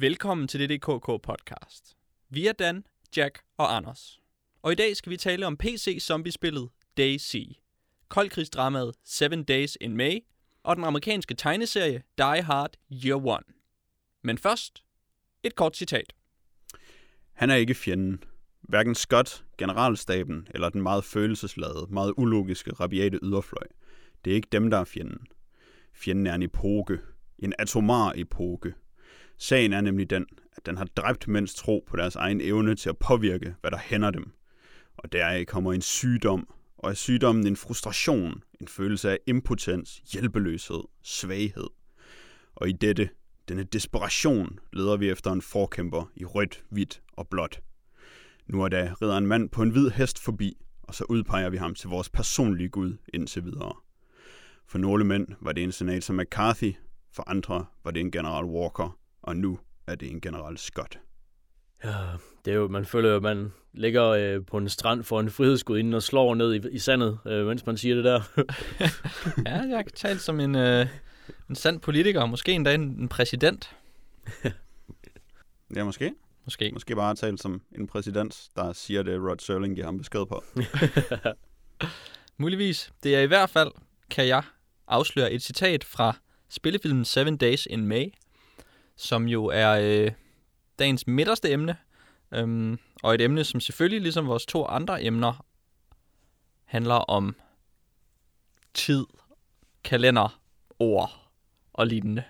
[0.00, 1.96] Velkommen til DDKK podcast.
[2.28, 2.84] Vi er Dan,
[3.16, 4.20] Jack og Anders.
[4.62, 7.34] Og i dag skal vi tale om PC-zombiespillet DayZ,
[8.08, 10.18] koldkrigsdramaet Seven Days in May
[10.62, 13.44] og den amerikanske tegneserie Die Hard Year One.
[14.22, 14.84] Men først,
[15.42, 16.12] et kort citat.
[17.32, 18.24] Han er ikke fjenden.
[18.60, 23.66] Hverken Scott, generalstaben eller den meget følelsesladede, meget ulogiske, rabiate yderfløj.
[24.24, 25.26] Det er ikke dem, der er fjenden.
[25.92, 26.98] Fjenden er en epoke.
[27.38, 28.74] En atomar epoke.
[29.42, 30.26] Sagen er nemlig den,
[30.56, 33.78] at den har dræbt mænds tro på deres egen evne til at påvirke, hvad der
[33.78, 34.32] hænder dem.
[34.96, 36.48] Og deraf kommer en sygdom,
[36.78, 41.66] og er sygdommen en frustration, en følelse af impotens, hjælpeløshed, svaghed.
[42.54, 43.08] Og i dette,
[43.48, 47.60] denne desperation, leder vi efter en forkæmper i rødt, hvidt og blåt.
[48.46, 51.56] Nu er der rider en mand på en hvid hest forbi, og så udpeger vi
[51.56, 53.74] ham til vores personlige Gud indtil videre.
[54.66, 56.74] For nogle mænd var det en senator McCarthy,
[57.12, 60.98] for andre var det en general Walker, og nu er det en general Scott.
[61.84, 61.96] Ja,
[62.44, 65.96] det er jo, man føler at man ligger øh, på en strand for en frihedsgudinde
[65.96, 68.20] og slår ned i, i sandet, øh, mens man siger det der.
[69.50, 70.86] Ja, jeg kan tale som en, øh,
[71.48, 73.76] en sand politiker, måske endda en, en præsident.
[75.76, 76.12] Ja, måske.
[76.44, 76.70] Måske.
[76.72, 80.44] Måske bare talt som en præsident, der siger det, Rod Serling giver ham besked på.
[82.38, 82.92] Muligvis.
[83.02, 83.70] Det er i hvert fald,
[84.10, 84.42] kan jeg
[84.86, 86.16] afsløre et citat fra
[86.48, 88.04] spillefilmen Seven Days in May,
[89.00, 90.12] som jo er øh,
[90.78, 91.76] dagens midterste emne,
[92.34, 95.44] øhm, og et emne, som selvfølgelig, ligesom vores to andre emner,
[96.64, 97.36] handler om
[98.74, 99.06] tid,
[99.84, 100.40] kalender,
[100.78, 101.30] ord
[101.72, 102.24] og lignende.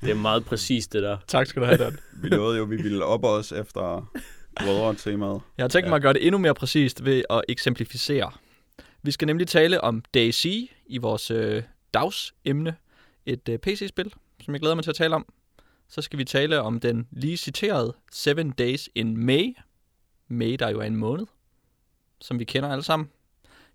[0.00, 1.18] det er meget præcist, det der.
[1.26, 1.98] Tak skal du have, Dan.
[2.22, 4.12] Vi lovede jo, at vi ville op os efter
[4.56, 5.40] brødre-temaet.
[5.56, 8.32] Jeg har tænkt mig at gøre det endnu mere præcist ved at eksemplificere.
[9.02, 10.44] Vi skal nemlig tale om DayZ
[10.86, 11.62] i vores øh,
[11.94, 12.76] dagsemne,
[13.26, 14.12] et øh, PC-spil,
[14.44, 15.26] som jeg glæder mig til at tale om.
[15.88, 19.54] Så skal vi tale om den lige citerede Seven Days in May.
[20.28, 21.26] May, der jo er en måned,
[22.20, 23.10] som vi kender alle sammen.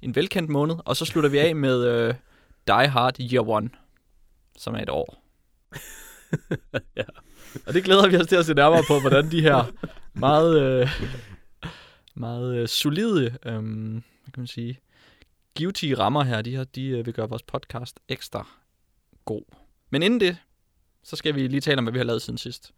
[0.02, 0.76] En velkendt måned.
[0.86, 2.16] Og så slutter vi af med øh,
[2.68, 3.70] Die Hard Year One,
[4.58, 5.24] som er et år.
[6.98, 7.04] ja.
[7.68, 9.72] Og det glæder vi os til at se nærmere på, hvordan de her
[10.14, 10.90] meget, øh,
[12.16, 14.80] meget øh, solide, øh, hvad kan man sige,
[15.56, 18.48] givtige rammer her, de her, de øh, vil gøre vores podcast ekstra
[19.34, 19.42] god.
[19.90, 20.38] Men inden det,
[21.04, 22.72] så skal vi lige tale om, hvad vi har lavet siden sidst.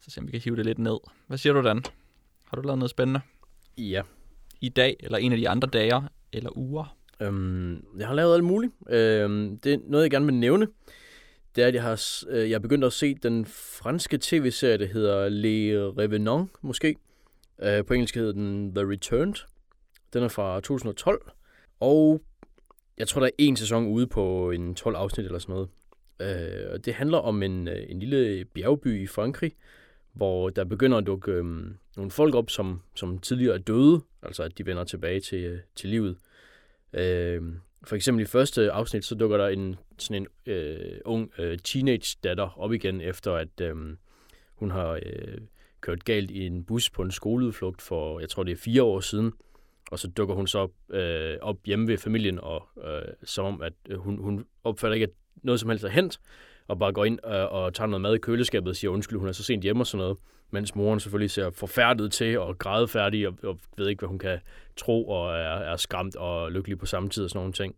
[0.00, 0.98] Så se om vi kan hive det lidt ned.
[1.26, 1.82] Hvad siger du, Dan?
[2.44, 3.20] Har du lavet noget spændende
[3.78, 4.02] Ja.
[4.60, 6.96] i dag, eller en af de andre dage, eller uger?
[7.20, 8.72] Øhm, jeg har lavet alt muligt.
[8.88, 10.68] Øhm, det er noget, jeg gerne vil nævne.
[11.56, 14.86] Det er, at jeg har, øh, jeg er begyndt at se den franske tv-serie, der
[14.86, 16.96] hedder Les Revenants, måske.
[17.62, 19.34] Øh, på engelsk hedder den The Returned.
[20.12, 21.30] Den er fra 2012.
[21.80, 22.20] Og
[22.98, 25.68] jeg tror, der er en sæson ude på en 12 afsnit eller sådan noget.
[26.20, 29.52] Øh, og det handler om en, øh, en lille bjergby i Frankrig,
[30.12, 31.44] hvor der begynder at dukke øh,
[31.96, 35.58] nogle folk op, som, som tidligere er døde, altså at de vender tilbage til, øh,
[35.74, 36.16] til livet.
[36.92, 37.42] Øh,
[37.84, 42.16] for eksempel i første afsnit, så dukker der en sådan en øh, ung øh, teenage
[42.24, 43.76] datter op igen, efter at øh,
[44.54, 45.38] hun har øh,
[45.80, 49.00] kørt galt i en bus på en skoleudflugt for, jeg tror det er fire år
[49.00, 49.32] siden.
[49.90, 53.62] Og så dukker hun så op, øh, op hjemme ved familien, og øh, som om,
[53.62, 55.12] at hun, hun opfatter ikke, at
[55.44, 56.20] noget som helst er hent,
[56.68, 59.28] og bare går ind og, og tager noget mad i køleskabet og siger undskyld, hun
[59.28, 60.16] er så sent hjemme og sådan noget.
[60.50, 64.38] Mens moren selvfølgelig ser forfærdet til og grædefærdig og, og ved ikke, hvad hun kan
[64.76, 67.76] tro og er, er skræmt og lykkelig på samme tid og sådan nogle ting.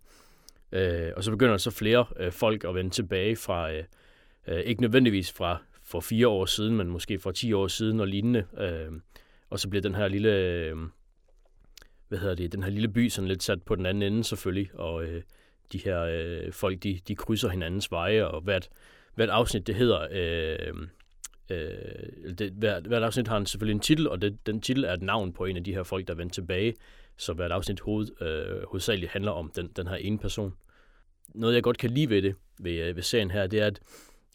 [0.73, 3.85] Øh, og så begynder så flere øh, folk at vende tilbage fra, øh,
[4.47, 8.07] øh, ikke nødvendigvis fra for fire år siden, men måske for 10 år siden og
[8.07, 8.45] lignende.
[8.59, 8.93] Øh,
[9.51, 10.77] og så bliver den her lille, øh,
[12.09, 14.71] hvad hedder det, den her lille by sådan lidt sat på den anden ende selvfølgelig,
[14.75, 15.23] og øh,
[15.73, 18.69] de her øh, folk, de, de krydser hinandens veje, og hvert,
[19.15, 20.89] hvert afsnit, det hedder, øh,
[21.51, 24.93] øh, det, hvert, hvert afsnit har en, selvfølgelig en titel, og det, den titel er
[24.93, 26.75] et navn på en af de her folk, der vendte vendt tilbage,
[27.17, 30.55] så hvert afsnit hoved, øh, hovedsageligt handler om den, den her ene person.
[31.35, 33.81] Noget, jeg godt kan lide ved det, ved, øh, ved serien her, det er, at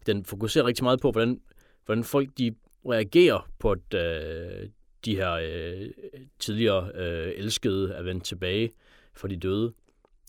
[0.06, 1.42] den fokuserer rigtig meget på, hvordan,
[1.86, 2.56] hvordan folk de
[2.86, 4.70] reagerer på, at øh,
[5.06, 5.90] de her øh,
[6.40, 8.72] tidligere øh, elskede er vendt tilbage
[9.14, 9.74] for de døde.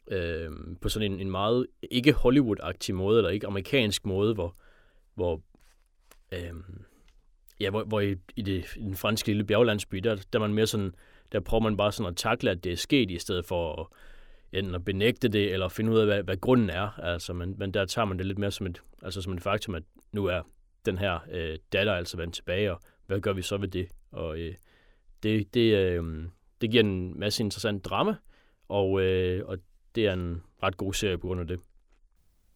[0.08, 0.50] Øh,
[0.80, 4.56] på sådan en, en meget ikke Hollywood-agtig måde, eller ikke amerikansk måde, hvor,
[5.14, 5.42] hvor
[6.32, 6.52] øh,
[7.60, 10.66] ja, hvor, hvor i, i, det, i den franske lille bjerglandsby, der, der man mere
[10.66, 10.94] sådan,
[11.32, 13.86] der prøver man bare sådan at takle, at det er sket, i stedet for at,
[14.58, 17.00] enten at benægte det, eller finde ud af, hvad, hvad grunden er.
[17.00, 19.74] Altså, men, men der tager man det lidt mere som et, altså som et faktum,
[19.74, 19.82] at
[20.12, 20.42] nu er
[20.86, 23.88] den her øh, datter altså vendt tilbage, og hvad gør vi så ved det?
[24.12, 24.54] Og øh,
[25.22, 26.24] det, det, øh,
[26.60, 28.14] det giver en masse interessant drama,
[28.68, 29.58] og, øh, og
[29.94, 31.60] det er en ret god serie på grund af det.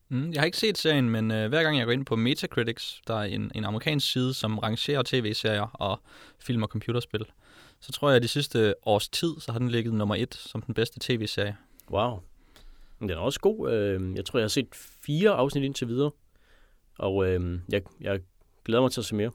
[0.08, 3.00] Mm, jeg har ikke set serien, men øh, hver gang jeg går ind på Metacritics,
[3.06, 6.00] der er en, en amerikansk side, som rangerer tv-serier og
[6.38, 7.24] film og computerspil,
[7.80, 10.62] så tror jeg, at de sidste års tid, så har den ligget nummer et som
[10.62, 11.56] den bedste tv-serie.
[11.90, 12.18] Wow.
[12.98, 13.72] Men den er også god.
[13.72, 16.10] Øh, Jeg tror, jeg har set fire afsnit indtil videre.
[16.98, 18.20] Og øh, jeg, jeg
[18.64, 19.30] glæder mig til at se mere.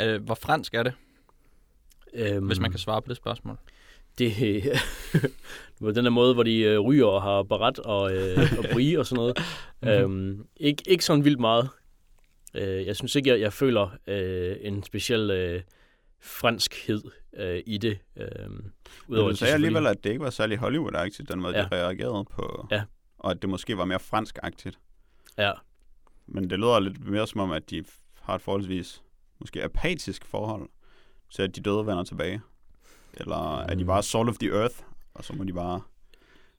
[0.00, 0.92] Øh, hvor fransk er det,
[2.14, 3.58] Øhm, hvis man kan svare på det spørgsmål?
[4.18, 4.32] Det
[5.80, 8.98] på den der måde, hvor de øh, ryger og har barat og, øh, og brie
[8.98, 9.38] og sådan noget.
[10.00, 11.68] øhm, ikke, ikke sådan vildt meget.
[12.54, 15.62] Øh, jeg synes ikke, jeg, jeg føler øh, en speciel øh,
[16.22, 17.02] franskhed
[17.36, 17.98] øh, i det.
[18.16, 18.72] Øh, Men
[19.08, 21.56] udover du at de sagde alligevel, at det ikke var særlig Hollywood-agtigt, den måde.
[21.56, 21.62] Ja.
[21.62, 22.66] de reagerede på.
[22.70, 22.82] Ja.
[23.18, 24.78] Og at det måske var mere fransk-agtigt.
[25.38, 25.52] Ja,
[26.26, 27.84] Men det lyder lidt mere som om, at de
[28.20, 29.02] har et forholdsvis
[29.40, 30.68] måske apatisk forhold
[31.30, 32.40] til, at de døde vender tilbage.
[33.14, 33.86] Eller er de Mm.
[33.86, 34.74] bare salt of the earth,
[35.14, 35.80] og så må de bare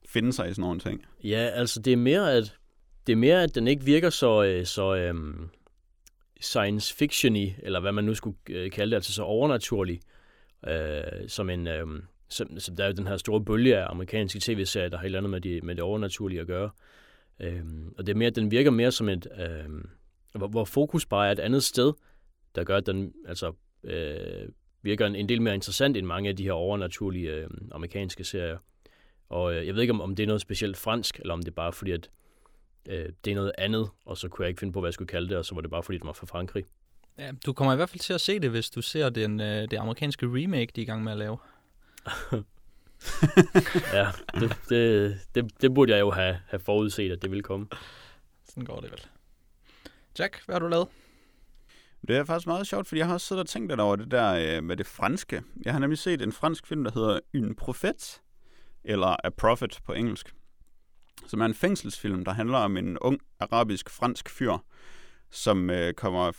[0.08, 1.06] finde sig i sådan nogle ting.
[1.24, 2.56] Ja, altså det er mere, at
[3.06, 5.48] det er mere, at den ikke virker så, øh, så øhm,
[6.40, 10.00] science fiction eller hvad man nu skulle øh, kalde det, altså så overnaturlig,
[10.68, 11.86] øh, som en, øh,
[12.28, 15.06] som, som der er jo den her store bølge af amerikanske tv-serier, der har et
[15.06, 16.70] eller andet med, de, med det overnaturlige at gøre.
[17.40, 17.64] Øh,
[17.98, 19.84] og det er mere, den virker mere som et, øh,
[20.34, 21.92] hvor, hvor fokus bare er et andet sted,
[22.54, 23.52] der gør, at den altså,
[23.84, 24.48] øh,
[24.84, 28.58] virker en, en del mere interessant end mange af de her overnaturlige øh, amerikanske serier.
[29.28, 31.48] Og øh, jeg ved ikke, om, om det er noget specielt fransk, eller om det
[31.48, 32.10] er bare fordi, at
[32.88, 35.08] øh, det er noget andet, og så kunne jeg ikke finde på, hvad jeg skulle
[35.08, 36.64] kalde det, og så var det bare fordi, det var fra Frankrig.
[37.18, 39.70] Ja, du kommer i hvert fald til at se det, hvis du ser den, øh,
[39.70, 41.38] det amerikanske remake, de er i gang med at lave.
[43.92, 44.06] Ja,
[44.40, 47.66] det, det, det, det burde jeg jo have, have forudset, at det ville komme.
[48.44, 49.00] Sådan går det vel.
[50.18, 50.88] Jack, hvad har du lavet?
[52.08, 54.10] Det er faktisk meget sjovt, fordi jeg har også siddet og tænkt lidt over det
[54.10, 55.42] der øh, med det franske.
[55.64, 58.22] Jeg har nemlig set en fransk film, der hedder En Prophet,
[58.84, 60.34] eller A Prophet på engelsk,
[61.26, 64.58] som er en fængselsfilm, der handler om en ung arabisk-fransk fyr,
[65.30, 66.32] som øh, kommer...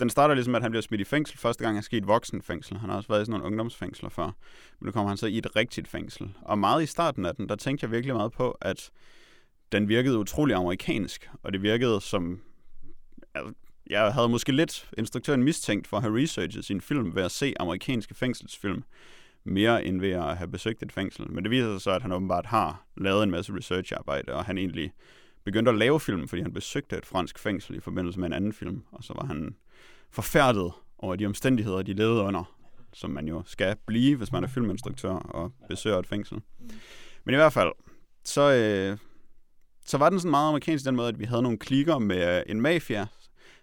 [0.00, 1.38] Den starter ligesom, at han bliver smidt i fængsel.
[1.38, 2.78] Første gang han skal i et voksenfængsel.
[2.78, 4.24] Han har også været i sådan nogle ungdomsfængsler før.
[4.24, 6.34] Men nu kommer han så i et rigtigt fængsel.
[6.42, 8.90] Og meget i starten af den, der tænkte jeg virkelig meget på, at
[9.72, 11.30] den virkede utrolig amerikansk.
[11.42, 12.40] Og det virkede som...
[13.34, 13.54] Altså,
[13.92, 17.54] jeg havde måske lidt instruktøren mistænkt for at have researchet sin film ved at se
[17.60, 18.84] amerikanske fængselsfilm,
[19.44, 21.30] mere end ved at have besøgt et fængsel.
[21.30, 24.58] Men det viser sig så, at han åbenbart har lavet en masse researcharbejde, og han
[24.58, 24.92] egentlig
[25.44, 28.52] begyndte at lave film, fordi han besøgte et fransk fængsel i forbindelse med en anden
[28.52, 29.54] film, og så var han
[30.10, 32.56] forfærdet over de omstændigheder, de levede under,
[32.92, 36.40] som man jo skal blive, hvis man er filminstruktør og besøger et fængsel.
[37.24, 37.72] Men i hvert fald,
[38.24, 38.98] så, øh,
[39.86, 42.42] så var den sådan meget amerikansk i den måde, at vi havde nogle klikker med
[42.46, 43.06] en mafia,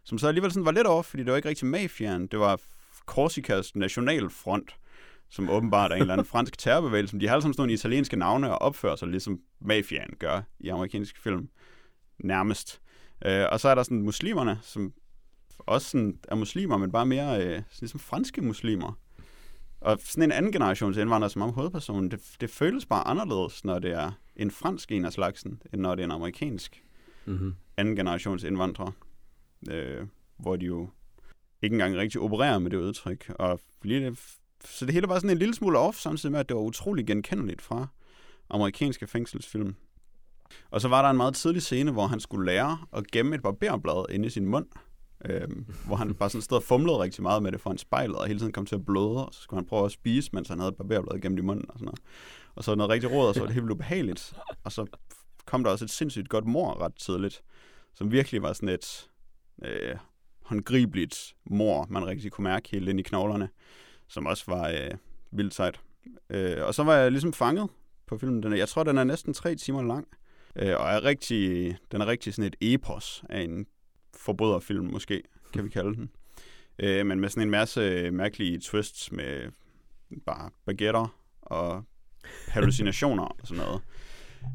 [0.03, 2.59] som så alligevel sådan var lidt off, fordi det var ikke rigtig mafiaen, det var
[3.05, 4.75] Korsikas nationalfront,
[5.29, 7.19] som åbenbart er en eller anden fransk terrorbevægelse.
[7.19, 10.69] De har alle sammen sådan nogle italienske navne og opfører sig ligesom mafiaen gør i
[10.69, 11.49] amerikanske film.
[12.19, 12.81] Nærmest.
[13.25, 14.93] Øh, og så er der sådan muslimerne, som
[15.59, 18.99] også sådan er muslimer, men bare mere øh, sådan ligesom franske muslimer.
[19.81, 23.79] Og sådan en anden generations indvandrer som om hovedpersonen, det, det føles bare anderledes, når
[23.79, 26.83] det er en fransk en af slagsen, end når det er en amerikansk
[27.25, 27.55] Mm-hmm.
[27.77, 28.91] anden generations indvandrere,
[29.69, 30.07] øh,
[30.37, 30.89] hvor de jo
[31.61, 33.31] ikke engang rigtig opererer med det udtryk.
[33.39, 34.19] Og lige det,
[34.65, 37.07] så det hele var sådan en lille smule off, samtidig med, at det var utrolig
[37.07, 37.87] genkendeligt fra
[38.49, 39.75] amerikanske fængselsfilm.
[40.71, 43.41] Og så var der en meget tidlig scene, hvor han skulle lære at gemme et
[43.41, 44.65] barberblad inde i sin mund,
[45.25, 48.27] Øhm, hvor han bare sådan stod og fumlede rigtig meget med det foran spejlet, og
[48.27, 50.59] hele tiden kom til at bløde, og så skulle han prøve at spise, mens han
[50.59, 51.99] havde et barberblad gemt i munden og sådan noget.
[52.55, 54.33] Og så noget rigtig råd, og så var det helt vildt ubehageligt.
[54.63, 54.85] Og så
[55.45, 57.41] kom der også et sindssygt godt mor ret tidligt,
[57.93, 59.08] som virkelig var sådan et
[59.65, 59.95] øh,
[60.41, 63.49] håndgribeligt mor, man rigtig kunne mærke helt ind i knoglerne,
[64.07, 64.91] som også var øh,
[65.31, 65.79] vildt sejt.
[66.29, 67.69] Øh, og så var jeg ligesom fanget
[68.07, 68.43] på filmen.
[68.43, 70.07] Den er, jeg tror, den er næsten tre timer lang,
[70.55, 73.65] øh, og er rigtig, den er rigtig sådan et epos af en
[74.15, 75.23] forbryderfilm, måske,
[75.53, 76.09] kan vi kalde den.
[76.81, 79.51] Øh, men med sådan en masse mærkelige twists med
[80.25, 81.83] bare baguetter og
[82.47, 83.81] hallucinationer og sådan noget.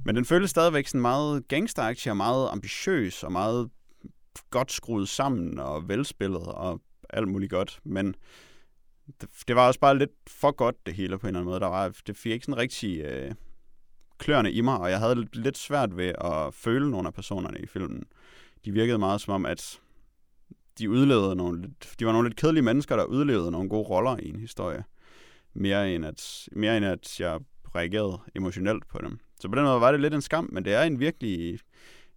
[0.05, 3.71] Men den føles stadigvæk sådan meget gangsteragtig og meget ambitiøs og meget
[4.51, 7.81] godt skruet sammen og velspillet og alt muligt godt.
[7.85, 8.15] Men
[9.21, 11.61] det, det var også bare lidt for godt det hele på en eller anden måde.
[11.61, 13.35] Der var, det fik ikke sådan rigtig øh,
[14.19, 17.59] klørende i mig, og jeg havde lidt, lidt svært ved at føle nogle af personerne
[17.59, 18.05] i filmen.
[18.65, 19.81] De virkede meget som om, at
[20.79, 21.63] de udlevede nogle
[21.99, 24.85] de var nogle lidt kedelige mennesker, der udlevede nogle gode roller i en historie.
[25.55, 27.41] Mere end at, mere end at jeg
[27.75, 29.19] reagerede emotionelt på dem.
[29.41, 31.61] Så på den måde var det lidt en skam, men det er en virkelig,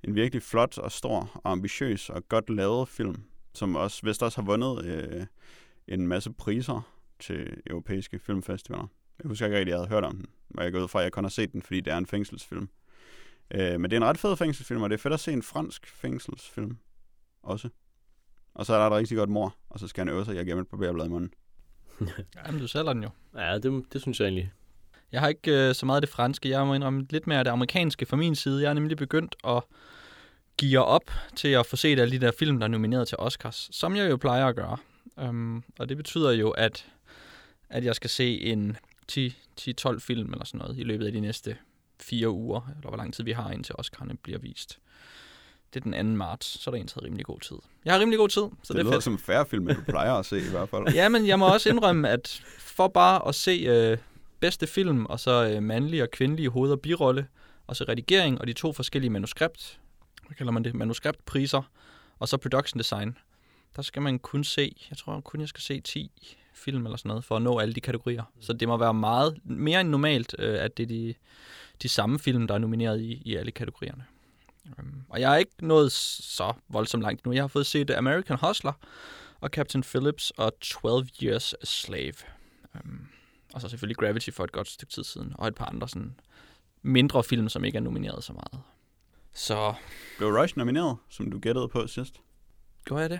[0.03, 3.23] en virkelig flot og stor og ambitiøs og godt lavet film,
[3.53, 5.25] som også vist også har vundet øh,
[5.87, 6.81] en masse priser
[7.19, 8.87] til europæiske filmfestivaler.
[9.23, 10.25] Jeg husker ikke rigtig, at jeg havde hørt om den,
[10.57, 12.05] og jeg går ud fra, at jeg kun har set den, fordi det er en
[12.05, 12.69] fængselsfilm.
[13.51, 15.43] Øh, men det er en ret fed fængselsfilm, og det er fedt at se en
[15.43, 16.77] fransk fængselsfilm
[17.43, 17.69] også.
[18.53, 20.37] Og så er der et rigtig godt mor, og så skal han øve sig i
[20.37, 21.33] at gemme et barberblad i munden.
[22.45, 23.09] Jamen, du sælger den jo.
[23.35, 24.51] Ja, det, det synes jeg egentlig.
[25.11, 26.49] Jeg har ikke øh, så meget af det franske.
[26.49, 28.61] Jeg må indrømme lidt mere af det amerikanske fra min side.
[28.61, 29.63] Jeg er nemlig begyndt at
[30.57, 33.69] gear op til at få set alle de der film, der er nomineret til Oscars,
[33.71, 34.77] som jeg jo plejer at gøre.
[35.17, 36.85] Um, og det betyder jo, at,
[37.69, 38.77] at jeg skal se en
[39.11, 41.57] 10-12 film eller sådan noget i løbet af de næste
[41.99, 44.79] fire uger, eller hvor lang tid vi har indtil Oscar'ne bliver vist.
[45.73, 46.17] Det er den 2.
[46.17, 47.55] marts, så er der en taget rimelig god tid.
[47.85, 49.03] Jeg har rimelig god tid, så det, det, er lyder fedt.
[49.03, 50.93] som færre film, end du plejer at se i hvert fald.
[50.95, 53.97] Ja, men jeg må også indrømme, at for bare at se øh,
[54.39, 57.27] bedste film, og så øh, mandlige og kvindelige hoved- og birolle,
[57.67, 59.79] og så redigering, og de to forskellige manuskript,
[60.27, 61.71] hvad kalder man det, manuskriptpriser,
[62.19, 63.17] og så production design,
[63.75, 66.11] der skal man kun se, jeg tror kun jeg skal se 10
[66.53, 68.23] film eller sådan noget, for at nå alle de kategorier.
[68.39, 71.13] Så det må være meget, mere end normalt, øh, at det er de,
[71.81, 74.05] de samme film, der er nomineret i, i alle kategorierne.
[74.79, 77.31] Um, og jeg er ikke nået så voldsomt langt nu.
[77.31, 78.73] Jeg har fået set American Hustler,
[79.39, 82.13] og Captain Phillips og 12 Years a Slave.
[82.73, 83.07] Um,
[83.57, 86.19] og så selvfølgelig Gravity for et godt stykke tid siden, og et par andre sådan
[86.81, 88.63] mindre film, som ikke er nomineret så meget.
[89.33, 89.73] Så
[90.17, 92.15] Blev Rush nomineret, som du gættede på sidst?
[92.85, 93.19] gjorde jeg det?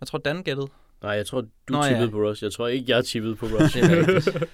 [0.00, 0.68] Jeg tror, Dan gættede.
[1.02, 1.88] Nej, jeg tror, du Nå, ja.
[1.88, 2.44] tippede på Rush.
[2.44, 3.78] Jeg tror ikke, jeg tippede på Rush.
[3.78, 4.46] Er.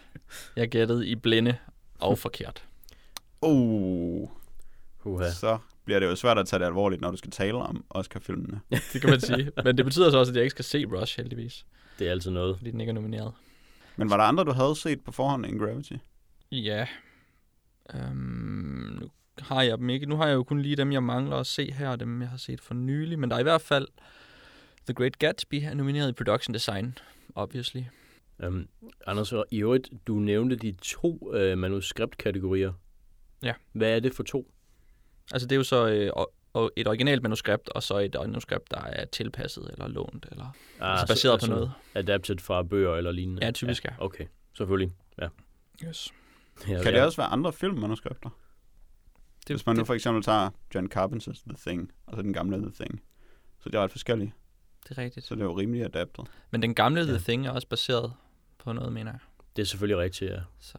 [0.57, 1.57] Jeg gættede i blinde
[1.99, 2.65] og forkert.
[3.41, 4.29] Oh,
[5.05, 5.31] Uha.
[5.31, 8.61] så bliver det jo svært at tage det alvorligt, når du skal tale om Oscar-filmene.
[8.93, 9.51] Det kan man sige.
[9.65, 11.67] Men det betyder så også, at jeg ikke skal se Rush, heldigvis.
[11.99, 12.57] Det er altid noget.
[12.57, 13.33] Fordi den ikke er nomineret.
[13.97, 15.93] Men var der andre, du havde set på forhånd end Gravity?
[16.53, 16.87] Ja.
[17.95, 20.07] Øhm, nu har jeg dem ikke.
[20.07, 22.31] Nu har jeg jo kun lige dem, jeg mangler at se her, og dem, jeg
[22.31, 23.19] har set for nylig.
[23.19, 23.89] Men der er i hvert fald
[24.87, 26.99] The Great Gatsby er nomineret i Production Design,
[27.35, 27.83] obviously.
[28.47, 28.69] Um,
[29.07, 32.73] Anders, og i øvrigt, du nævnte de to øh, manuskriptkategorier.
[33.43, 33.55] Ja.
[33.73, 34.53] Hvad er det for to?
[35.33, 36.11] Altså det er jo så øh,
[36.53, 40.45] og- et originalt manuskript, og så et manuskript, der er tilpasset eller lånt, eller
[40.81, 41.73] Ah, altså baseret på noget.
[41.95, 43.45] Adapted fra bøger eller lignende?
[43.45, 43.91] Ja, typisk ja.
[43.99, 44.93] Okay, selvfølgelig.
[45.19, 45.29] Ja.
[45.85, 46.13] Yes.
[46.69, 46.91] ja Kan ja.
[46.99, 48.31] det også være andre filmmanuskripter?
[49.49, 52.57] Det, Hvis man nu for eksempel tager John Carpenter's The Thing, og så den gamle
[52.59, 53.03] The Thing.
[53.61, 54.35] Så det er ret forskellige.
[54.89, 55.27] det er rigtigt.
[55.27, 56.27] Så det er jo rimelig adaptet.
[56.51, 57.19] Men den gamle The Ja.
[57.19, 58.13] Thing er også baseret
[58.59, 59.21] på noget, mener jeg.
[59.57, 60.41] Det er selvfølgelig rigtigt, ja.
[60.61, 60.79] Så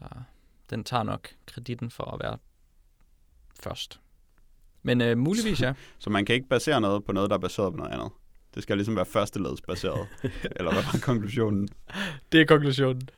[0.70, 2.38] den tager nok kreditten for at være
[3.60, 4.00] først.
[4.84, 5.72] Men øh, muligvis ja.
[5.98, 8.08] Så man kan ikke basere noget på noget, der er baseret på noget andet.
[8.54, 10.06] Det skal ligesom være førsteledsbaseret.
[10.56, 11.68] Eller hvad var konklusionen?
[12.32, 13.08] Det er konklusionen.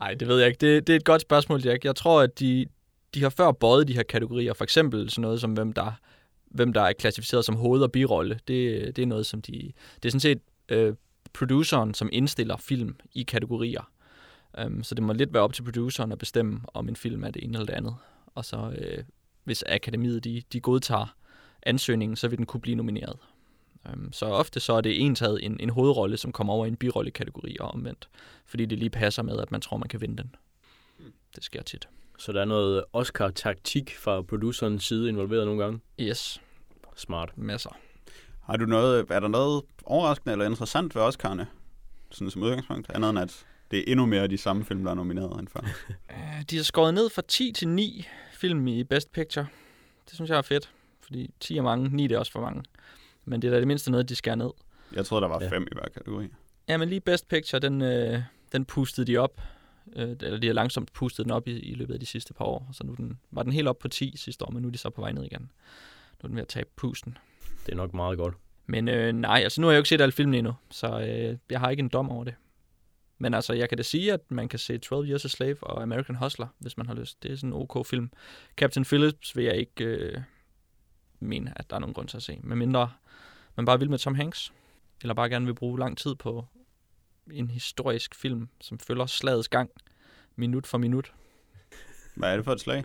[0.00, 0.58] Nej, det ved jeg ikke.
[0.60, 1.84] Det, det er et godt spørgsmål, Jack.
[1.84, 2.66] Jeg tror, at de,
[3.14, 4.54] de har før bøjet de her kategorier.
[4.54, 5.92] For eksempel sådan noget som, hvem der,
[6.50, 8.40] hvem der er klassificeret som hoved- og birolle.
[8.48, 9.72] Det, det er noget, som de...
[10.02, 10.94] Det er sådan set øh,
[11.32, 13.90] produceren, som indstiller film i kategorier.
[14.64, 17.30] Um, så det må lidt være op til produceren at bestemme, om en film er
[17.30, 17.94] det ene eller det andet.
[18.34, 19.04] Og så, øh,
[19.46, 21.16] hvis akademiet de, de godtager
[21.62, 23.16] ansøgningen, så vil den kunne blive nomineret.
[23.92, 26.76] Um, så ofte så er det entaget en, en hovedrolle, som kommer over i en
[26.76, 28.08] birollekategori og omvendt
[28.46, 30.34] fordi det lige passer med, at man tror, man kan vinde den.
[31.36, 31.88] Det sker tit.
[32.18, 35.80] Så der er noget Oscar-taktik fra producerens side involveret nogle gange?
[36.00, 36.40] Yes,
[36.96, 37.32] Smart.
[37.38, 37.70] masser.
[38.42, 41.44] Har du noget, er der noget overraskende eller interessant ved Oscar'ne?
[42.10, 42.90] Sådan som udgangspunkt.
[42.90, 45.60] Andet end at det er endnu mere de samme film, der er nomineret end før.
[46.10, 49.46] Øh, De har skåret ned fra 10 til 9 film i Best Picture.
[50.06, 52.62] Det synes jeg er fedt, fordi 10 er mange, 9 det er også for mange.
[53.24, 54.50] Men det er da det mindste noget, de skærer ned.
[54.92, 55.48] Jeg troede, der var Ja.
[55.48, 56.28] fem i hver kategori.
[56.68, 58.20] Ja, men lige Best Picture, den, øh,
[58.52, 59.40] den pustede de op.
[59.96, 62.44] Øh, eller de har langsomt pustet den op i, i løbet af de sidste par
[62.44, 62.68] år.
[62.72, 64.78] Så nu den, var den helt op på 10 sidste år, men nu er de
[64.78, 65.40] så på vej ned igen.
[65.42, 65.46] Nu
[66.22, 67.18] er den ved at tabe pusten.
[67.66, 68.34] Det er nok meget godt.
[68.66, 71.38] Men øh, nej, altså nu har jeg jo ikke set alle filmene endnu, så øh,
[71.50, 72.34] jeg har ikke en dom over det.
[73.18, 75.82] Men altså, jeg kan da sige, at man kan se 12 Years a Slave og
[75.82, 77.22] American Hustler, hvis man har lyst.
[77.22, 78.10] Det er sådan en ok film.
[78.56, 80.20] Captain Phillips vil jeg ikke øh,
[81.20, 82.40] mene, at der er nogen grund til at se.
[82.42, 82.90] Men mindre
[83.56, 84.52] man bare vil med Tom Hanks,
[85.02, 86.44] eller bare gerne vil bruge lang tid på
[87.32, 89.70] en historisk film, som følger slagets gang,
[90.36, 91.12] minut for minut.
[92.14, 92.84] Hvad er det for et slag?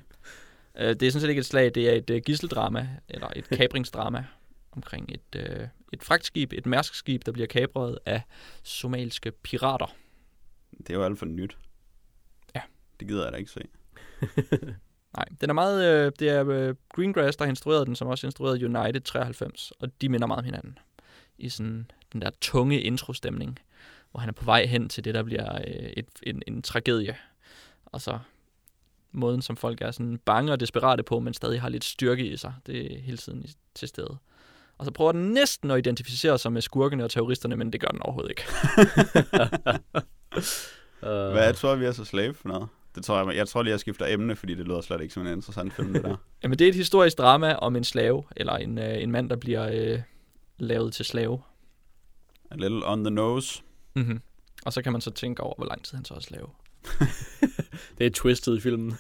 [0.78, 3.50] Øh, det er sådan set ikke et slag, det er et øh, gisseldrama, eller et
[3.50, 4.26] kabringsdrama
[4.72, 8.22] omkring et, øh, et fragtskib, et mærskskib, der bliver kabret af
[8.64, 9.96] somalske pirater.
[10.78, 11.58] Det er jo alt for nyt.
[12.56, 12.62] Ja.
[13.00, 13.62] Det gider jeg da ikke se.
[15.18, 18.28] Nej, den er meget, øh, det er øh, Greengrass, der har instrueret den, som også
[18.28, 20.80] instruerede United 93, og de minder meget om hinanden
[21.38, 23.60] i sådan den der tunge introstemning,
[24.12, 27.18] hvor han er på vej hen til det, der bliver øh, et, en, en tragedie.
[27.86, 28.20] Og så
[29.12, 32.38] måden, som folk er sådan bange og desperate på, men stadig har lidt styrke i
[32.38, 32.54] sig.
[32.66, 34.18] Det er hele tiden til stede.
[34.82, 37.88] Og så prøver den næsten at identificere sig med skurkene og terroristerne, men det gør
[37.88, 38.44] den overhovedet ikke.
[41.02, 42.68] Uh, Hvad er 12 Years a Slave for noget?
[42.96, 45.28] Det tror jeg, jeg tror lige, jeg skifter emne, fordi det lyder slet ikke som
[45.28, 46.16] en interessant film, det der.
[46.44, 49.36] Jamen, det er et historisk drama om en slave, eller en, øh, en mand, der
[49.36, 50.00] bliver øh,
[50.58, 51.42] lavet til slave.
[52.52, 53.62] A little on the nose.
[53.96, 54.22] Mm-hmm.
[54.66, 56.48] Og så kan man så tænke over, hvor lang tid han så er slave.
[57.98, 58.98] Det er twistet i filmen.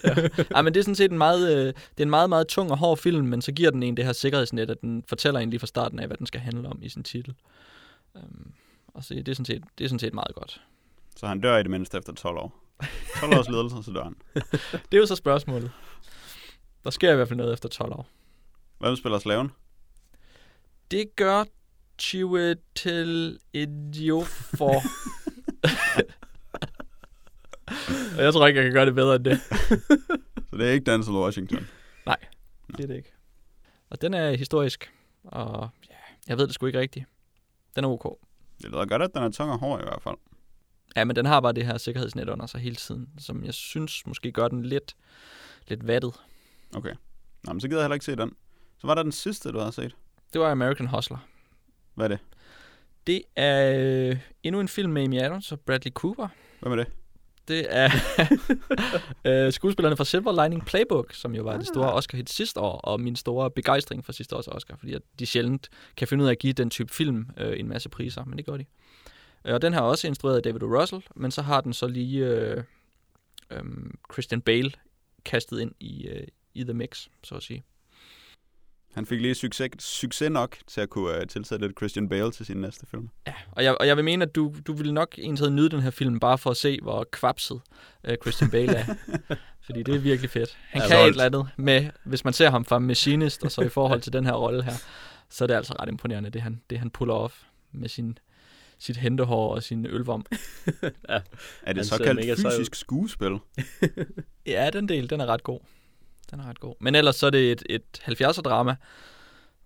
[0.55, 2.71] Ej, men det er sådan set en meget, øh, det er en meget, meget tung
[2.71, 5.49] og hård film, men så giver den en det her sikkerhedsnet, at den fortæller en
[5.49, 7.33] lige fra starten af, hvad den skal handle om i sin titel.
[8.15, 8.53] Um,
[8.87, 10.61] og så det er, sådan set, det er sådan set meget godt.
[11.15, 12.59] Så han dør i det mindste efter 12 år.
[13.19, 14.15] 12 års ledelse, så dør han.
[14.91, 15.71] Det er jo så spørgsmålet.
[16.83, 18.07] Der sker i hvert fald noget efter 12 år.
[18.79, 19.51] Hvem spiller slaven?
[20.91, 21.43] Det gør
[21.99, 24.81] Chiwetel Ejiofor.
[28.17, 29.39] Og jeg tror ikke, jeg kan gøre det bedre end det.
[30.49, 31.67] Så det er ikke Denzel Washington.
[32.77, 33.13] Det er det ikke.
[33.89, 34.91] Og den er historisk,
[35.23, 35.95] og ja,
[36.27, 37.05] jeg ved det sgu ikke rigtigt.
[37.75, 38.17] Den er ok.
[38.61, 40.15] Det lyder godt, at den er tung og hård i hvert fald.
[40.95, 44.07] Ja, men den har bare det her sikkerhedsnet under sig hele tiden, som jeg synes
[44.07, 44.95] måske gør den lidt,
[45.67, 46.13] lidt vattet.
[46.75, 46.93] Okay.
[47.43, 48.31] Nå, men så gider jeg heller ikke se den.
[48.77, 49.95] Så var der den sidste, du havde set.
[50.33, 51.17] Det var American Hustler.
[51.95, 52.19] Hvad er det?
[53.07, 56.27] Det er øh, endnu en film med Amy Adams og Bradley Cooper.
[56.59, 56.87] Hvem er det?
[57.47, 57.89] Det er
[59.45, 62.99] øh, skuespillerne fra Silver Lining Playbook, som jo var det store Oscar-hit sidste år, og
[62.99, 66.31] min store begejstring for sidste års Oscar, fordi at de sjældent kan finde ud af
[66.31, 68.65] at give den type film øh, en masse priser, men det gør de.
[69.45, 70.81] Øh, Og den har også instrueret af David O.
[70.81, 72.63] Russell, men så har den så lige øh,
[73.51, 73.63] øh,
[74.13, 74.71] Christian Bale
[75.25, 77.63] kastet ind i, øh, i The Mix, så at sige.
[78.93, 82.45] Han fik lige succes, succes nok til at kunne uh, tilsætte lidt Christian Bale til
[82.45, 83.09] sin næste film.
[83.27, 85.81] Ja, og jeg, og jeg vil mene, at du, du vil nok egentlig nyde den
[85.81, 87.61] her film, bare for at se, hvor kvapset
[88.03, 88.85] øh, Christian Bale er.
[89.65, 90.57] Fordi det er virkelig fedt.
[90.69, 91.13] Han Ja, kan et voldt.
[91.13, 94.25] eller andet med, hvis man ser ham fra Machinist, og så i forhold til den
[94.25, 94.73] her rolle her,
[95.29, 97.35] så er det altså ret imponerende, det han, det han puller off
[97.71, 98.17] med sin,
[98.79, 100.25] sit hentehår og sin ølvom.
[101.63, 103.37] Er det såkaldt fysisk skuespil?
[104.45, 105.59] Ja, den del, den er ret god.
[106.31, 106.75] Den er ret god.
[106.79, 108.75] Men ellers så er det et, et 70'er drama,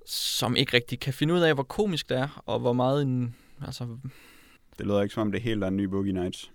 [0.05, 3.35] som ikke rigtig kan finde ud af, hvor komisk det er, og hvor meget en...
[3.65, 3.97] Altså,
[4.77, 6.51] Det lyder ikke som om det helt er en ny Boogie Nights.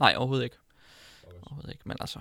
[0.00, 0.56] Nej, overhovedet ikke.
[1.42, 2.18] Overhovedet ikke, men altså...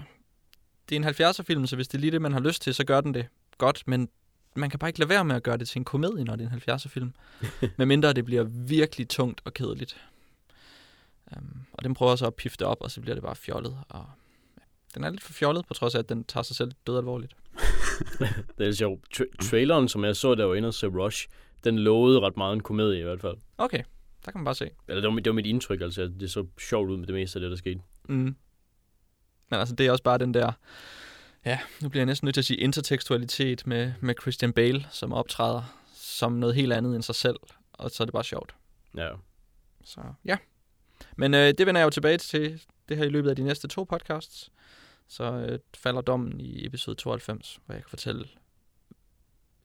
[0.90, 2.74] Det er en 70'er film, så hvis det er lige det, man har lyst til,
[2.74, 4.10] så gør den det godt, men
[4.56, 6.46] man kan bare ikke lade være med at gøre det til en komedie, når det
[6.46, 7.14] er en 70'er film.
[7.78, 9.98] Medmindre det bliver virkelig tungt og kedeligt.
[11.38, 13.78] Um, og den prøver så at pifte op, og så bliver det bare fjollet.
[13.90, 14.06] Og
[14.96, 17.36] den er lidt for fjollet, på trods af, at den tager sig selv død alvorligt.
[18.58, 19.18] Det er sjovt.
[19.18, 21.28] Tra- traileren, som jeg så, der var inde og se Rush,
[21.64, 23.38] den lovede ret meget en komedie i hvert fald.
[23.58, 23.84] Okay,
[24.26, 24.70] der kan man bare se.
[24.88, 26.12] Eller det var, mit- det var mit indtryk, altså.
[26.20, 27.82] Det så sjovt ud med det meste af det, der skete.
[28.10, 28.36] Mm.
[29.50, 30.52] Men altså, det er også bare den der...
[31.46, 35.14] Ja, nu bliver jeg næsten nødt til at sige intertekstualitet med, med Christian Bale, som
[35.14, 37.36] optræder som noget helt andet end sig selv.
[37.74, 38.56] Og så er det bare sjovt.
[38.98, 39.10] Ja.
[39.84, 40.38] Så ja.
[41.18, 43.68] Men øh, det vender jeg jo tilbage til det her i løbet af de næste
[43.68, 44.52] to podcasts.
[45.12, 48.28] Så øh, falder dommen i episode 92, hvor jeg kan fortælle et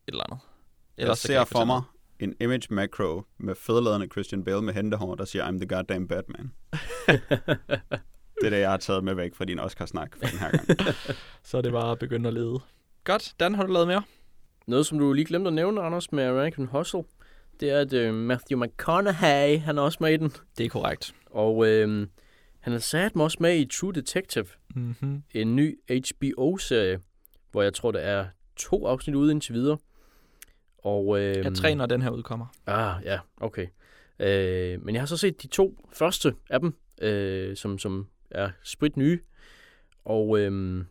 [0.06, 0.38] eller andet.
[0.96, 1.82] Jeg så kan ser ikke for mig
[2.18, 6.52] en image macro med fedladende Christian Bale med hentehår, der siger, I'm the goddamn Batman.
[8.40, 10.66] det er det, jeg har taget med væk fra din Oscar-snak for den her gang.
[11.48, 12.60] Så er det bare at begynde at lede.
[13.04, 13.34] Godt.
[13.40, 14.02] Dan, har du lavet mere?
[14.66, 17.04] Noget, som du lige glemte at nævne, Anders, med American Hustle,
[17.60, 20.32] det er, at øh, Matthew McConaughey, han er også med i den.
[20.58, 21.14] Det er korrekt.
[21.30, 22.06] Og øh,
[22.60, 25.22] han er sat mig også med i True Detective, Mm-hmm.
[25.34, 27.00] en ny HBO-serie,
[27.52, 29.78] hvor jeg tror, der er to afsnit ude indtil videre.
[30.78, 32.46] Og, øh, Jeg træner, den her udkommer.
[32.66, 33.66] Ah, ja, okay.
[34.20, 38.50] Øh, men jeg har så set de to første af dem, øh, som, som er
[38.62, 39.20] sprit nye.
[40.04, 40.84] Og øh,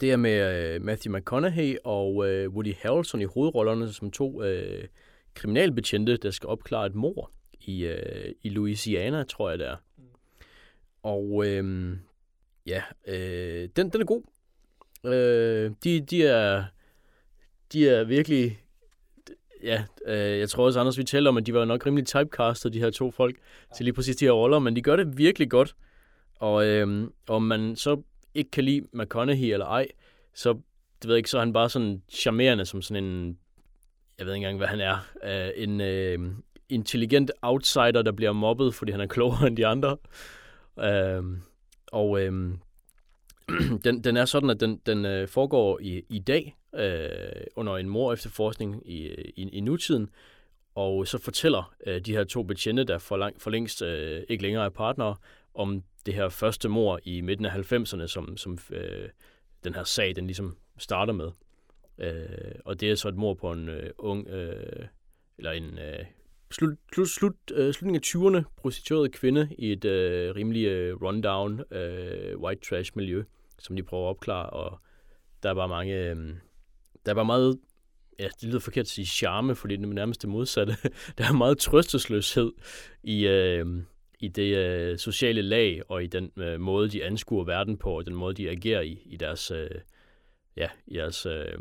[0.00, 4.84] det er med øh, Matthew McConaughey og øh, Woody Harrelson i hovedrollerne som to øh,
[5.34, 7.30] kriminalbetjente, der skal opklare et mord
[7.60, 9.76] i, øh, i Louisiana, tror jeg det er.
[11.02, 11.96] Og øh,
[12.66, 14.22] ja, øh, den, den er god.
[15.04, 16.64] Øh, de, de er
[17.72, 18.60] de er virkelig
[19.62, 22.72] ja, øh, jeg tror også, Anders, vi talte om, at de var nok rimelig typecastet,
[22.72, 23.36] de her to folk,
[23.76, 25.74] til lige præcis de her roller, men de gør det virkelig godt.
[26.34, 28.02] Og øh, om man så
[28.34, 29.88] ikke kan lide McConaughey eller ej,
[30.34, 30.52] så,
[31.02, 33.38] det ved jeg ikke, så er han bare sådan charmerende som sådan en,
[34.18, 36.18] jeg ved ikke engang, hvad han er, øh, en øh,
[36.68, 39.96] intelligent outsider, der bliver mobbet, fordi han er klogere end de andre.
[40.78, 41.22] Øh,
[41.94, 42.54] og øh,
[43.84, 47.88] den, den er sådan, at den, den øh, foregår i, i dag, øh, under en
[47.88, 50.10] mor efterforskning i, i, i nutiden,
[50.74, 54.42] og så fortæller øh, de her to betjente, der for, lang, for længst øh, ikke
[54.42, 55.16] længere er partnere,
[55.54, 59.08] om det her første mor i midten af 90'erne, som, som øh,
[59.64, 61.30] den her sag, den ligesom starter med.
[61.98, 64.86] Øh, og det er så et mor på en øh, ung, øh,
[65.38, 66.04] eller en, øh,
[66.50, 71.60] slut, slut, slut, øh, slutningen af 20'erne prostitueret kvinde i et øh, rimelig øh, rundown
[71.70, 73.22] øh, white trash miljø,
[73.58, 74.78] som de prøver at opklare, og
[75.42, 76.16] der var mange, øh,
[77.06, 77.58] der var meget,
[78.18, 80.76] ja, det lyder forkert at sige charme, fordi det er nærmest det modsatte.
[81.18, 82.52] der er meget trøstesløshed
[83.02, 83.66] i, øh,
[84.20, 88.06] i det øh, sociale lag, og i den øh, måde, de anskuer verden på, og
[88.06, 89.70] den måde, de agerer i, i deres, øh,
[90.56, 91.58] ja, i deres øh,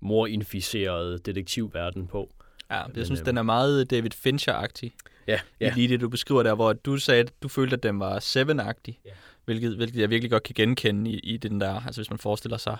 [0.00, 2.35] morinficerede detektivverden på.
[2.70, 4.90] Ja, det, Men, jeg synes, øh, den er meget David Fincher-agtig.
[5.26, 5.72] Ja, Ja.
[5.74, 9.00] Lige det, du beskriver der, hvor du sagde, at du følte, at den var Seven-agtig.
[9.04, 9.10] Ja.
[9.44, 12.56] Hvilket, hvilket jeg virkelig godt kan genkende i, i den der, altså hvis man forestiller
[12.56, 12.76] sig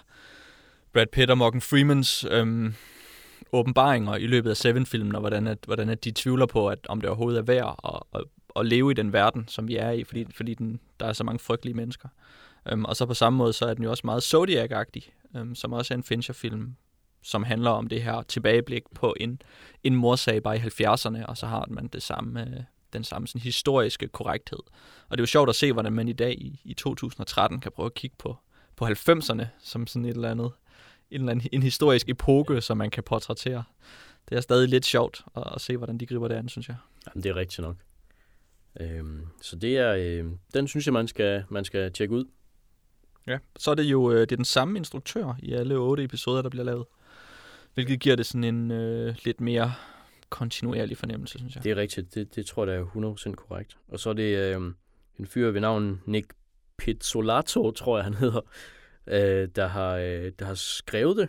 [0.93, 2.75] Brad Pitt og Morgan Freemans øhm,
[3.53, 7.01] åbenbaringer i løbet af Seven-filmen, og hvordan, at, hvordan at de tvivler på, at om
[7.01, 8.25] det overhovedet er værd at, at,
[8.57, 11.25] at leve i den verden, som vi er i, fordi, fordi den, der er så
[11.25, 12.09] mange frygtelige mennesker.
[12.69, 15.73] Øhm, og så på samme måde, så er den jo også meget Zodiac-agtig, øhm, som
[15.73, 16.77] også er en Fincher-film,
[17.27, 19.43] som handler om det her tilbageblik på en,
[19.85, 22.63] en morsag bare i 70'erne, og så har man det samme, øh,
[22.93, 24.59] den samme sådan, historiske korrekthed.
[25.09, 27.73] Og det er jo sjovt at se, hvordan man i dag i, i 2013 kan
[27.73, 28.37] prøve at kigge på,
[28.77, 30.53] på 90'erne som sådan et eller andet,
[31.11, 33.65] en, eller anden, en historisk epoke, som man kan portrættere.
[34.29, 36.77] Det er stadig lidt sjovt at, at se, hvordan de griber det an, synes jeg.
[37.07, 37.77] Jamen, det er rigtigt nok.
[38.81, 42.25] Øhm, så det er, øh, den synes jeg, man skal, man skal tjekke ud.
[43.27, 43.39] Ja.
[43.59, 46.49] Så er det jo øh, det er den samme instruktør i alle otte episoder, der
[46.49, 46.85] bliver lavet.
[47.77, 49.73] Hvilket giver det sådan en øh, lidt mere
[50.31, 51.65] kontinuerlig fornemmelse, synes jeg.
[51.65, 52.15] Det er rigtigt.
[52.15, 53.77] Det, det tror jeg, der er 100% korrekt.
[53.89, 54.61] Og så er det øh,
[55.19, 56.33] en fyr ved navn Nick
[56.79, 58.41] Pizzolato, tror jeg, han hedder,
[59.07, 61.29] øh, der, har, øh, der har skrevet det.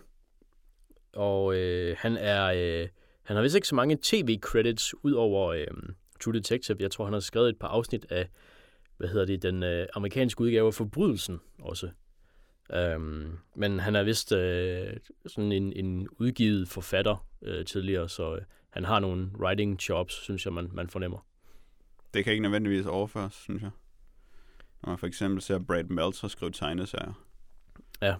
[1.13, 2.43] Og øh, han er...
[2.45, 2.87] Øh,
[3.23, 5.67] han har vist ikke så mange tv-credits ud over øh,
[6.21, 6.77] True Detective.
[6.79, 8.29] Jeg tror, han har skrevet et par afsnit af,
[8.97, 11.89] hvad hedder det, den øh, amerikanske udgave af Forbrydelsen også.
[12.95, 14.93] Um, men han er vist øh,
[15.27, 20.45] sådan en, en udgivet forfatter øh, tidligere, så øh, han har nogle writing jobs, synes
[20.45, 21.25] jeg, man, man fornemmer.
[22.13, 23.71] Det kan ikke nødvendigvis overføres, synes jeg.
[24.83, 27.23] Når man for eksempel ser Brad Meltzer skrive tegneserier.
[28.01, 28.15] Ja.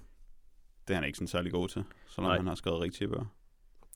[0.87, 2.37] Det er han ikke sådan særlig god til, selvom Nej.
[2.37, 3.25] han har skrevet rigtige bøger.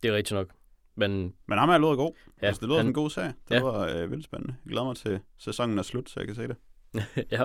[0.04, 0.50] Det er rigtigt nok.
[0.96, 2.14] Men Men ham er lyder god.
[2.42, 3.26] Ja, altså, det lyder han- en god sag.
[3.26, 3.62] Det ja.
[3.62, 4.56] var øh, vildt spændende.
[4.66, 6.56] Jeg glæder mig til sæsonen er slut, så jeg kan se det.
[7.32, 7.44] ja,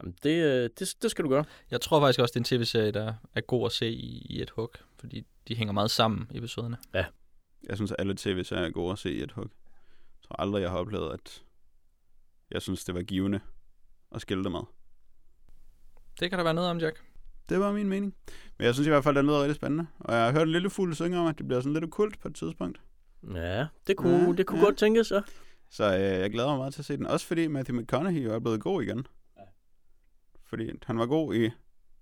[0.00, 1.44] Jamen, det, øh, det, det skal du gøre.
[1.70, 4.42] Jeg tror faktisk også, det er en tv-serie, der er god at se i, i
[4.42, 6.76] et hug, fordi de hænger meget sammen, episoderne.
[7.68, 9.44] Jeg synes, at alle tv-serier er gode at se i et hug.
[9.44, 11.42] Jeg tror aldrig, jeg har oplevet, at
[12.50, 13.40] jeg synes, det var givende
[14.14, 14.64] at skille dem ad.
[16.20, 17.02] Det kan der være noget om, Jack.
[17.48, 18.14] Det var min mening.
[18.58, 19.86] Men jeg synes i hvert fald, det lyder rigtig spændende.
[20.00, 22.20] Og jeg har hørt en lille fugl synge om, at det bliver sådan lidt kult
[22.20, 22.80] på et tidspunkt.
[23.34, 24.64] Ja, det kunne, Ja, det kunne ja.
[24.64, 25.20] godt tænkes, ja.
[25.70, 27.06] Så øh, jeg glæder mig meget til at se den.
[27.06, 29.06] Også fordi Matthew McConaughey jo er blevet god igen.
[30.46, 31.50] Fordi han var god i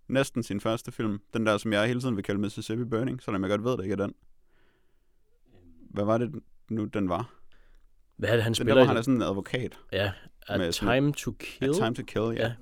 [0.09, 1.20] næsten sin første film.
[1.35, 3.83] Den der, som jeg hele tiden vil kalde Mississippi Burning, selvom jeg godt ved, det
[3.83, 4.14] ikke er den.
[5.90, 6.33] Hvad var det
[6.70, 7.35] nu, den var?
[8.16, 9.78] Hvad er det, han Den spiller der, hvor han er sådan en advokat.
[9.92, 10.12] Ja,
[10.48, 11.70] A med sådan- Time to Kill.
[11.70, 12.52] A Time to Kill, ja.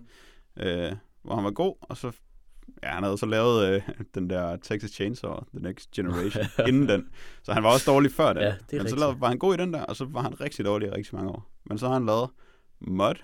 [0.57, 0.91] ja.
[0.91, 2.13] Øh, hvor han var god, og så...
[2.83, 3.83] Ja, han havde så lavet øh,
[4.15, 7.09] den der Texas Chainsaw, The Next Generation, inden den.
[7.43, 8.43] Så han var også dårlig før den.
[8.43, 9.01] Ja, det er Men så rigtigt.
[9.01, 11.15] lavede, var han god i den der, og så var han rigtig dårlig i rigtig
[11.15, 11.51] mange år.
[11.65, 12.31] Men så har han lavet
[12.81, 13.15] Mud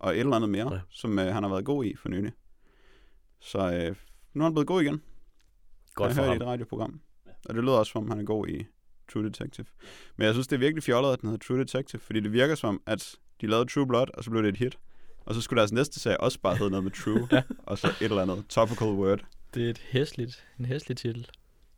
[0.00, 0.74] og et eller andet mere, Ja.
[0.74, 0.80] ja.
[0.90, 2.32] som øh, han har været god i for nylig.
[3.40, 3.96] Så øh,
[4.34, 5.02] nu er han blevet god igen.
[5.94, 6.40] Godt jeg for hørte ham.
[6.40, 7.00] i et radioprogram.
[7.48, 8.66] Og det lyder også, som om han er god i
[9.12, 9.66] True Detective.
[10.16, 12.54] Men jeg synes, det er virkelig fjollet, at den hedder True Detective, fordi det virker
[12.54, 14.78] som, at de lavede True Blood, og så blev det et hit.
[15.24, 17.42] Og så skulle deres næste serie også bare hedde noget med True, Ja.
[17.62, 19.20] og så et eller andet topical word.
[19.54, 21.28] Det er et hæsligt, en hæslig titel.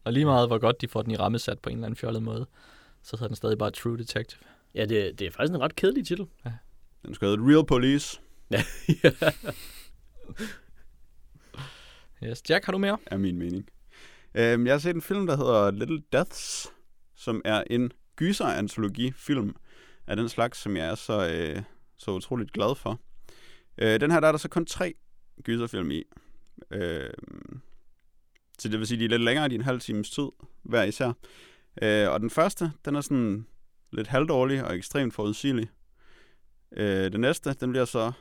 [0.04, 2.22] Og lige meget, hvor godt de får den i rammesat på en eller anden fjollet
[2.22, 2.46] måde,
[3.02, 4.40] så hedder den stadig bare True Detective.
[4.74, 6.26] Ja, det, det er faktisk en ret kedelig titel.
[7.06, 8.20] Den skulle hedde Real Police,
[12.24, 12.42] Yes.
[12.50, 12.98] Jack, har du mere?
[13.06, 13.68] er min mening.
[14.34, 16.72] Øhm, jeg har set en film, der hedder Little Deaths,
[17.14, 19.56] som er en gyser-antologi-film
[20.06, 21.62] af den slags, som jeg er så, øh,
[21.98, 23.00] så utroligt glad for.
[23.78, 24.94] Øh, den her, der er der så kun tre
[25.42, 26.02] gyserfilm i.
[26.70, 27.10] Øh,
[28.58, 30.28] så det vil sige, de er lidt længere, de er en halv times tid
[30.62, 31.12] hver især.
[31.82, 33.46] Øh, og den første, den er sådan
[33.92, 35.68] lidt halvdårlig og ekstremt forudsigelig.
[36.76, 38.12] Øh, den næste, den bliver så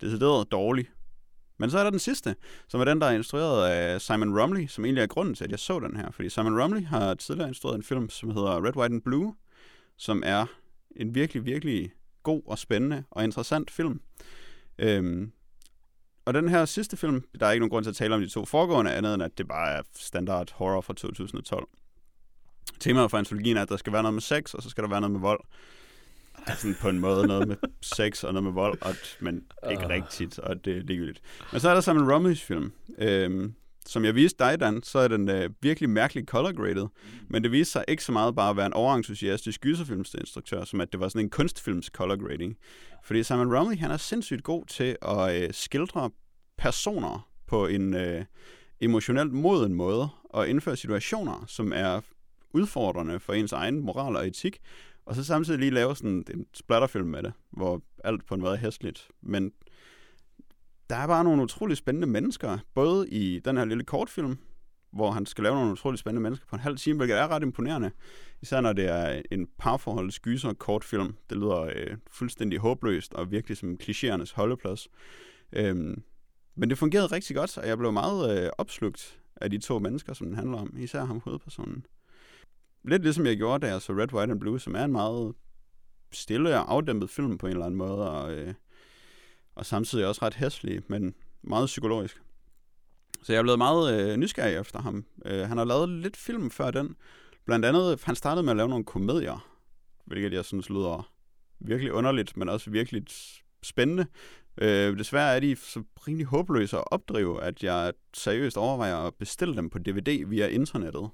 [0.00, 0.86] decideret dårlig.
[1.58, 2.36] Men så er der den sidste,
[2.68, 5.50] som er den, der er instrueret af Simon Rumley, som egentlig er grunden til, at
[5.50, 6.10] jeg så den her.
[6.10, 9.34] Fordi Simon Rumley har tidligere instrueret en film, som hedder Red, White and Blue,
[9.96, 10.46] som er
[10.96, 14.00] en virkelig, virkelig god og spændende og interessant film.
[14.78, 15.32] Øhm,
[16.24, 18.28] og den her sidste film, der er ikke nogen grund til at tale om de
[18.28, 21.68] to foregående, andet end at det bare er standard horror fra 2012.
[22.80, 24.90] Temaet for antologien er, at der skal være noget med sex, og så skal der
[24.90, 25.40] være noget med vold.
[26.36, 29.42] Det er sådan på en måde noget med sex og noget med vold, og, men
[29.70, 29.88] ikke Ah.
[29.90, 31.20] rigtigt, og det er ligegyldigt.
[31.52, 32.72] Men så er der Simon Rumleys film.
[32.98, 33.54] Øhm,
[33.86, 36.86] som jeg viste dig, Dan, så er den øh, virkelig mærkeligt color graded.
[37.28, 40.92] Men det viste sig ikke så meget bare at være en overentusiastisk gyserfilmsinstruktør, som at
[40.92, 42.56] det var sådan en kunstfilms color grading.
[43.04, 46.10] Fordi Simon Romley, han er sindssygt god til at øh, skildre
[46.58, 48.24] personer på en øh,
[48.80, 52.00] emotionelt moden måde, og indføre situationer, som er
[52.54, 54.58] udfordrende for ens egen moral og etik,
[55.06, 58.52] og så samtidig lige lave sådan en splatterfilm med det, hvor alt på en måde
[58.52, 59.08] er hæsligt.
[59.20, 59.52] Men
[60.90, 64.38] der er bare nogle utrolig spændende mennesker, både i den her lille kortfilm,
[64.92, 67.42] hvor han skal lave nogle utrolig spændende mennesker på en halv time, hvilket er ret
[67.42, 67.90] imponerende.
[68.42, 71.14] Især når det er en parforholds gyser kortfilm.
[71.30, 74.88] Det lyder øh, fuldstændig håbløst og virkelig som klichéernes holdeplads.
[75.52, 76.02] Øhm,
[76.54, 80.12] men det fungerede rigtig godt, og jeg blev meget øh, opslugt af de to mennesker,
[80.12, 80.74] som den handler om.
[80.78, 81.86] Især ham hovedpersonen.
[82.84, 85.34] Lidt ligesom jeg gjorde, da jeg så Red, White and Blue, som er en meget
[86.12, 88.54] stille og afdæmpet film på en eller anden måde, og, øh,
[89.54, 92.22] og samtidig også ret hæslig, men meget psykologisk.
[93.22, 95.04] Så jeg er blevet meget øh, nysgerrig efter ham.
[95.24, 96.96] Øh, han har lavet lidt film før den.
[97.46, 99.48] Blandt andet, han startede med at lave nogle komedier,
[100.04, 101.12] hvilket jeg synes lyder
[101.60, 103.02] virkelig underligt, men også virkelig
[103.62, 104.06] spændende.
[104.58, 109.56] Øh, desværre er de så rimelig håbløse at opdrive, at jeg seriøst overvejer at bestille
[109.56, 111.10] dem på DVD via internettet.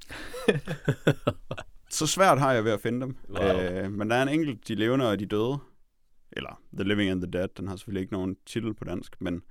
[1.91, 3.17] så svært har jeg ved at finde dem.
[3.29, 3.61] Wow.
[3.61, 5.59] Øh, men der er en enkelt, De levende og de døde.
[6.33, 7.49] Eller The Living and the Dead.
[7.57, 9.43] Den har selvfølgelig ikke nogen titel på dansk, men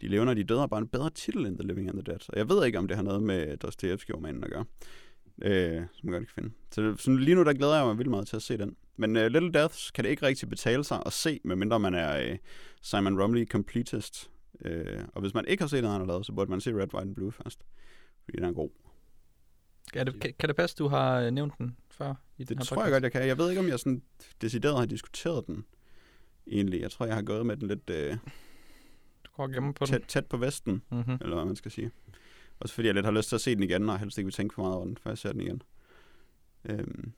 [0.00, 2.12] De levende og de døde er bare en bedre titel end The Living and the
[2.12, 2.20] Dead.
[2.28, 4.64] Og jeg ved ikke, om det har noget med Dostoyevsky-romanen at gøre.
[5.40, 6.50] Øh, som jeg godt kan finde.
[6.70, 8.76] Så sådan, lige nu der glæder jeg mig vildt meget til at se den.
[8.96, 12.32] Men uh, Little Deaths kan det ikke rigtig betale sig at se, medmindre man er
[12.32, 12.38] uh,
[12.82, 14.30] Simon Romley completist.
[14.64, 14.70] Uh,
[15.14, 16.78] og hvis man ikke har set noget, han har lavet, så burde man se Red,
[16.78, 17.60] White and Blue først.
[18.24, 18.70] Fordi den er god.
[19.92, 22.14] Kan det, kan, kan det passe, du har øh, nævnt den før?
[22.38, 22.92] I den Det her tror jeg podcast?
[22.92, 23.26] godt, jeg kan.
[23.28, 24.02] Jeg ved ikke, om jeg sådan
[24.42, 25.64] decideret har diskuteret den
[26.46, 26.80] egentlig.
[26.80, 28.18] Jeg tror, jeg har gået med den lidt uh,
[29.24, 30.98] Du går gemmer på tæt, tæt på vesten, den.
[30.98, 31.18] Mm-hmm.
[31.20, 31.90] eller hvad man skal sige.
[32.60, 34.34] Også fordi jeg lidt har lyst til at se den igen, og helst ikke vil
[34.34, 35.62] tænke for meget over den, før jeg ser den igen.
[36.64, 37.12] Øhm,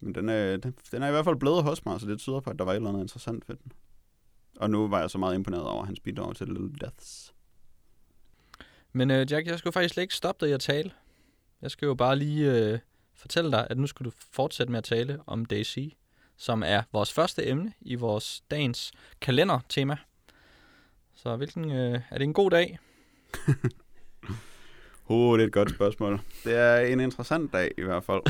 [0.00, 2.40] men den er, den, den er i hvert fald blevet hos mig, så det tyder
[2.40, 3.72] på, at der var et eller andet interessant ved den.
[4.56, 7.34] Og nu var jeg så meget imponeret over hans bidrag til Little Deaths.
[8.92, 10.90] Men øh, Jack, jeg skulle faktisk slet ikke stoppe dig i at tale.
[11.62, 12.78] Jeg skal jo bare lige øh,
[13.14, 15.78] fortælle dig, at nu skal du fortsætte med at tale om Daisy,
[16.36, 19.96] som er vores første emne i vores dagens kalendertema.
[21.14, 22.78] Så hvilken, øh, er det en god dag?
[25.12, 26.20] Oh, det er et godt spørgsmål.
[26.44, 28.20] Det er en interessant dag i hvert fald.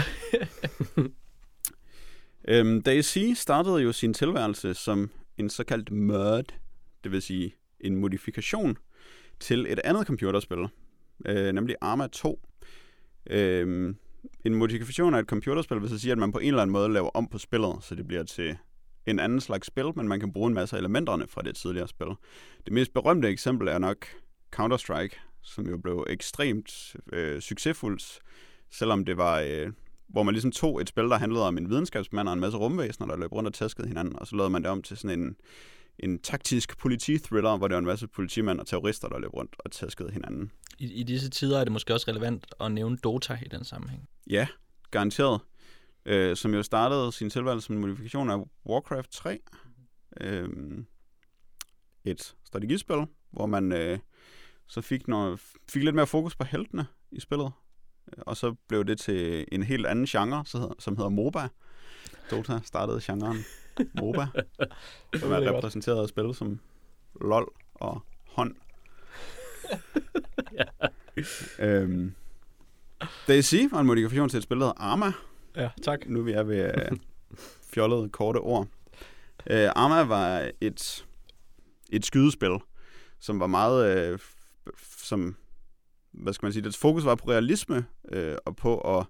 [2.49, 6.43] øhm, Daisy startede jo sin tilværelse som en såkaldt mod,
[7.05, 8.77] det vil sige en modifikation
[9.41, 10.69] til et andet computerspil,
[11.27, 12.41] øh, nemlig Arma 2.
[13.31, 13.97] Øhm,
[14.45, 16.93] en modifikation af et computerspil vil så sige, at man på en eller anden måde
[16.93, 18.57] laver om på spillet, så det bliver til
[19.07, 21.89] en anden slags spil, men man kan bruge en masse af elementerne fra det tidligere
[21.89, 22.09] spil.
[22.65, 24.07] Det mest berømte eksempel er nok
[24.57, 28.19] Counter-Strike, som jo blev ekstremt øh, succesfuldt,
[28.71, 29.73] selvom det var, øh,
[30.09, 33.07] hvor man ligesom tog et spil, der handlede om en videnskabsmand og en masse rumvæsener,
[33.07, 35.37] der løb rundt og tæskede hinanden, og så lavede man det om til sådan en,
[35.99, 39.71] en taktisk politi-thriller, hvor det var en masse politimænd og terrorister, der løb rundt og
[39.71, 40.51] tæskede hinanden.
[40.79, 44.09] I, I disse tider er det måske også relevant at nævne Dota i den sammenhæng.
[44.31, 44.47] Ja,
[44.91, 45.41] garanteret.
[46.07, 49.39] Øh, som jo startede sin tilværelse som en modifikation af Warcraft 3.
[50.21, 50.49] Øh,
[52.05, 53.99] et strategispil, hvor man øh,
[54.67, 57.53] så fik, noget, fik lidt mere fokus på heltene i spillet.
[58.19, 60.45] Og så blev det til en helt anden genre,
[60.79, 61.49] som hedder MOBA.
[62.31, 63.37] Dota startede genren
[64.01, 64.27] MOBA,
[65.17, 66.61] som er repræsenteret af spil som
[67.21, 68.55] LOL og hånd.
[71.59, 72.15] øhm,
[73.29, 75.13] Daisy var en modifikation til et spil, der hedder Arma,
[75.57, 76.07] Ja, tak.
[76.07, 76.99] nu vi er ved uh,
[77.73, 78.67] fjollede korte ord.
[79.51, 81.05] Uh, Arma var et,
[81.93, 82.59] et skydespil,
[83.21, 84.19] som var meget, uh,
[84.97, 85.37] som,
[86.13, 89.07] hvad skal man sige, dets fokus var på realisme, øh, og på at,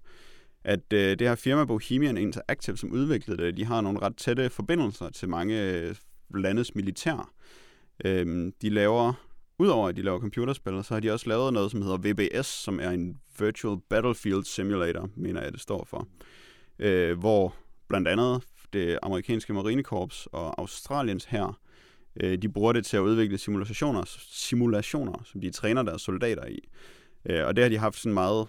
[0.63, 4.49] at øh, det her firma Bohemian Interactive, som udviklede det, de har nogle ret tætte
[4.49, 5.95] forbindelser til mange øh,
[6.35, 7.33] landes militær.
[8.05, 9.13] Øh, de laver,
[9.59, 12.79] udover at de laver computerspil, så har de også lavet noget, som hedder VBS, som
[12.79, 16.07] er en Virtual Battlefield Simulator, mener jeg, det står for
[16.79, 17.55] øh, hvor
[17.87, 21.59] blandt andet det amerikanske marinekorps og Australiens her,
[22.15, 26.59] øh, de bruger det til at udvikle simulationer, simulationer, som de træner deres soldater i.
[27.25, 28.47] Øh, og det har de haft sådan meget,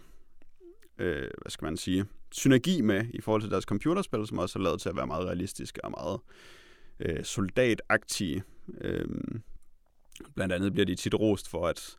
[0.98, 4.62] øh, hvad skal man sige, synergi med i forhold til deres computerspil, som også er
[4.62, 6.20] lavet til at være meget realistiske og meget
[7.00, 8.42] øh, soldatagtige.
[8.80, 9.08] Øh,
[10.34, 11.96] blandt andet bliver de tit rost for, at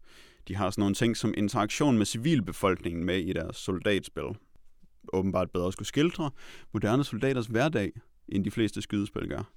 [0.48, 4.36] de har sådan nogle ting som interaktion med civilbefolkningen med i deres soldatspil
[5.14, 6.32] åbenbart bedre skulle skildre
[6.74, 7.92] moderne soldaters hverdag,
[8.28, 9.52] end de fleste skydespil gør.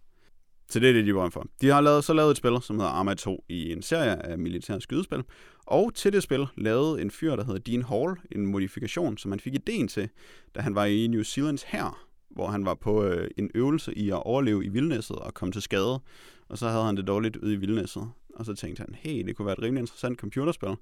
[0.71, 1.47] Så det er det, de var for.
[1.61, 4.39] De har lavet, så lavet et spil, som hedder Arma 2, i en serie af
[4.39, 5.25] militære skydespil.
[5.67, 9.41] Og til det spil lavede en fyr, der hedder Dean Hall, en modifikation, som han
[9.41, 10.09] fik ideen til,
[10.55, 14.11] da han var i New Zealands her, hvor han var på øh, en øvelse i
[14.11, 16.01] at overleve i vildnæsset og komme til skade.
[16.49, 18.11] Og så havde han det dårligt ude i vildnæsset.
[18.35, 20.77] Og så tænkte han, hey, det kunne være et rimelig interessant computerspil,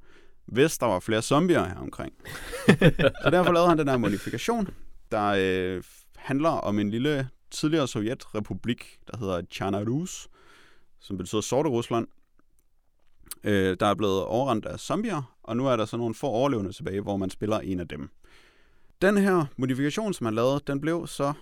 [0.46, 2.12] hvis der var flere zombier her omkring.
[3.22, 4.68] så derfor lavede han den her modifikation,
[5.11, 5.83] der øh,
[6.16, 10.29] handler om en lille tidligere sovjetrepublik, der hedder Chana Rus,
[11.01, 12.07] som betyder Sorte Rusland,
[13.45, 16.73] øh, der er blevet overrendt af zombier, og nu er der så nogle få overlevende
[16.73, 18.11] tilbage, hvor man spiller en af dem.
[19.03, 21.33] Den her modifikation, som han lavede, den blev så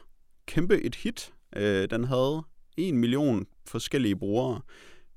[0.47, 1.33] kæmpe et hit.
[1.57, 2.43] Øh, den havde
[2.77, 4.61] en million forskellige brugere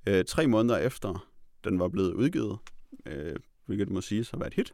[0.07, 1.27] øh, tre måneder efter
[1.63, 2.57] den var blevet udgivet,
[3.05, 4.73] øh, hvilket må sige så var et hit,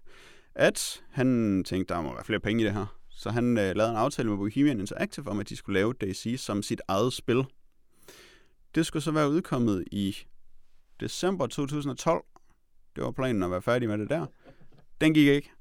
[0.56, 2.86] at han tænkte, der må være flere penge i det her.
[3.24, 6.40] Så han øh, lavede en aftale med Bohemian Interactive om, at de skulle lave DayZ
[6.40, 7.44] som sit eget spil.
[8.76, 10.18] Det skulle så være udkommet i
[11.00, 12.26] december 2012.
[12.96, 14.26] Det var planen at være færdig med det der.
[15.02, 15.52] Den gik ikke.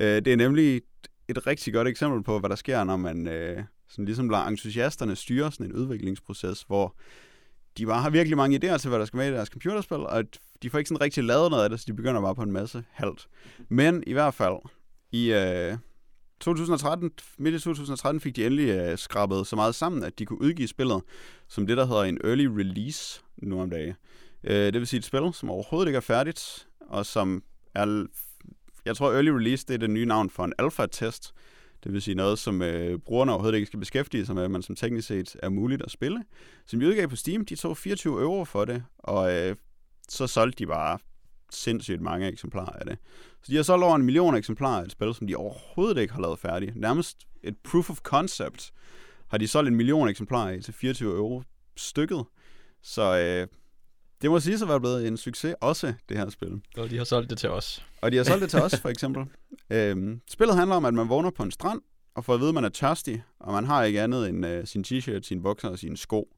[0.00, 0.82] Øh, det er nemlig
[1.28, 5.16] et rigtig godt eksempel på, hvad der sker, når man øh, sådan ligesom lader entusiasterne
[5.16, 6.96] styre sådan en udviklingsproces, hvor
[7.78, 10.24] de bare har virkelig mange idéer til, hvad der skal med i deres computerspil, og
[10.62, 12.52] de får ikke sådan rigtig lavet noget af det, så de begynder bare på en
[12.52, 13.28] masse halvt.
[13.68, 14.56] Men i hvert fald,
[15.12, 15.76] i øh,
[16.42, 20.40] 2013, midt i 2013 fik de endelig uh, skrabet så meget sammen, at de kunne
[20.40, 21.02] udgive spillet
[21.48, 23.94] som det, der hedder en early release nu om dagen.
[24.44, 27.42] Uh, øh, det vil sige et spil, som overhovedet ikke er færdigt, og som
[27.74, 28.06] er...
[28.84, 31.34] Jeg tror, early release, det er det nye navn for en alpha-test.
[31.84, 34.76] Det vil sige noget, som øh, brugerne overhovedet ikke skal beskæftige sig med, men som
[34.76, 36.24] teknisk set er muligt at spille.
[36.66, 39.56] Som de udgav på Steam, de tog 24 euro for det, og øh,
[40.08, 40.98] så solgte de bare
[41.54, 42.98] sindssygt mange eksemplarer af det.
[43.42, 46.14] Så de har solgt over en million eksemplarer af et spil, som de overhovedet ikke
[46.14, 46.76] har lavet færdigt.
[46.76, 48.72] Nærmest et proof of concept
[49.28, 51.42] har de solgt en million eksemplarer af til 24 euro
[51.76, 52.24] stykket.
[52.82, 53.46] Så øh,
[54.22, 56.60] det må sige at være blevet en succes også, det her spil.
[56.76, 57.86] Og de har solgt det til os.
[58.00, 59.24] Og de har solgt det til os, for eksempel.
[59.70, 61.80] Øhm, spillet handler om, at man vågner på en strand,
[62.14, 64.66] og får at vide, at man er tørstig, og man har ikke andet end øh,
[64.66, 66.28] sin t-shirt, sine bukser og sine sko.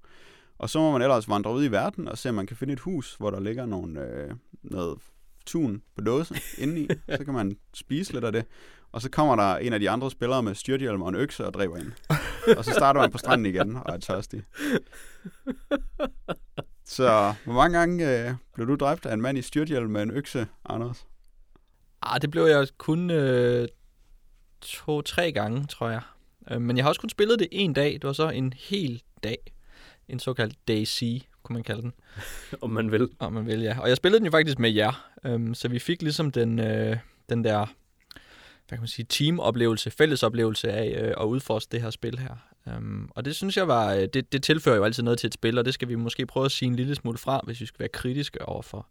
[0.59, 2.73] Og så må man ellers vandre ud i verden og se, om man kan finde
[2.73, 4.31] et hus, hvor der ligger nogle, øh,
[4.65, 4.99] noget
[5.47, 6.89] tun på dåse indeni.
[7.17, 8.45] Så kan man spise lidt af det.
[8.93, 11.55] Og så kommer der en af de andre spillere med styrthjelm og en økse og
[11.55, 11.93] dræber ind.
[12.57, 14.43] Og så starter man på stranden igen og er tørstig.
[16.85, 20.11] Så hvor mange gange øh, blev du dræbt af en mand i styrthjelm med en
[20.11, 21.07] økse, Anders?
[22.03, 23.69] Ah, det blev jeg kun øh,
[24.61, 26.03] to-tre gange, tror jeg.
[26.51, 27.93] Øh, men jeg har også kun spillet det en dag.
[27.93, 29.39] Det var så en hel dag.
[30.09, 31.93] En såkaldt day C, kunne man kalde den.
[32.63, 33.09] Om man vil.
[33.19, 33.81] Om man vil, ja.
[33.81, 35.11] Og jeg spillede den jo faktisk med jer.
[35.25, 36.97] Øh, så vi fik ligesom den, øh,
[37.29, 37.67] den der
[38.69, 42.37] hvad kan man sige, teamoplevelse, fællesoplevelse af øh, at udforske det her spil her.
[42.77, 45.35] Um, og det synes jeg var, øh, det, det tilfører jo altid noget til et
[45.35, 47.67] spil, og det skal vi måske prøve at sige en lille smule fra, hvis vi
[47.67, 48.87] skal være kritiske over for,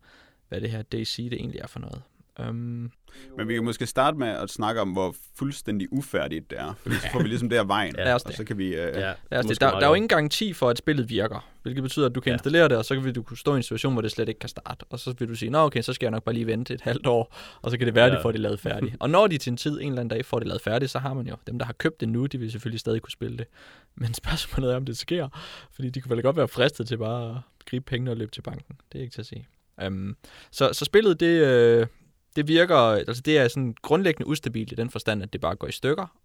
[0.50, 2.02] hvad det her DayZ det egentlig er for noget.
[2.40, 2.92] Um,
[3.38, 6.74] Men vi kan måske starte med at snakke om, hvor fuldstændig ufærdigt det er.
[6.84, 8.68] For så får vi ligesom det af vejen, Ja, og så kan vi...
[8.68, 11.50] Øh, Ja, lad det er Der, der er jo ingen garanti for, at spillet virker,
[11.62, 12.36] hvilket betyder, at du kan Ja.
[12.36, 14.40] installere det, og så kan du kunne stå i en situation, hvor det slet ikke
[14.40, 14.84] kan starte.
[14.90, 16.82] Og så vil du sige, nå okay, så skal jeg nok bare lige vente et
[16.82, 18.24] halvt år, og så kan det være, at de Ja.
[18.24, 18.96] får det lavet færdigt.
[19.02, 21.00] og når de til en tid, en eller anden dag, får det lavet færdigt, så
[21.00, 23.38] har man jo, dem der har købt det nu, de vil selvfølgelig stadig kunne spille
[23.38, 23.48] det.
[23.96, 25.28] Men spørgsmålet er, om det sker,
[25.76, 28.42] fordi de kunne vel godt være fristet til bare at gribe pengene og løbe til
[28.42, 28.76] banken.
[28.92, 29.48] Det er ikke til at sige.
[29.88, 30.18] Um,
[30.52, 31.88] så, så spillet, det, øh,
[32.36, 35.68] det virker, altså det er sådan grundlæggende ustabilt i den forstand, at det bare går
[35.68, 36.18] i stykker,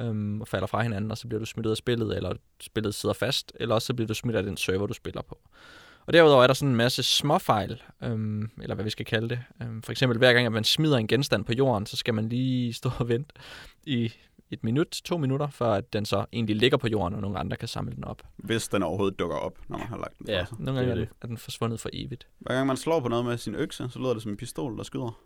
[0.00, 2.94] øhm, og falder fra hinanden, og så bliver du smidt ud af spillet, eller spillet
[2.94, 5.38] sidder fast, eller også så bliver du smidt af den server, du spiller på.
[6.06, 9.40] Og derudover er der sådan en masse småfejl, øhm, eller hvad vi skal kalde det.
[9.62, 12.28] Øhm, for eksempel hver gang, at man smider en genstand på jorden, så skal man
[12.28, 13.34] lige stå og vente
[13.84, 14.12] i
[14.50, 17.56] et minut, to minutter, før at den så egentlig ligger på jorden, og nogle andre
[17.56, 18.22] kan samle den op.
[18.36, 20.46] Hvis den overhovedet dukker op, når man har lagt den Ja.
[20.58, 22.26] Nogle gange er Det er er den forsvundet for evigt.
[22.38, 24.76] Hver gang man slår på noget med sin økse, så lyder det som en pistol,
[24.76, 25.20] der skyder.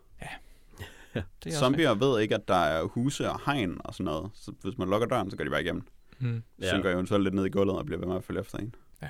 [1.15, 4.31] Det er også Zombier ved ikke, at der er huse og hegn og sådan noget.
[4.35, 5.83] Så hvis man lukker døren, så går de bare igennem.
[6.19, 6.43] Hmm.
[6.61, 6.67] Ja.
[6.67, 6.73] Ja.
[6.73, 8.75] Synker eventuelt lidt ned i gulvet og bliver ved med at følge efter en.
[9.03, 9.09] Ja.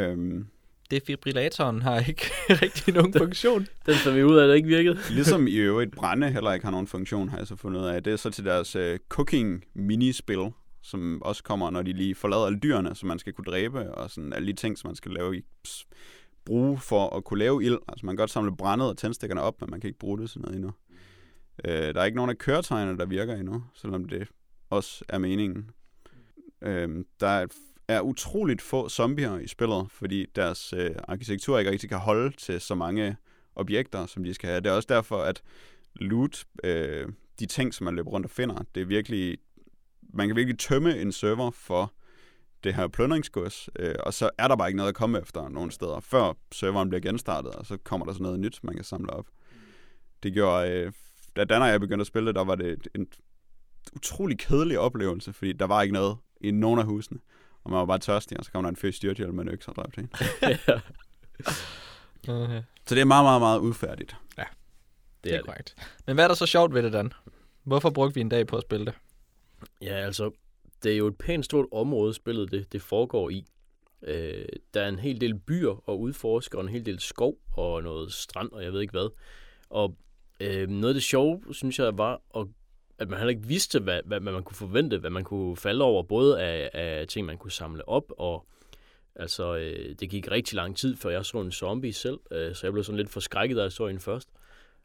[0.00, 0.46] Øhm,
[0.90, 2.30] Defibrillatoren har ikke
[2.62, 3.66] rigtig nogen funktion.
[3.86, 4.98] Den fandt vi ud af, det ikke virkede.
[5.14, 8.02] Ligesom i øvrigt brænde heller ikke har nogen funktion, har jeg så fundet ud af.
[8.02, 10.50] Det er så til deres øh, cooking minispil,
[10.82, 14.10] som også kommer, når de lige forlader alle dyrene, som man skal kunne dræbe, og
[14.10, 15.44] sådan alle de ting, som man skal lave i,
[16.44, 17.78] bruge for at kunne lave ild.
[17.88, 20.30] Altså man kan godt samle brændet og tændstikkerne op, men man kan ikke bruge det
[20.30, 20.72] sådan noget endnu.
[21.64, 24.28] Øh, der er ikke nogen af køretøjerne, der virker endnu, selvom det
[24.70, 25.70] også er meningen.
[26.62, 27.46] Øh, der er,
[27.88, 32.60] er utroligt få zombier i spillet, fordi deres øh, arkitektur ikke rigtig kan holde til
[32.60, 33.16] så mange
[33.54, 34.60] objekter, som de skal have.
[34.60, 35.42] Det er også derfor, at
[35.94, 37.08] loot, øh,
[37.40, 39.38] de ting, som man løber rundt og finder, det er virkelig,
[40.14, 41.92] man kan virkelig tømme en server for
[42.64, 45.70] det her plundringsgods, øh, og så er der bare ikke noget at komme efter nogen
[45.70, 49.10] steder, før serveren bliver genstartet, og så kommer der sådan noget nyt, man kan samle
[49.12, 49.26] op.
[50.22, 50.92] Det gjorde, øh,
[51.36, 53.06] da Dan og jeg begyndte at spille det, der var det en
[53.96, 57.18] utrolig kedelig oplevelse, fordi der var ikke noget i nogen af husene,
[57.64, 59.68] og man var bare tørstig, og så kom der en fyr styrthjælp med en økse
[59.68, 60.10] og dræbte en.
[60.42, 60.58] ja,
[62.28, 62.62] Okay.
[62.86, 64.16] Så det er meget, meget, meget udfærdigt.
[64.36, 64.46] Det,
[65.24, 65.46] det er, er det.
[65.46, 65.76] korrekt.
[66.06, 67.12] Men hvad er der så sjovt ved det, Dan?
[67.62, 68.94] Hvorfor brugte vi en dag på at spille det?
[69.82, 70.30] Ja, altså,
[70.82, 73.44] det er jo et pænt stort område, spillet det, det foregår i.
[74.02, 77.82] Øh, der er en hel del byer og udforske, og en hel del skov og
[77.82, 79.08] noget strand, og jeg ved ikke hvad.
[79.70, 79.96] Og
[80.40, 82.46] øh, noget af det sjove, synes jeg, var, at,
[82.98, 85.84] at man heller ikke vidste, hvad, hvad, hvad man kunne forvente, hvad man kunne falde
[85.84, 88.46] over, både af, af ting, man kunne samle op, og
[89.16, 92.66] altså, øh, det gik rigtig lang tid, før jeg så en zombie selv, øh, så
[92.66, 94.28] jeg blev sådan lidt forskrækket, da jeg så en først.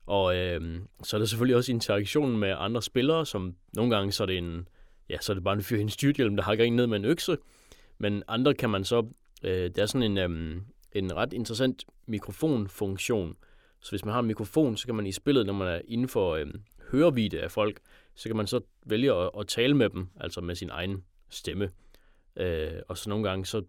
[0.06, 4.24] Og øh, så er der selvfølgelig også interaktionen med andre spillere, som nogle gange så
[4.24, 4.68] er det en,
[5.10, 6.98] ja, så er det bare en fyr i en styrthjelm, der hakker en ned med
[6.98, 7.38] en økse.
[7.98, 9.08] Men andre kan man så,
[9.44, 13.36] øh, det er sådan en, øh, en ret interessant mikrofonfunktion.
[13.80, 16.08] Så hvis man har en mikrofon, så kan man i spillet, når man er inden
[16.08, 16.46] for øh,
[16.92, 17.80] hørevide af folk,
[18.16, 21.72] så kan man så vælge at, at tale med dem, altså med sin egen stemme.
[22.36, 23.64] Øh, og så nogle gange, så,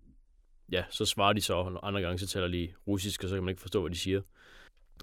[0.72, 3.44] ja, så svarer de så, og andre gange, så taler de russisk, og så kan
[3.44, 4.20] man ikke forstå, hvad de siger.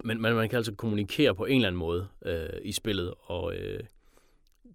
[0.04, 3.56] Men, men man kan altså kommunikere på en eller anden måde øh, i spillet, og
[3.56, 3.84] øh,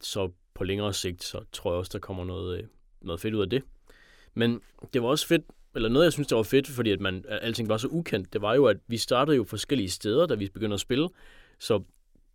[0.00, 2.64] så på længere sigt, så tror jeg også, der kommer noget, øh,
[3.00, 3.62] noget fedt ud af det.
[4.34, 4.60] Men
[4.92, 5.42] det var også fedt,
[5.74, 8.32] eller noget, jeg synes, der var fedt, fordi at, man, at alting var så ukendt,
[8.32, 11.08] det var jo, at vi startede jo forskellige steder, da vi begyndte at spille.
[11.58, 11.82] Så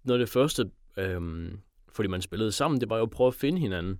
[0.03, 1.59] noget af det første, øhm,
[1.89, 3.99] fordi man spillede sammen, det var jo at prøve at finde hinanden.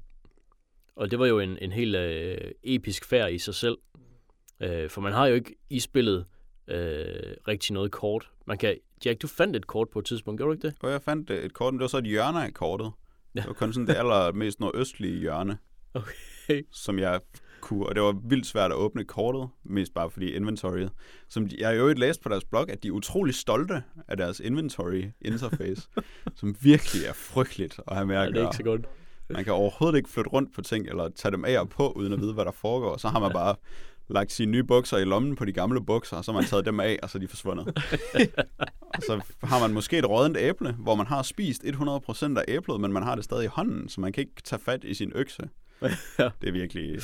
[0.95, 3.77] Og det var jo en, en helt øh, episk færd i sig selv.
[4.59, 6.25] Øh, for man har jo ikke i spillet
[6.67, 8.31] øh, rigtig noget kort.
[8.45, 10.75] Man kan, Jack, du fandt et kort på et tidspunkt, gjorde du ikke det?
[10.79, 12.91] Og jeg fandt øh, et kort, men det var så et hjørne af kortet.
[13.35, 13.39] Ja.
[13.39, 15.57] Det var kun sådan det allermest nordøstlige hjørne,
[15.93, 16.63] Okay.
[16.71, 17.19] som jeg
[17.61, 20.91] kunne, og det var vildt svært at åbne kortet, mest bare fordi inventoryet.
[21.29, 24.17] Som de, jeg jo øvrigt læst på deres blog, at de er utrolig stolte af
[24.17, 25.87] deres inventory interface,
[26.39, 28.47] som virkelig er frygteligt at have med Ja, at det er gøre.
[28.49, 28.81] ikke så godt.
[29.29, 32.13] Man kan overhovedet ikke flytte rundt på ting, eller tage dem af og på, uden
[32.13, 32.97] at vide, hvad der foregår.
[32.97, 33.55] Så har man bare
[34.07, 36.65] lagt sine nye bukser i lommen på de gamle bukser, og så har man taget
[36.65, 37.67] dem af, og så er de forsvundet.
[38.95, 42.81] og så har man måske et rådent æble, hvor man har spist 100% af æblet,
[42.81, 45.11] men man har det stadig i hånden, så man kan ikke tage fat i sin
[45.15, 45.49] økse.
[46.19, 46.29] Ja.
[46.41, 46.99] Det er virkelig...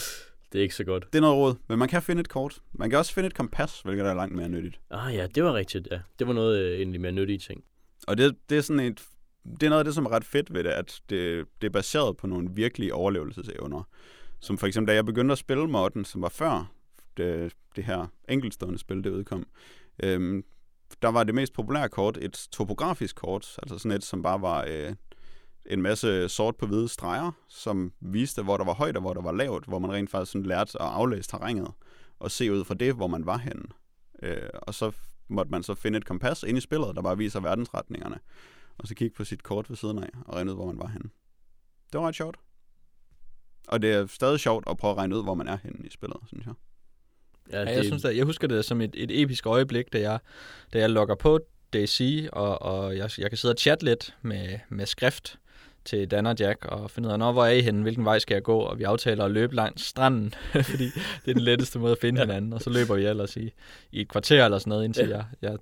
[0.52, 1.14] Det er ikke så godt.
[1.14, 2.60] Det er noget råd, men man kan finde et kort.
[2.74, 4.80] Man kan også finde et kompas, hvilket er langt mere nyttigt.
[4.90, 6.00] Ah ja, det var rigtigt, ja.
[6.20, 7.64] Det var noget øh, egentlig mere nyttige ting.
[8.08, 9.04] Og det, det er sådan et...
[9.44, 11.72] Det er noget af det, som er ret fedt ved det, at det, det er
[11.72, 13.84] baseret på nogle virkelige overlevelsesevner.
[14.40, 16.72] Som for eksempel, da jeg begyndte at spille modden, som var før
[17.18, 19.48] det, øh, det her enkeltstående spil, det udkom,
[20.04, 20.44] øhm,
[21.02, 24.66] der var det mest populære kort et topografisk kort, altså sådan et, som bare var
[24.68, 24.96] øh,
[25.66, 29.22] en masse sort på hvide streger, som viste, hvor der var højt og hvor der
[29.22, 31.72] var lavt, hvor man rent faktisk sådan lærte at aflæse terrænet
[32.20, 33.64] og se ud fra det, hvor man var henne.
[34.24, 34.92] Øh, og så
[35.28, 38.20] måtte man så finde et kompas ind i spillet, der bare viser verdensretningerne,
[38.78, 40.88] og så kigge på sit kort ved siden af og regne ud, hvor man var
[40.88, 41.10] henne.
[41.94, 42.38] Det var ret sjovt.
[43.68, 45.90] Og det er stadig sjovt at prøve at regne ud, hvor man er henne i
[45.90, 46.54] spillet, synes jeg.
[47.52, 50.00] Ja, Ja, det, jeg, synes, at, jeg husker det som et, et episk øjeblik, da
[50.00, 50.20] jeg,
[50.74, 51.40] da jeg logger på
[51.74, 55.38] DayZ, og, og jeg, jeg kan sidde og chatte lidt med, med skrift
[55.86, 58.20] til Dan og Jack, og finde ud af, "Nå, hvor er I henne, hvilken vej
[58.20, 60.34] skal jeg gå, og vi aftaler at løbe langs stranden,
[60.70, 60.86] fordi
[61.26, 62.26] det er den letteste måde at finde Ja.
[62.26, 63.52] hinanden, og så løber vi ellers i,
[63.92, 65.16] i et kvarter eller sådan noget, indtil Ja.
[65.16, 65.58] jeg, jeg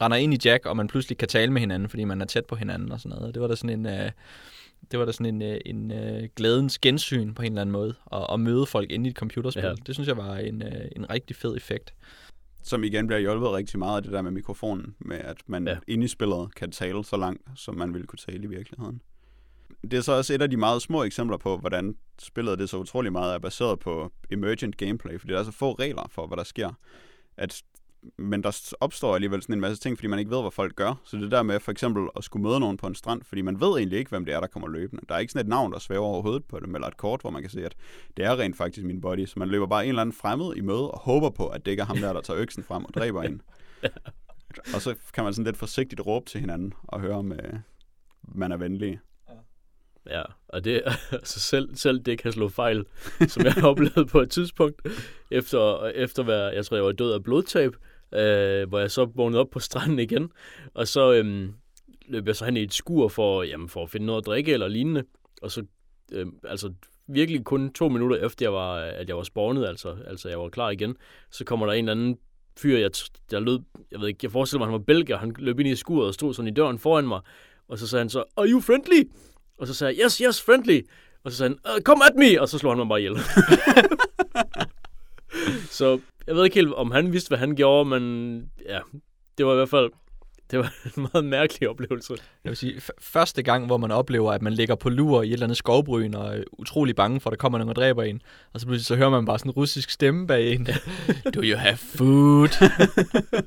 [0.00, 2.46] render ind i Jack, og man pludselig kan tale med hinanden, fordi man er tæt
[2.46, 3.34] på hinanden og sådan noget.
[3.34, 3.86] Det var da sådan en...
[3.86, 4.10] Øh,
[4.90, 7.94] det var da sådan en, øh, en øh, glædens gensyn på en eller anden måde,
[8.12, 9.64] at, at møde folk inde i et computerspil.
[9.64, 9.74] Ja.
[9.86, 11.94] Det synes jeg var en, øh, en rigtig fed effekt.
[12.62, 15.76] Som igen bliver hjulpet rigtig meget af det der med mikrofonen, med at man ja.
[15.88, 19.00] inde i spillet kan tale så langt, som man ville kunne tale i virkeligheden.
[19.82, 22.78] Det er så også et af de meget små eksempler på, hvordan spillet det så
[22.78, 26.36] utrolig meget er baseret på emergent gameplay, fordi der er så få regler for, hvad
[26.36, 26.70] der sker.
[27.36, 27.62] At,
[28.16, 31.00] men der opstår alligevel sådan en masse ting, fordi man ikke ved, hvad folk gør.
[31.04, 33.60] Så det der med for eksempel at skulle møde nogen på en strand, fordi man
[33.60, 35.02] ved egentlig ikke, hvem det er, der kommer løbende.
[35.08, 37.20] Der er ikke sådan et navn, der svæver over hovedet på dem, eller et kort,
[37.20, 37.74] hvor man kan se, at
[38.16, 39.26] det er rent faktisk min body.
[39.26, 41.70] Så man løber bare en eller anden fremmed i møde og håber på, at det
[41.70, 43.42] ikke er ham der, der tager øksen frem og dræber en.
[44.74, 47.54] Og så kan man sådan lidt forsigtigt råbe til hinanden og høre, om øh,
[48.22, 49.00] man er venlig.
[50.10, 50.82] Ja, og det,
[51.12, 52.84] altså selv, selv det kan slå fejl,
[53.28, 54.82] som jeg har oplevet på et tidspunkt,
[55.30, 57.76] efter, efter hvad jeg tror, jeg var død af blodtab,
[58.12, 60.30] øh, hvor jeg så vågnede op på stranden igen,
[60.74, 61.52] og så øhm,
[62.06, 64.52] løb jeg så hen i et skur for, jamen, for at finde noget at drikke
[64.52, 65.04] eller lignende,
[65.42, 65.64] og så
[66.12, 66.72] øh, altså
[67.06, 70.48] virkelig kun to minutter efter, jeg var, at jeg var spawnet, altså, altså jeg var
[70.48, 70.96] klar igen,
[71.30, 72.18] så kommer der en eller anden
[72.58, 72.90] fyr, jeg,
[73.30, 73.58] der lød,
[73.90, 76.14] jeg ved ikke, jeg forestiller mig, han var belgier, han løb ind i skuret og
[76.14, 77.20] stod sådan i døren foran mig,
[77.68, 79.02] og så sagde han så, are you friendly?
[79.58, 80.86] Og så sagde jeg, yes, yes, friendly.
[81.24, 82.40] Og så sagde han, uh, come at me!
[82.40, 83.16] Og så slog han mig bare ihjel.
[85.78, 88.78] Så jeg ved ikke helt, om han vidste, hvad han gjorde, men ja,
[89.38, 89.90] det var i hvert fald
[90.50, 92.14] det var en meget mærkelig oplevelse.
[92.44, 95.32] Jeg vil sige, første gang, hvor man oplever, at man ligger på lur i et
[95.32, 98.22] eller andet skovbryn og er utrolig bange for, at der kommer nogen og dræber en.
[98.52, 100.64] Og så pludselig så hører man bare sådan en russisk stemme bag en.
[101.34, 102.48] Do you have food?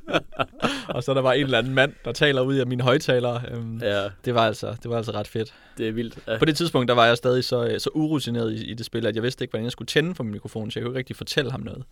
[0.96, 3.42] og så er der bare en eller anden mand, der taler ud af mine højtalere.
[3.52, 5.54] Øhm, Ja, det, var altså, det var altså ret fedt.
[5.78, 6.20] det er vildt.
[6.28, 6.38] Ja.
[6.38, 9.16] På det tidspunkt, der var jeg stadig så, så urutineret i, i det spil, at
[9.16, 11.16] jeg vidste ikke, hvordan jeg skulle tænde for min mikrofon, så jeg kunne ikke rigtig
[11.16, 11.84] fortælle ham noget.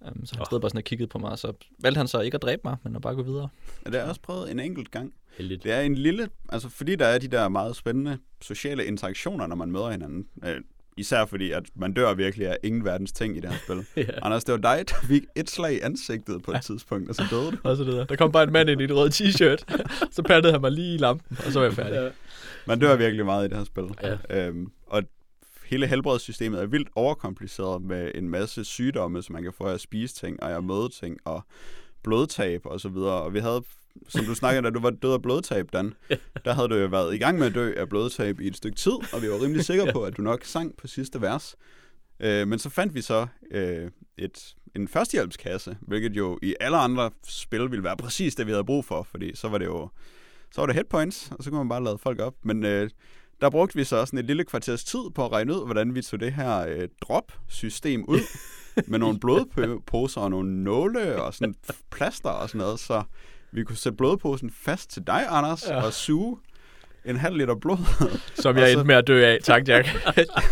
[0.00, 0.46] Um, så han Åh.
[0.46, 2.62] stod bare sådan og kiggede på mig, og så valgte han så ikke at dræbe
[2.64, 3.48] mig, men at bare gå videre.
[3.84, 5.12] Ja, det har jeg også prøvet en enkelt gang.
[5.38, 5.64] Heldigt.
[5.64, 9.56] Det er en lille, altså fordi der er de der meget spændende sociale interaktioner, når
[9.56, 10.26] man møder hinanden.
[10.44, 10.56] Øh,
[10.96, 13.84] især fordi, at man dør virkelig af ingen verdens ting i det her spil.
[14.06, 14.12] Ja.
[14.22, 17.22] Anders, det var dig, der fik et slag i ansigtet på et tidspunkt, og så
[17.30, 17.56] døde du.
[17.62, 18.04] Og så det der.
[18.04, 19.64] der kom bare en mand ind i et rødt t-shirt,
[20.16, 21.94] så pattede han mig lige i lampen, og så var jeg færdig.
[21.94, 22.08] Ja.
[22.66, 23.84] Man dør virkelig meget i det her spil.
[24.02, 24.46] Ja.
[24.46, 24.70] Øhm,
[25.68, 29.80] hele helbredssystemet er vildt overkompliceret med en masse sygdomme, som man kan få af at
[29.80, 31.42] spise ting, og af at møde ting, og
[32.02, 33.22] blodtab og så videre.
[33.22, 33.62] Og vi havde,
[34.08, 35.94] som du snakkede, da du var død af blodtab, Dan,
[36.44, 38.76] der havde du jo været i gang med at dø af blodtab i et stykke
[38.76, 41.56] tid, og vi var rimelig sikre på, at du nok sang på sidste vers.
[42.20, 47.10] Øh, men så fandt vi så øh, et, en førstehjælpskasse, hvilket jo i alle andre
[47.28, 49.88] spil ville være præcis det, vi havde brug for, fordi så var det jo
[50.52, 52.34] så var det headpoints, og så kunne man bare lade folk op.
[52.42, 52.90] Men øh,
[53.40, 56.02] der brugte vi så sådan et lille kvarters tid på at regne ud, hvordan vi
[56.02, 58.20] tog det her øh, drop-system ud
[58.90, 61.54] med nogle blodposer og nogle nåle og sådan
[61.90, 63.02] plaster og sådan noget, så
[63.52, 65.82] vi kunne sætte blodposen fast til dig, Anders, ja.
[65.82, 66.38] Og suge
[67.04, 67.76] en halv liter blod,
[68.42, 69.38] Som jeg så- endte med at dø af.
[69.44, 69.88] Tak, Jack.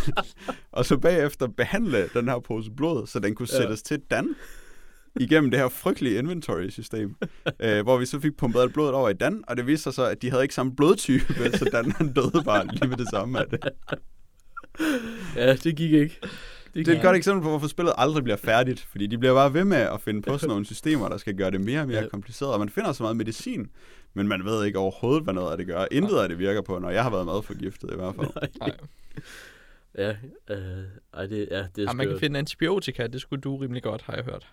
[0.73, 3.57] og så bagefter behandle den her pose blod, så den kunne Ja.
[3.57, 4.35] sættes til Dan
[5.21, 7.17] igennem det her frygtelige inventory-system,
[7.65, 9.95] øh, hvor vi så fik pumpet alt blodet over i Dan, og det viste sig
[9.95, 13.09] så, at de havde ikke samme blodtype, så Dan han døde bare lige med det
[13.11, 13.61] samme af det.
[15.37, 16.21] ja, det gik ikke.
[16.75, 19.55] Det er et godt eksempel på, hvorfor spillet aldrig bliver færdigt, fordi de bliver bare
[19.55, 22.03] ved med at finde på sådan nogle systemer, der skal gøre det mere og mere
[22.03, 22.09] Ja.
[22.09, 23.71] kompliceret, og man finder så meget medicin,
[24.15, 25.85] men man ved ikke overhovedet, hvad noget af det gør.
[25.91, 28.29] Intet af det virker på, når jeg har været madforgiftet i hvert fald.
[28.61, 28.71] Nej.
[29.99, 30.11] Ja,
[30.51, 33.83] øh, ej, det, ja, det er Ja, man kan finde antibiotika, det skulle du rimelig
[33.83, 34.47] godt, har jeg hørt.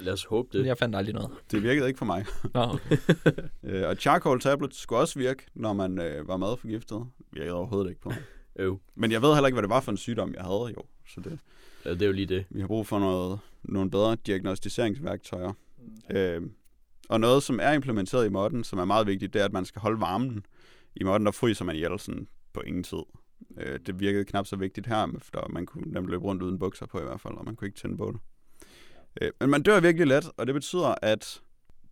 [0.00, 0.66] Lad os håbe det.
[0.66, 1.30] jeg fandt aldrig noget.
[1.50, 2.24] Det virkede ikke for mig.
[2.54, 2.96] Nå, okay.
[3.64, 7.06] Øh, og charcoal tablet skulle også virke, når man øh, var madforgiftet.
[7.32, 8.18] Virkede overhovedet ikke på mig.
[8.56, 8.80] Øv.
[8.94, 10.82] Men jeg ved heller ikke, hvad det var for en sygdom, jeg havde jo.
[11.08, 11.38] Så det,
[11.84, 12.44] Ja, det er jo lige det.
[12.50, 15.52] vi har brug for noget, nogle bedre diagnostiseringsværktøjer.
[16.10, 16.42] Øh,
[17.08, 19.64] og noget, som er implementeret i modden, som er meget vigtigt, det er, at man
[19.64, 20.46] skal holde varmen.
[20.96, 22.98] I modden, der fryser man ihjel sådan på ingen tid.
[23.58, 26.86] Øh, det virkede knap så vigtigt her, for man kunne nemt løbe rundt uden bukser
[26.86, 28.20] på i hvert fald, og man kunne ikke tænde på det.
[29.22, 31.40] Øh, men man dør virkelig let, og det betyder, at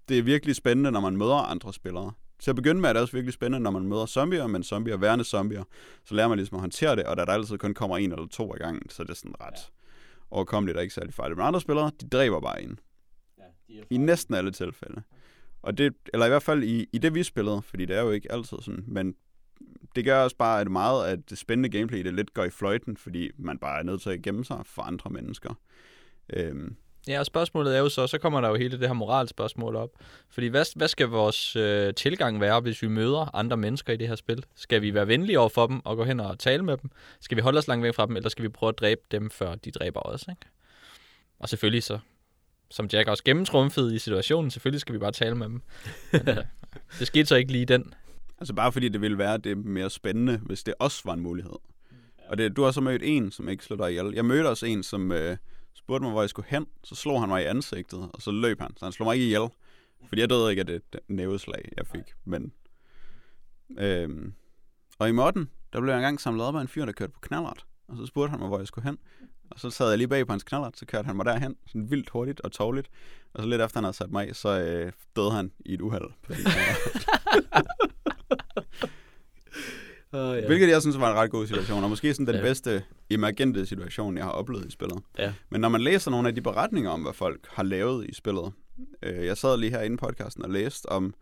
[0.08, 2.12] det er virkelig spændende, når man møder andre spillere.
[2.38, 4.96] Til at begynde med er det også virkelig spændende, når man møder zombier, men zombier,
[4.96, 5.64] værende zombier,
[6.04, 8.26] så lærer man ligesom at håndtere det, og da der altid kun kommer en eller
[8.26, 9.72] to ad gangen, så er det sådan ret
[10.30, 11.36] overkommeligt og ikke særlig farligt.
[11.36, 12.78] Men andre spillere, de dræber bare en.
[13.90, 15.02] I næsten alle tilfælde.
[15.62, 18.10] Og det, eller i hvert fald i, i det, vi spillede, fordi det er jo
[18.10, 19.14] ikke altid sådan, men
[19.94, 22.96] det gør også bare, at meget af det spændende gameplay, det lidt går i fløjten,
[22.96, 25.54] fordi man bare er nødt til at gemme sig for andre mennesker.
[26.32, 26.76] Øhm,
[27.08, 29.90] Ja, og spørgsmålet er jo så, så kommer der jo hele det her moralspørgsmål op.
[30.30, 34.08] Fordi hvad, hvad skal vores øh, tilgang være, hvis vi møder andre mennesker i det
[34.08, 34.44] her spil?
[34.54, 36.90] Skal vi være venlige over for dem og gå hen og tale med dem?
[37.20, 39.30] Skal vi holde os langt væk fra dem, eller skal vi prøve at dræbe dem,
[39.30, 40.22] før de dræber os?
[40.30, 40.40] Ikke?
[41.38, 41.98] Og selvfølgelig så,
[42.70, 45.62] som Jack også gennemtrumfede i situationen, selvfølgelig skal vi bare tale med dem.
[46.12, 46.36] Men, øh,
[46.98, 47.94] det skete så ikke lige den.
[48.38, 51.56] altså bare fordi det ville være det mere spændende, hvis det også var en mulighed.
[52.28, 54.14] Og det, du har så mødt en, som ikke slår dig ihjel.
[54.14, 55.36] Jeg mødte også en, som øh,
[55.88, 56.66] spurgte mig, hvor jeg skulle hen.
[56.84, 58.76] Så slog han mig i ansigtet, og så løb han.
[58.76, 59.48] Så han slog mig ikke ihjel.
[60.08, 62.14] Fordi jeg døde ikke af det, næveslag, jeg fik.
[62.24, 62.52] Men,
[63.78, 64.34] øhm,
[64.98, 67.20] og i modden, der blev jeg engang samlet op af en fyr, der kørte på
[67.20, 67.66] knallert.
[67.88, 68.98] Og så spurgte han mig, hvor jeg skulle hen.
[69.50, 71.90] Og så sad jeg lige bag på hans knallert, så kørte han mig derhen, sådan
[71.90, 72.90] vildt hurtigt og tårligt.
[73.34, 75.80] Og så lidt efter han havde sat mig af, så øh, døde han i et
[75.80, 76.10] uheld.
[76.22, 76.32] på.
[80.12, 80.46] Uh, ja.
[80.46, 82.40] Hvilket jeg synes var en ret god situation, og måske sådan den Ja.
[82.40, 82.46] ja.
[82.46, 84.98] bedste emergente situation, jeg har oplevet i spillet.
[85.18, 85.32] Ja.
[85.50, 88.52] Men når man læser nogle af de beretninger om, hvad folk har lavet i spillet,
[89.02, 91.14] øh, jeg sad lige her inde i podcasten og læste om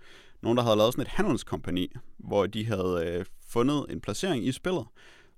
[0.42, 4.52] nogen, der havde lavet sådan et handelskompani, hvor de havde øh, fundet en placering i
[4.52, 4.84] spillet,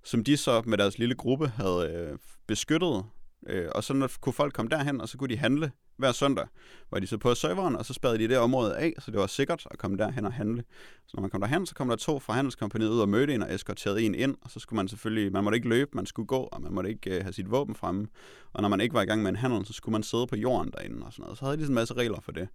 [0.05, 3.05] som de så med deres lille gruppe havde øh, beskyttet,
[3.47, 6.47] øh, og så kunne folk komme derhen, og så kunne de handle hver søndag,
[6.91, 9.27] var de så på serveren, og så spadede de det område af, så det var
[9.27, 10.65] sikkert at komme derhen og handle.
[11.07, 13.43] Så når man kom derhen, så kom der to fra handelskompaniet ud og mødte en
[13.43, 16.27] og eskorterede en ind, og så skulle man selvfølgelig, man måtte ikke løbe, man skulle
[16.27, 18.07] gå, og man måtte ikke øh, have sit våben fremme.
[18.53, 20.37] Og når man ikke var i gang med en handel, så skulle man sidde på
[20.37, 21.39] jorden derinde og sådan noget.
[21.39, 22.49] Så havde de sådan en masse regler for det.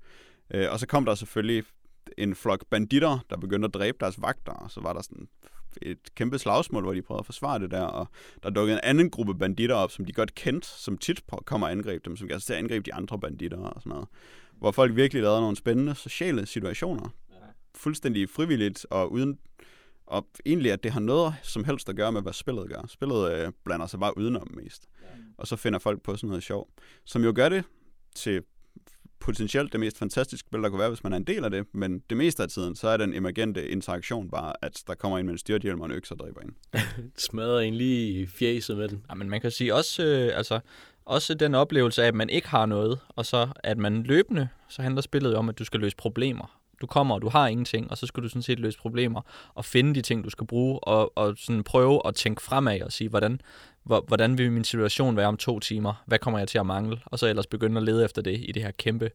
[0.54, 1.64] Øh, og så kom der selvfølgelig
[2.18, 5.28] en flok banditter, der begyndte at dræbe deres vagter, og så var der sådan
[5.82, 8.08] et kæmpe slagsmål, hvor de prøvede at forsvare det der, og
[8.44, 11.72] der dukkede en anden gruppe banditter op, som de godt kendte, som tit kommer og
[11.72, 14.08] angribe dem, som gerne til at angribe de andre banditter og sådan noget.
[14.58, 17.10] Hvor folk virkelig lavede nogle spændende sociale situationer.
[17.76, 19.40] Fuldstændig frivilligt og uden
[20.06, 22.86] og egentlig, at det har noget som helst at gøre med, hvad spillet gør.
[22.88, 24.88] Spillet øh, blander sig bare udenom mest.
[25.38, 26.70] Og så finder folk på sådan noget sjov.
[27.06, 27.64] Som jo gør det
[28.16, 28.44] til
[29.24, 31.66] potentielt det mest fantastiske spil, der kunne være, hvis man er en del af det,
[31.74, 35.26] men det meste af tiden, så er den emergente interaktion bare, at der kommer en
[35.26, 36.56] med en styrthjelm og en økse og dræber en.
[37.18, 39.06] Smadrer en lige i fjeset med den.
[39.10, 40.60] Ja, men man kan sige også, øh, altså,
[41.06, 44.82] også den oplevelse af, at man ikke har noget, og så at man løbende, så
[44.82, 46.60] handler spillet om, at du skal løse problemer.
[46.84, 49.22] Du kommer, og du har ingenting, og så skal du sådan set løse problemer
[49.54, 52.92] og finde de ting, du skal bruge, og, og sådan prøve at tænke fremad og
[52.92, 53.42] sige, hvordan,
[53.84, 56.04] hvordan vil min situation være om to timer?
[56.06, 57.00] Hvad kommer jeg til at mangle?
[57.06, 59.12] Og så ellers begynde at lede efter det i det her kæmpe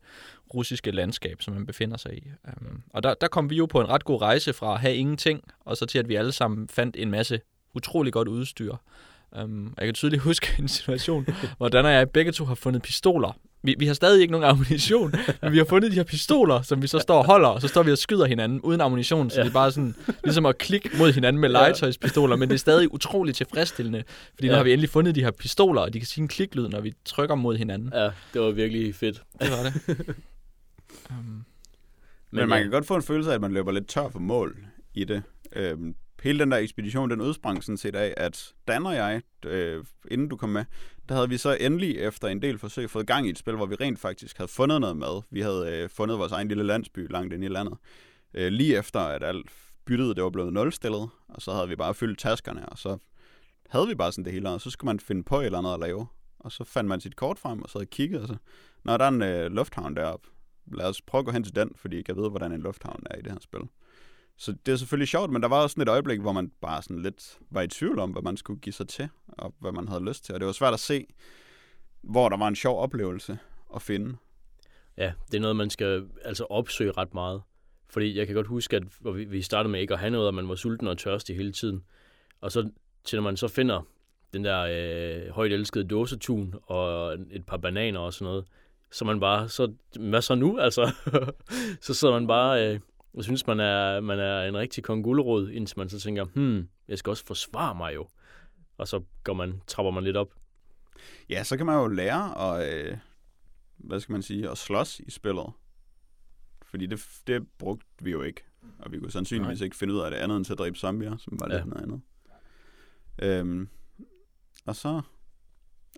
[0.54, 2.22] russiske landskab, som man befinder sig i.
[2.44, 4.96] Um, og der, der kom vi jo på en ret god rejse fra at have
[4.96, 7.40] ingenting, og så til at vi alle sammen fandt en masse
[7.74, 8.74] utrolig godt udstyr.
[9.42, 12.82] Um, jeg kan tydeligt huske en situation, hvor Dan og jeg begge to har fundet
[12.82, 13.32] pistoler
[13.62, 16.82] vi, vi har stadig ikke nogen ammunition, men vi har fundet de her pistoler, som
[16.82, 19.36] vi så står og holder, og så står vi og skyder hinanden uden ammunition, så
[19.36, 19.42] ja.
[19.42, 19.94] det er bare sådan,
[20.24, 24.04] ligesom at klikke mod hinanden med legetøjspistoler, men det er stadig utroligt tilfredsstillende,
[24.34, 24.52] fordi ja.
[24.52, 26.80] nu har vi endelig fundet de her pistoler, og de kan sige en kliklyd, når
[26.80, 27.90] vi trykker mod hinanden.
[27.94, 29.22] Ja, det var virkelig fedt.
[29.40, 29.98] Det var det.
[31.10, 31.44] um, men,
[32.30, 32.62] men man ja.
[32.62, 34.56] kan godt få en følelse af, at man løber lidt tør for mål
[34.94, 35.22] i det.
[35.52, 39.84] Øhm, hele den der ekspedition, den udsprang sådan set af, at Dan og jeg, øh,
[40.10, 40.64] inden du kom med,
[41.08, 43.66] der havde vi så endelig efter en del forsøg fået gang i et spil, hvor
[43.66, 45.22] vi rent faktisk havde fundet noget mad.
[45.30, 47.78] Vi havde øh, fundet vores egen lille landsby langt inde i landet.
[48.34, 49.50] Øh, lige efter, at alt
[49.84, 52.98] byttet det var blevet nulstillet, og så havde vi bare fyldt taskerne, og så
[53.68, 55.74] havde vi bare sådan det hele, og så skulle man finde på et eller andet
[55.74, 56.06] at lave.
[56.38, 58.36] Og så fandt man sit kort frem, og så havde kigget, og så,
[58.84, 60.28] når der er en øh, lufthavn deroppe,
[60.66, 63.18] lad os prøve at gå hen til den, fordi jeg ved, hvordan en lufthavn er
[63.18, 63.60] i det her spil.
[64.38, 66.82] Så det er selvfølgelig sjovt, men der var også sådan et øjeblik, hvor man bare
[66.82, 69.88] sådan lidt var i tvivl om, hvad man skulle give sig til, og hvad man
[69.88, 70.34] havde lyst til.
[70.34, 71.06] Og det var svært at se,
[72.02, 73.38] hvor der var en sjov oplevelse
[73.74, 74.16] at finde.
[74.96, 77.42] Ja, det er noget, man skal altså opsøge ret meget.
[77.90, 78.82] Fordi jeg kan godt huske, at
[79.14, 81.84] vi startede med ikke at have noget, og man var sulten og tørstig hele tiden.
[82.40, 82.70] Og så
[83.04, 83.86] til når man så finder
[84.32, 88.44] den der øh, højt elskede dåsetun og et par bananer og sådan noget,
[88.90, 90.94] så man bare, så, hvad så nu, altså?
[91.86, 92.80] så sidder man bare øh,
[93.18, 96.68] jeg synes, man er, man er en rigtig kong gulerod, indtil man så tænker, hmm,
[96.88, 98.08] jeg skal også forsvare mig jo.
[98.76, 100.34] Og så går man, trapper man lidt op.
[101.28, 102.98] Ja, så kan man jo lære at, øh,
[103.76, 105.52] hvad skal man sige, at slås i spillet.
[106.62, 108.44] Fordi det, det brugte vi jo ikke.
[108.78, 109.64] Og vi kunne sandsynligvis Nej.
[109.64, 111.56] ikke finde ud af det andet end til at dræbe zombier, som var ja.
[111.56, 112.00] lidt noget andet.
[113.22, 113.68] Øhm,
[114.66, 115.02] og så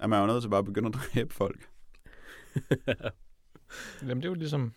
[0.01, 1.69] er man jo nødt til bare at begynde at dræbe folk.
[4.03, 4.73] Jamen det er jo ligesom, ja,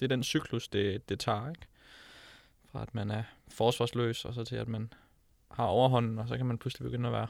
[0.00, 1.66] det er den cyklus, det, det tager, ikke?
[2.72, 4.92] Fra at man er forsvarsløs, og så til at man
[5.50, 7.26] har overhånden, og så kan man pludselig begynde at være,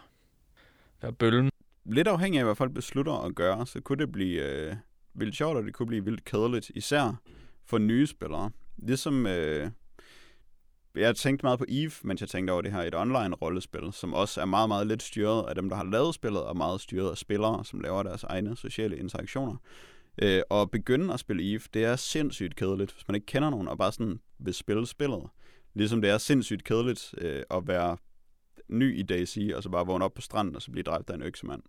[1.03, 1.51] være bøllen.
[1.85, 4.77] Lidt afhængig af, hvad folk beslutter at gøre, så kunne det blive øh,
[5.15, 7.21] vildt sjovt, og det kunne blive vildt kedeligt, især
[7.65, 8.51] for nye spillere.
[8.77, 9.71] Ligesom, øh,
[10.95, 14.41] jeg tænkte meget på EVE, mens jeg tænkte over det her et online-rollespil, som også
[14.41, 17.19] er meget, meget lidt styret af dem, der har lavet spillet, og meget styret af
[17.19, 19.57] spillere, som laver deres egne sociale interaktioner.
[20.23, 23.69] Øh, og begynde at spille EVE, det er sindssygt kedeligt, hvis man ikke kender nogen,
[23.69, 25.23] og bare sådan vil spille spillet.
[25.75, 27.97] Ligesom det er sindssygt kedeligt øh, at være
[28.69, 31.15] ny i DayZ, og så bare vågne op på stranden, og så blive dræbt af
[31.15, 31.63] en øksemand.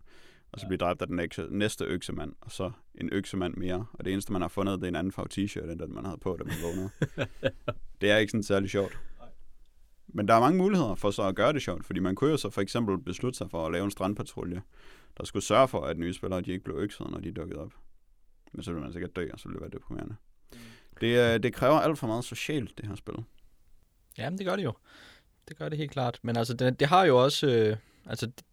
[0.51, 3.85] Og så blive dræbt af den næste øksemand, og så en øksemand mere.
[3.93, 6.05] Og det eneste, man har fundet, det er en anden farve t-shirt, end den, man
[6.05, 6.89] havde på, da man vågnede.
[8.01, 8.99] det er ikke sådan særlig sjovt.
[10.07, 12.37] Men der er mange muligheder for så at gøre det sjovt, fordi man kunne jo
[12.37, 14.61] så for eksempel beslutte sig for at lave en strandpatrulje,
[15.17, 17.71] der skulle sørge for, at nye spillere de ikke blev økset, når de dukkede op.
[18.51, 20.15] Men så vil man sikkert dø, og så vil det være deprimerende.
[20.51, 20.57] Mm.
[21.01, 23.15] Det, det kræver alt for meget socialt, det her spil.
[24.17, 24.73] Ja, det gør det jo.
[25.49, 26.19] Det gør det helt klart.
[26.21, 27.47] Men altså, det, det har jo også...
[27.47, 28.43] Øh, altså, det,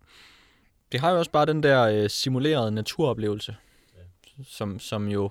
[0.93, 3.57] det har jo også bare den der øh, simulerede naturoplevelse,
[3.97, 4.45] ja.
[4.45, 5.31] som, som jo,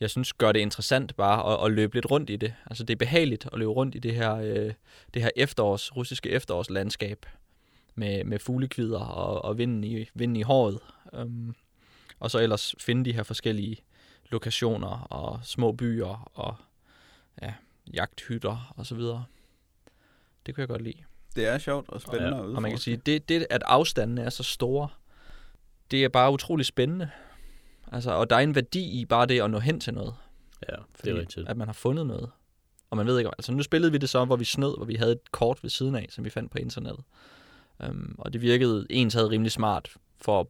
[0.00, 2.54] jeg synes, gør det interessant bare at, at løbe lidt rundt i det.
[2.66, 4.72] Altså, det er behageligt at løbe rundt i det her, øh,
[5.14, 7.26] det her efterårs, russiske efterårslandskab
[7.94, 10.78] med, med fuglekvider og, og vinden, i, vinden i håret.
[11.12, 11.54] Um,
[12.20, 13.76] og så ellers finde de her forskellige
[14.30, 16.56] lokationer og små byer og
[17.42, 17.54] ja,
[17.94, 19.24] jagthytter og så videre.
[20.46, 21.04] Det kunne jeg godt lide.
[21.36, 22.56] Det er sjovt og spændende og, ja.
[22.56, 24.88] og man kan sige, det, det, at afstanden er så store,
[25.90, 27.10] det er bare utrolig spændende.
[27.92, 30.14] Altså, og der er en værdi i bare det at nå hen til noget.
[30.68, 31.48] Ja, det er rigtigt.
[31.48, 32.30] At man har fundet noget.
[32.90, 34.94] Og man ved ikke, altså nu spillede vi det så, hvor vi snød, hvor vi
[34.94, 37.04] havde et kort ved siden af, som vi fandt på internettet.
[37.88, 40.46] Um, og det virkede ens havde rimelig smart for at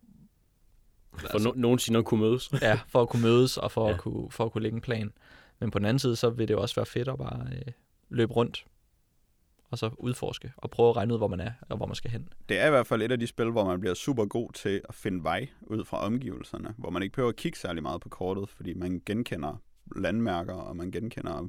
[1.20, 2.50] for altså, no- nogensinde at kunne mødes.
[2.62, 3.94] ja, for at kunne mødes og for, ja.
[3.94, 5.12] at kunne, for at kunne lægge en plan.
[5.60, 7.72] Men på den anden side, så vil det jo også være fedt at bare øh,
[8.08, 8.64] løbe rundt,
[9.70, 12.10] og så udforske, og prøve at regne ud, hvor man er, og hvor man skal
[12.10, 12.28] hen.
[12.48, 14.80] Det er i hvert fald et af de spil, hvor man bliver super god til
[14.88, 18.08] at finde vej ud fra omgivelserne, hvor man ikke behøver at kigge særlig meget på
[18.08, 19.62] kortet, fordi man genkender
[19.96, 21.48] landmærker, og man genkender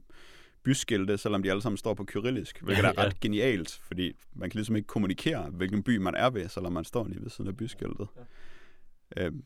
[0.63, 3.11] byskilte, selvom de alle sammen står på kyrillisk, hvilket Ja, er ret ja.
[3.22, 7.07] genialt, fordi man kan ligesom ikke kommunikere, hvilken by man er ved, selvom man står
[7.07, 8.07] lige ved siden af byskiltet.
[8.17, 8.22] Ja.
[9.18, 9.43] Øhm,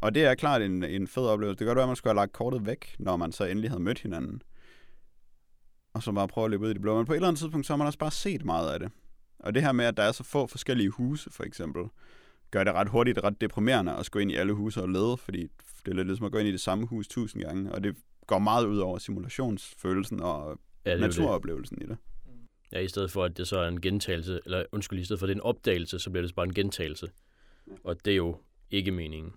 [0.00, 1.52] og det er klart en, en fed oplevelse.
[1.52, 3.70] Det kan godt være, at man skulle have lagt kortet væk, når man så endelig
[3.70, 4.42] havde mødt hinanden.
[5.94, 6.96] Og så bare prøve at løbe ud i det blå.
[6.96, 8.90] Men på et eller andet tidspunkt, så har man også bare set meget af det.
[9.38, 11.82] Og det her med, at der er så få forskellige huse, for eksempel,
[12.50, 15.42] gør det ret hurtigt ret deprimerende at gå ind i alle huse og lede, fordi
[15.84, 17.96] det er lidt ligesom at gå ind i det samme hus tusind gange, og det
[18.26, 21.08] går meget ud over simulationsfølelsen og Ja, det jo det.
[21.18, 21.96] naturoplevelsen i det.
[22.72, 25.26] Ja, i stedet for, at det så er en gentagelse, eller undskyld, i stedet for,
[25.26, 27.10] at det er en opdagelse, så bliver det bare en gentagelse.
[27.84, 28.36] Og det er jo
[28.70, 29.32] ikke meningen.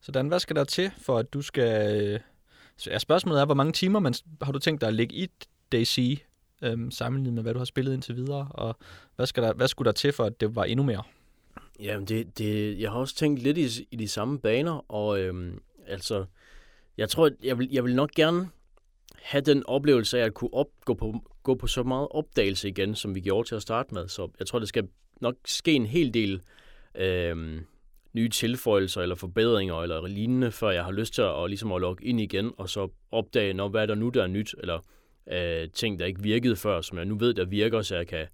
[0.00, 2.02] Så Dan, hvad skal der til, for at du skal...
[2.02, 2.20] øh,
[2.76, 5.28] Så ja, spørgsmålet er, hvor mange timer man, har du tænkt dig at lægge i
[5.72, 5.98] DayZ,
[6.62, 8.76] øhm, sammenlignet med, hvad du har spillet indtil videre, og
[9.16, 11.02] hvad, skal der, hvad skulle der til, for at det var endnu mere?
[11.80, 15.60] Jamen, det, det, jeg har også tænkt lidt i, i de samme baner, og øhm,
[15.86, 16.24] altså,
[16.96, 18.48] jeg tror, jeg vil, jeg vil nok gerne
[19.22, 22.94] have den oplevelse af at kunne op, gå, på, gå på så meget opdagelse igen,
[22.94, 24.08] som vi gjorde til at starte med.
[24.08, 24.88] Så jeg tror, det skal
[25.20, 26.42] nok ske en hel del
[26.94, 27.66] øhm,
[28.16, 32.04] nye tilføjelser eller forbedringer eller lignende, før jeg har lyst til at, ligesom at logge
[32.04, 34.78] ind igen, og så opdage, når, hvad er der nu, der er nyt, eller
[35.32, 38.26] øh, ting, der ikke virkede før, som jeg nu ved, der virker, så jeg kan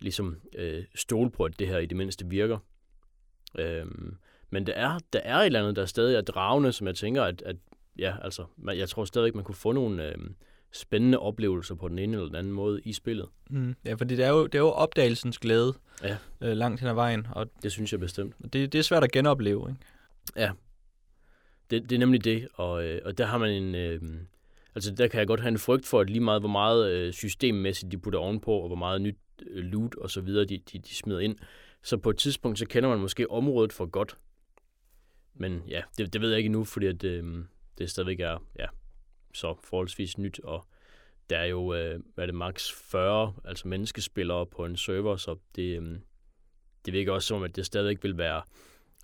[0.00, 2.58] ligesom øh, stole på, at det her i det mindste virker.
[3.58, 3.86] Øh,
[4.50, 7.22] men der er, der er et eller andet, der stadig er dragende, som jeg tænker,
[7.22, 7.56] at, at
[7.98, 10.18] ja, altså, man, jeg tror stadig, man kunne få nogle øh,
[10.72, 13.28] spændende oplevelser på den ene eller den anden måde i spillet.
[13.50, 13.74] Mm.
[13.84, 16.16] Ja, fordi det er jo, det er jo opdagelsens glæde Ja.
[16.40, 18.34] øh, langt hen ad vejen, og Det synes jeg bestemt.
[18.52, 20.52] det, det er svært at genopleve, ikke?
[21.70, 23.74] Det, det er nemlig det, og, øh, og der har man en...
[23.74, 24.00] Øh,
[24.74, 27.12] altså, der kan jeg godt have en frygt for, at lige meget, hvor meget øh,
[27.12, 29.16] systemmæssigt de putter ovenpå, og hvor meget nyt
[29.46, 31.36] øh, loot og så videre, de, de, de smider ind,
[31.82, 34.16] så på et tidspunkt, så kender man måske området for godt.
[35.34, 37.44] Men ja, det, det ved jeg ikke endnu, fordi at, øh,
[37.78, 38.66] det stadigvæk er ja,
[39.32, 40.66] så forholdsvis nyt, og
[41.30, 45.36] der er jo, øh, hvad er det, max 40 altså menneskespillere på en server, så
[45.56, 45.98] det, øh,
[46.84, 48.42] det virker også som, om, at det stadigvæk vil være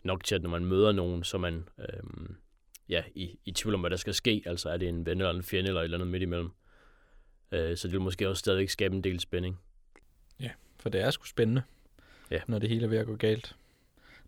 [0.02, 2.02] nok til, at når man møder nogen, så man øh,
[2.88, 4.42] ja, i, i tvivl om, hvad der skal ske.
[4.46, 6.50] Altså er det en ven eller en fjende eller et eller andet midt imellem.
[7.52, 9.60] Øh, så det vil måske også stadigvæk skabe en del spænding.
[10.80, 11.62] For det er sgu spændende,
[12.30, 12.40] Ja.
[12.46, 13.56] når det hele er ved at gå galt.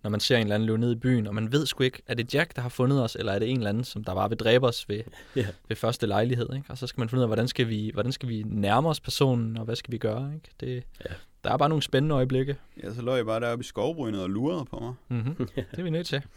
[0.02, 2.02] Når man ser en eller anden løbe ned i byen, og man ved sgu ikke,
[2.06, 4.14] er det Jack, der har fundet os, eller er det en eller anden, som der
[4.14, 5.02] bare vil dræbe os ved,
[5.36, 5.46] Ja.
[5.68, 6.48] ved første lejlighed.
[6.54, 6.70] Ikke?
[6.70, 9.00] Og så skal man finde ud af, hvordan skal, vi, hvordan skal vi nærme os
[9.00, 10.34] personen, og hvad skal vi gøre?
[10.34, 10.48] Ikke?
[10.60, 11.14] Det, Ja.
[11.44, 12.56] Der er bare nogle spændende øjeblikke.
[12.82, 14.94] Ja, så lå jeg bare deroppe i skovbrynet og lurede på mig.
[15.08, 15.46] Mm-hmm.
[15.56, 16.22] det er vi nødt til.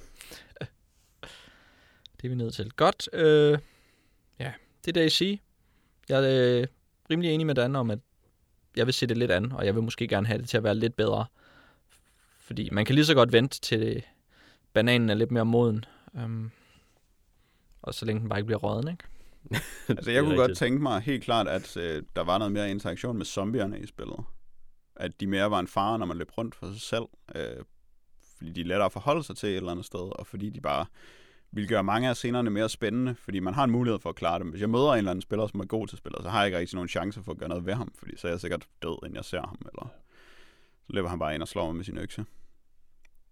[2.22, 2.72] Det er vi nødt til.
[2.72, 3.10] Godt.
[3.14, 3.58] Øh,
[4.40, 4.52] ja,
[4.86, 5.38] det er det, jeg siger.
[6.10, 6.68] Jeg er øh,
[7.12, 8.00] rimelig enig med Dan om, at
[8.76, 10.64] jeg vil se det lidt an, og jeg vil måske gerne have det til at
[10.64, 11.26] være lidt bedre.
[12.44, 14.04] Fordi man kan lige så godt vente til
[14.74, 15.86] bananen er lidt mere moden.
[16.14, 16.52] Um,
[17.82, 19.04] og så længe den bare ikke bliver råden, ikke?
[19.90, 20.60] Altså, jeg kunne godt rigtigt.
[20.60, 24.20] tænke mig helt klart, at øh, der var noget mere interaktion med zombierne i spillet.
[24.96, 27.06] At de mere var en fare, når man løb rundt for sig selv.
[27.36, 27.64] Øh,
[28.38, 30.62] fordi de er lettere at forholde sig til et eller andet sted, og fordi de
[30.62, 30.86] bare
[31.52, 34.40] vil gøre mange af scenerne mere spændende, fordi man har en mulighed for at klare
[34.40, 34.50] dem.
[34.50, 36.48] Hvis jeg møder en eller anden spiller, som er god til spillet, så har jeg
[36.48, 38.68] ikke rigtig nogen chance for at gøre noget ved ham, fordi så er jeg sikkert
[38.82, 39.94] død, inden jeg ser ham, eller
[40.88, 42.26] så løber han bare ind og slår mig med sin økse.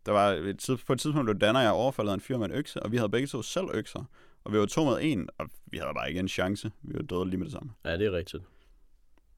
[0.05, 2.45] Der var et tid, på et tidspunkt, blev Dan og jeg overfaldet en fyr med
[2.45, 4.03] en økse, og vi havde begge to selv økser.
[4.43, 6.71] Og vi var to mod en, og vi havde bare ikke en chance.
[6.81, 7.71] Vi var døde lige med det samme.
[7.85, 8.43] Ja, det er rigtigt.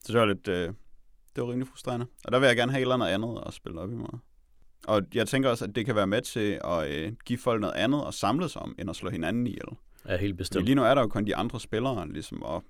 [0.04, 0.68] Så det var lidt, øh,
[1.36, 2.06] det var rimelig frustrerende.
[2.26, 4.20] Og der vil jeg gerne have et eller andet andet at spille op imod.
[4.88, 7.74] Og jeg tænker også, at det kan være med til at øh, give folk noget
[7.74, 9.68] andet at samles om, end at slå hinanden ihjel.
[10.08, 10.66] Ja, helt bestemt.
[10.66, 12.62] lige nu er der jo kun de andre spillere, ligesom at,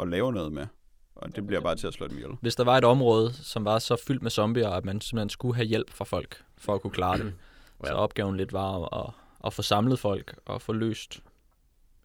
[0.00, 0.66] at lave noget med.
[1.14, 2.30] Og det bliver bare til at slå dem ihjel.
[2.40, 5.54] Hvis der var et område, som var så fyldt med zombier, at man simpelthen skulle
[5.56, 7.34] have hjælp fra folk, for at kunne klare det,
[7.84, 7.88] Ja.
[7.88, 9.14] så opgaven lidt var at, at,
[9.46, 11.20] at få samlet folk og få løst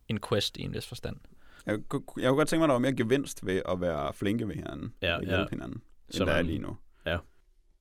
[0.08, 1.18] en quest i en vis forstand.
[1.66, 4.14] Jeg, kunne- jeg kunne godt tænke mig, at der var mere gevinst ved at være
[4.14, 4.94] flinke ved hinanden.
[5.02, 5.46] Ja, og ja.
[5.50, 6.78] hinanden, end Så der er lige nu.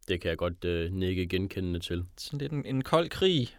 [0.09, 2.05] Det kan jeg godt øh, nikke genkendende til.
[2.18, 3.57] Sådan lidt en, en kold krig,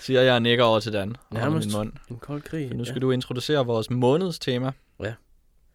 [0.00, 1.08] siger jeg og nikker over til Dan.
[1.08, 1.68] over Nærmest.
[1.68, 1.92] Min mund.
[2.10, 2.68] En kold krig.
[2.68, 3.00] For nu skal ja.
[3.00, 4.66] du introducere vores måneds tema.
[4.66, 4.72] Ja.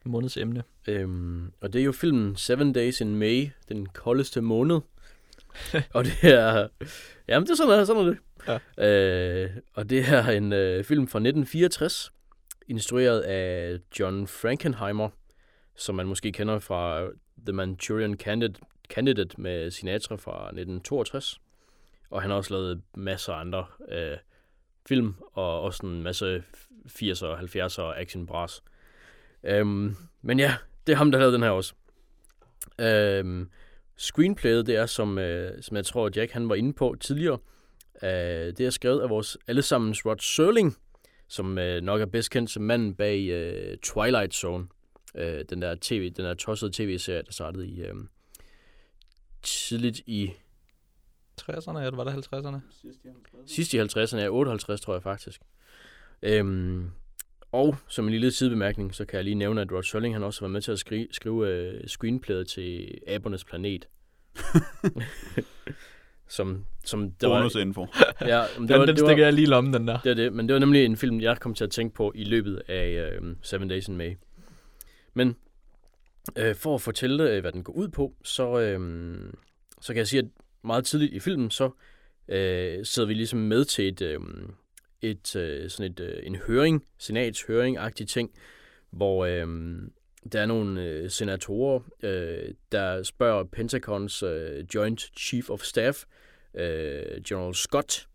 [0.05, 0.63] Måneds emne.
[0.87, 4.79] Øhm, og det er jo filmen Seven Days in May, den koldeste måned.
[5.93, 6.67] og det er...
[7.27, 8.17] Jamen, det er sådan, er, sådan er det.
[8.77, 8.87] Ja.
[9.43, 12.11] Øh, og det er en øh, film fra 1964,
[12.67, 15.09] instrueret af John Frankenheimer,
[15.75, 17.07] som man måske kender fra
[17.45, 21.39] The Manchurian Candidate, Candidate med Sinatra fra 1962.
[22.09, 24.17] Og han har også lavet masser af andre øh,
[24.87, 26.43] film, og også en masse
[26.87, 28.63] 80'er og 70'er action bras.
[29.43, 30.55] Øhm, men ja,
[30.87, 31.73] det er ham, der lavede den her også.
[32.79, 33.49] Øhm,
[33.95, 37.37] screenplayet, det er, som, øh, som jeg tror, Jack han var inde på tidligere,
[38.03, 38.09] øh,
[38.57, 40.77] det er skrevet af vores allesammens Rod Serling,
[41.27, 44.67] som øh, nok er bedst kendt som manden bag øh, Twilight Zone.
[45.15, 47.95] Øh, den der tv, den der tossede tv-serie, der startede i øh,
[49.43, 50.31] tidligt i
[51.41, 52.59] 60'erne, eller var det 50'erne?
[53.45, 55.41] sidst i 50'erne, ja, 58 tror jeg faktisk.
[56.21, 56.91] Øhm,
[57.51, 60.41] og som en lille sidebemærkning, så kan jeg lige nævne, at Rod Serling han også
[60.41, 63.87] var med til at skrive, skrive uh, screenplayet til Abernes Planet.
[66.27, 67.81] som, som det var, Bonusinfo.
[68.21, 69.99] ja, men det Den, var, den det var, stikker jeg lige lommen, den der.
[69.99, 72.11] det er det, men det var nemlig en film, jeg kom til at tænke på
[72.15, 74.11] i løbet af øh, Seven Days in May.
[75.13, 75.35] Men
[76.37, 78.79] øh, for at fortælle, øh, hvad den går ud på, så, øh,
[79.81, 80.27] så kan jeg sige, at
[80.63, 81.69] meget tidligt i filmen, så
[82.27, 84.19] øh, sidder vi ligesom med til et, øh,
[85.01, 88.31] et øh, sådan et, øh, en høring, senatshøring-agtig ting,
[88.89, 89.47] hvor øh,
[90.31, 96.03] der er nogle øh, senatorer, øh, der spørger Pentagons øh, Joint Chief of Staff,
[96.53, 98.07] øh, General Scott,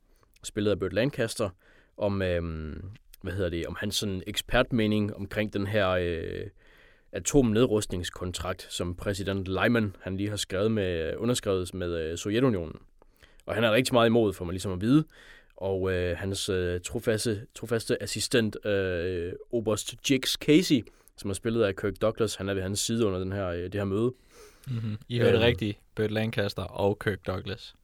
[0.44, 1.50] spillet af Burt Lancaster,
[1.96, 2.42] om, øh,
[3.22, 6.46] hvad hedder det, om hans sådan ekspertmening omkring den her øh,
[7.12, 12.76] atomnedrustningskontrakt, som præsident Lyman han lige har skrevet med, underskrevet med øh, Sovjetunionen.
[13.46, 15.04] Og han er rigtig meget imod, for man ligesom at vide.
[15.56, 20.82] Og øh, hans øh, trofaste, trofaste assistent, øh, Oberst Jix Casey,
[21.16, 23.62] som er spillet af Kirk Douglas, han er ved hans side under den her, øh,
[23.62, 24.12] det her møde.
[24.68, 24.96] Mm-hmm.
[25.08, 25.42] I hørte Øhm.
[25.44, 25.78] rigtigt.
[25.94, 27.74] Burt Lancaster og Kirk Douglas.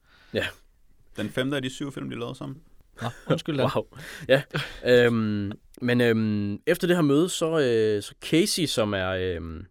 [1.17, 2.61] Den femte af de syv film, de lavede sammen.
[3.01, 3.63] Nå, undskyld da.
[3.75, 3.87] Wow.
[4.27, 4.41] Ja.
[4.85, 5.51] øhm,
[5.81, 9.65] men øhm, efter det her møde, så, øh, så Casey, som er, øhm,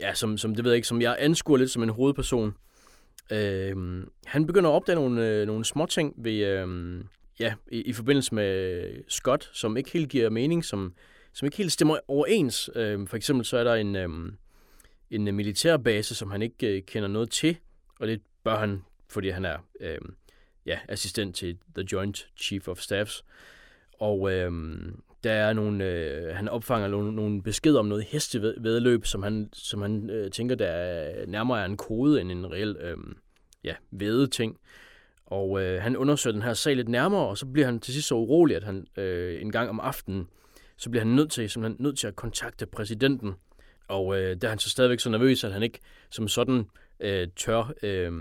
[0.00, 2.54] ja, som, som det ved jeg ikke, som jeg anskuer lidt som en hovedperson,
[3.32, 7.06] øhm, han begynder at opdage nogle, øh, nogle små ting ved, øhm,
[7.40, 10.94] ja, i, i forbindelse med Scott, som ikke helt giver mening, som,
[11.32, 12.70] som ikke helt stemmer overens.
[12.74, 14.08] Øh, for eksempel så er der en, øh,
[15.10, 17.56] en militærbase, som han ikke øh, kender noget til,
[18.00, 19.98] og det bør han, fordi han er øh,
[20.66, 23.24] ja, assistent til The Joint Chief of Staffs.
[23.92, 24.52] Og øh,
[25.24, 29.82] der er nogle, øh, han opfanger nogle, nogle beskeder om noget hestevedløb, som han, som
[29.82, 32.96] han øh, tænker, der er nærmere er en kode end en reel øh,
[33.64, 33.74] ja,
[34.26, 34.58] ting.
[35.30, 38.08] Og øh, han undersøger den her sag lidt nærmere, og så bliver han til sidst
[38.08, 40.28] så urolig, at han øh, en gang om aftenen,
[40.76, 43.34] så bliver han nødt til, simpelthen nødt til at kontakte præsidenten.
[43.88, 45.78] Og øh, der er han så stadigvæk så nervøs, at han ikke
[46.10, 46.64] som sådan
[47.00, 48.12] øh, tør, øh,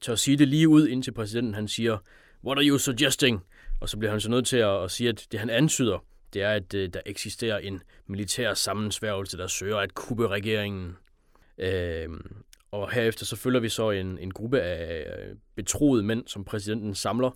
[0.00, 1.98] tør sige det lige ud, indtil præsidenten han siger,
[2.44, 3.40] What are you suggesting?
[3.80, 6.42] Og så bliver han så nødt til at, at sige, at det han antyder, det
[6.42, 10.96] er, at øh, der eksisterer en militær sammensværgelse, der søger at kuppe regeringen.
[11.58, 12.08] Øh,
[12.72, 16.94] og herefter så følger vi så en, en gruppe af øh, betroede mænd, som præsidenten
[16.94, 17.30] samler,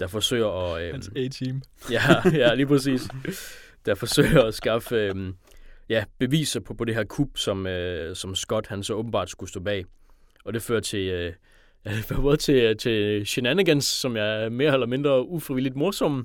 [0.00, 0.82] der forsøger at...
[0.82, 1.62] Øh, Hans A-team.
[1.90, 2.00] Ja,
[2.42, 3.08] ja, lige præcis.
[3.86, 5.14] Der forsøger at skaffe øh,
[5.88, 9.50] ja, beviser på, på det her kup, som, øh, som Scott han så åbenbart skulle
[9.50, 9.84] stå bag.
[10.44, 11.32] Og det fører til, øh,
[11.84, 16.24] det fører både til, til shenanigans, som er mere eller mindre ufrivilligt morsomme,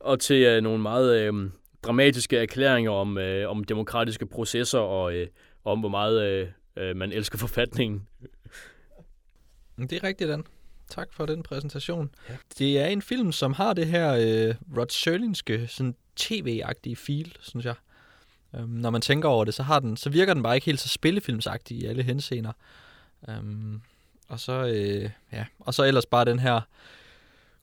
[0.00, 1.50] og til øh, nogle meget øh,
[1.82, 5.26] dramatiske erklæringer om, øh, om demokratiske processer og øh,
[5.64, 8.08] om, hvor meget øh, øh, man elsker forfatningen.
[9.78, 10.44] Det er rigtigt, Dan.
[10.88, 12.10] Tak for den præsentation.
[12.28, 12.34] Ja.
[12.58, 17.64] Det er en film, som har det her øh, Rod Serlingske sådan tv-agtige feel, synes
[17.64, 17.74] jeg.
[18.52, 20.80] Um, når man tænker over det, så har den, så virker den bare ikke helt
[20.80, 22.52] så spillefilmsagtig i alle henseender.
[23.28, 23.82] Um,
[24.28, 26.60] og så, øh, ja, og så ellers bare den her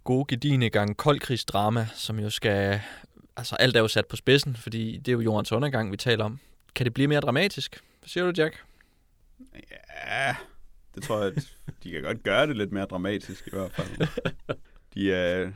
[0.03, 2.81] gode gedigende gang koldkrigsdrama, som jo skal,
[3.37, 6.25] altså alt er jo sat på spidsen, fordi det er jo jordens undergang, vi taler
[6.25, 6.39] om.
[6.75, 7.81] Kan det blive mere dramatisk?
[7.99, 8.63] Hvad siger du, Jack?
[10.07, 10.35] Ja,
[10.95, 14.07] det tror jeg, at de kan godt gøre det lidt mere dramatisk i hvert fald.
[14.93, 15.51] De er...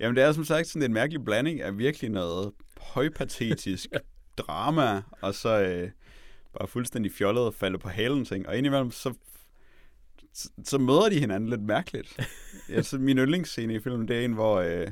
[0.00, 3.90] Jamen, det er som sagt sådan en mærkelig blanding af virkelig noget højpatetisk
[4.36, 5.90] drama, og så øh,
[6.58, 8.48] bare fuldstændig fjollet og falde på halen ting.
[8.48, 9.14] Og indimellem, så,
[10.32, 12.16] så, så møder de hinanden lidt mærkeligt.
[12.68, 14.86] Altså, min yndlingsscene i filmen, det er en, hvor øh,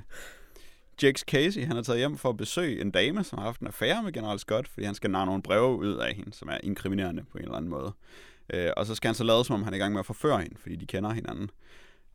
[1.02, 3.66] Jakes Casey, han er taget hjem for at besøge en dame, som har haft en
[3.66, 6.58] affære med General Scott, fordi han skal narre nogle breve ud af hende, som er
[6.62, 7.92] inkriminerende på en eller anden måde.
[8.52, 10.06] Øh, og så skal han så lade, som om han er i gang med at
[10.06, 11.50] forføre hende, fordi de kender hinanden.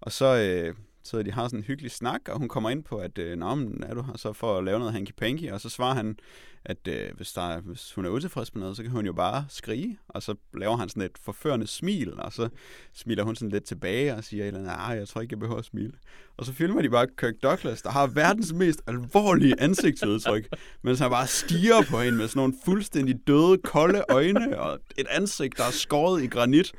[0.01, 0.75] Og så, øh,
[1.09, 3.55] så de har sådan en hyggelig snak, og hun kommer ind på, at øh, Nå,
[3.55, 5.53] men er du her så for at lave noget hanky-panky?
[5.53, 6.17] Og så svarer han,
[6.65, 9.45] at øh, hvis, der, hvis hun er utilfreds med noget, så kan hun jo bare
[9.49, 9.99] skrige.
[10.07, 12.49] Og så laver han sådan et forførende smil, og så
[12.93, 15.59] smiler hun sådan lidt tilbage og siger eller nej, ah, jeg tror ikke, jeg behøver
[15.59, 15.93] at smile.
[16.37, 20.47] Og så filmer de bare Kirk Douglas, der har verdens mest alvorlige ansigtsudtryk,
[20.83, 25.07] mens han bare stiger på hende med sådan nogle fuldstændig døde, kolde øjne, og et
[25.09, 26.73] ansigt, der er skåret i granit.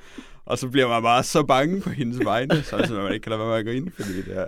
[0.51, 3.31] Og så bliver man bare så bange på hendes vegne, så altså, man ikke kan
[3.31, 4.47] lade være med at grine, fordi det er,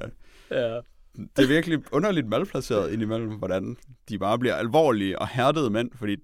[0.51, 0.77] Ja.
[1.37, 3.77] det er virkelig underligt malplaceret indimellem, hvordan
[4.09, 6.17] de bare bliver alvorlige og hærdede mænd, fordi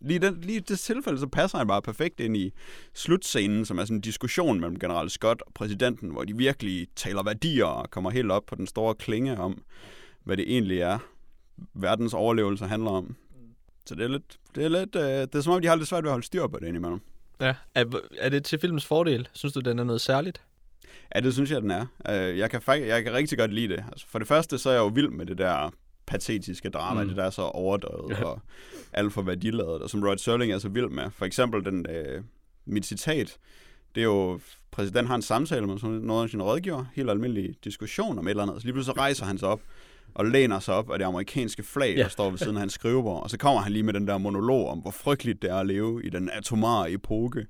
[0.00, 2.52] lige, den, lige det tilfælde, så passer han bare perfekt ind i
[2.94, 7.22] slutscenen, som er sådan en diskussion mellem general Scott og præsidenten, hvor de virkelig taler
[7.22, 9.62] værdier og kommer helt op på den store klinge om,
[10.24, 10.98] hvad det egentlig er,
[11.74, 13.16] verdens overlevelse handler om.
[13.86, 15.88] Så det er lidt, det er lidt, øh, det er som om, de har lidt
[15.88, 17.00] svært ved at holde styr på det indimellem.
[17.40, 17.54] Ja.
[17.74, 17.84] Er,
[18.18, 19.28] er det til filmens fordel?
[19.32, 20.42] Synes du, den er noget særligt?
[21.14, 21.86] Ja, det synes jeg, den er.
[22.08, 23.84] Øh, Jeg kan, fakt- jeg kan rigtig godt lide det.
[23.92, 25.70] Altså, for det første, så er jeg jo vild med det der
[26.06, 27.08] patetiske drama, Mm.
[27.08, 28.18] det der er så overdrevet Ja.
[28.18, 28.24] ja.
[28.24, 28.40] og
[28.92, 31.10] alt for værdiladet, og som Rod Serling er så vild med.
[31.10, 32.22] For eksempel den, øh,
[32.64, 33.36] mit citat,
[33.94, 37.54] det er jo, præsidenten har en samtale med sådan nogle af sine rådgiver, helt almindelig
[37.64, 39.60] diskussion om et eller andet, så lige pludselig så rejser han sig op
[40.14, 42.02] og læner sig op af det amerikanske flag, Ja.
[42.02, 44.18] der står ved siden af hans skrivebord, og så kommer han lige med den der
[44.18, 47.46] monolog om, hvor frygteligt det er at leve i den atomare epoke.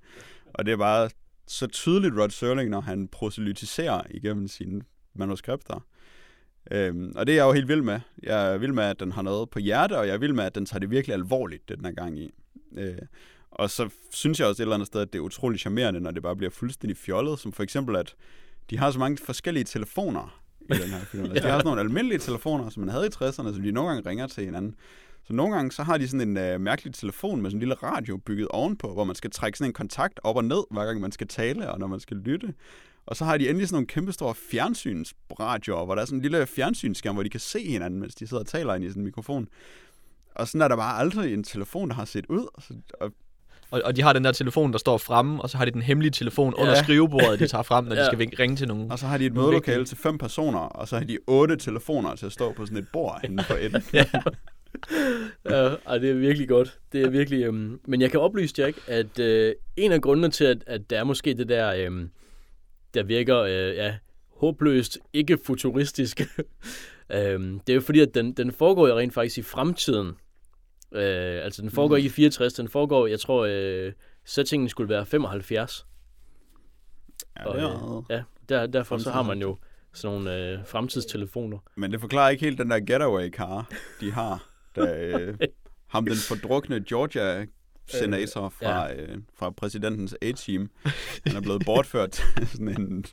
[0.55, 1.11] Og det er bare
[1.49, 4.81] så tydeligt Rod Serling, når han proselytiserer igennem sine
[5.15, 5.85] manuskripter.
[6.71, 8.01] Øhm, og det er jeg jo helt vild med.
[8.23, 10.45] Jeg er vild med, at den har noget på hjerte, og jeg er vild med,
[10.45, 12.31] at den tager det virkelig alvorligt, det den er gang i.
[12.79, 12.95] Øh,
[13.51, 16.11] og så synes jeg også et eller andet sted, at det er utroligt charmerende, når
[16.11, 18.15] det bare bliver fuldstændig fjollet, som for eksempel, at
[18.71, 21.25] de har så mange forskellige telefoner i den her film.
[21.25, 23.91] Altså, de har sådan nogle almindelige telefoner, som man havde i 60'erne, som de nogle
[23.91, 24.75] gange ringer til hinanden.
[25.25, 27.75] Så nogle gange, så har de sådan en øh, mærkelig telefon med sådan en lille
[27.75, 31.01] radio bygget ovenpå, hvor man skal trække sådan en kontakt op og ned, hver gang
[31.01, 32.55] man skal tale, og når man skal lytte.
[33.07, 36.23] Og så har de endelig sådan nogle kæmpe store fjernsynsradioer, hvor der er sådan en
[36.23, 39.01] lille fjernsynsskærm, hvor de kan se hinanden, mens de sidder og taler ind i sådan
[39.01, 39.49] en mikrofon.
[40.35, 42.47] Og sådan er der bare aldrig en telefon, der har set ud.
[43.01, 43.13] Og
[43.71, 45.83] Og, og de har den der telefon, der står fremme, og så har de den
[45.83, 46.83] hemmelige telefon under Ja.
[46.83, 48.07] skrivebordet, de tager frem, når de Ja.
[48.07, 48.93] skal vin- ringe til nogen.
[48.93, 52.15] Og så har de et mødelokale til fem personer, og så har de otte telefoner
[52.15, 53.85] til at stå på sådan et bord inden for et.
[55.51, 56.79] Ja, ej, det er virkelig godt.
[56.93, 57.43] Det er virkelig...
[57.45, 60.99] Øhm, men jeg kan oplyse Jack, at øh, en af grundene til, at, at der
[60.99, 62.11] er måske det der, øhm,
[62.95, 63.95] der virker øh, ja,
[64.37, 66.21] håbløst, ikke futuristisk,
[67.15, 70.13] øhm, det er jo fordi, at den, den foregår jo rent faktisk i fremtiden.
[70.93, 71.99] Øh, altså, den foregår Mm.
[71.99, 73.93] ikke i 64, den foregår, jeg tror, øh,
[74.25, 75.87] settingen skulle være 75.
[77.37, 79.57] Ja, Og, øh, ja, der, derfor så har man jo
[79.93, 81.59] sådan nogle øh, fremtidstelefoner.
[81.77, 84.47] Men det forklarer ikke helt den der getaway car, de har.
[84.75, 85.35] Der, øh,
[85.87, 87.47] ham den fordrukne Georgia
[87.89, 88.95] senator fra, ja.
[89.03, 90.71] øh, fra præsidentens A-team.
[91.27, 93.05] Han er blevet bortført til sådan en,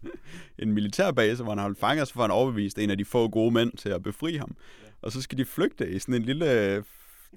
[0.59, 3.05] en militærbase, hvor han har holdt fanget, og så får han overbevist en af de
[3.05, 4.55] få gode mænd til at befri ham.
[5.01, 6.83] Og så skal de flygte i sådan en lille...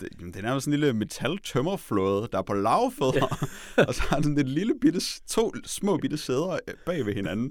[0.01, 3.27] Det, det er nærmest sådan en lille metal-tømmerflåde, der er på lavfødder,
[3.89, 7.51] og så har sådan et lille bitte, to små bitte sæder øh, bag ved hinanden,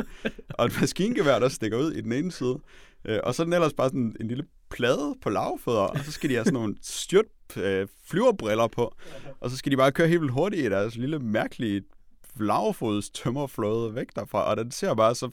[0.49, 2.59] og et maskingevær, der stikker ud i den ene side.
[3.05, 6.11] Øh, og så er den ellers bare sådan en lille plade på lavfødder, og så
[6.11, 7.25] skal de have sådan nogle styrt
[7.57, 8.95] øh, flyverbriller på,
[9.39, 11.83] og så skal de bare køre helt vildt hurtigt i deres lille mærkelige
[12.39, 15.29] lavfods tømmerflåde væk derfra, og den ser bare så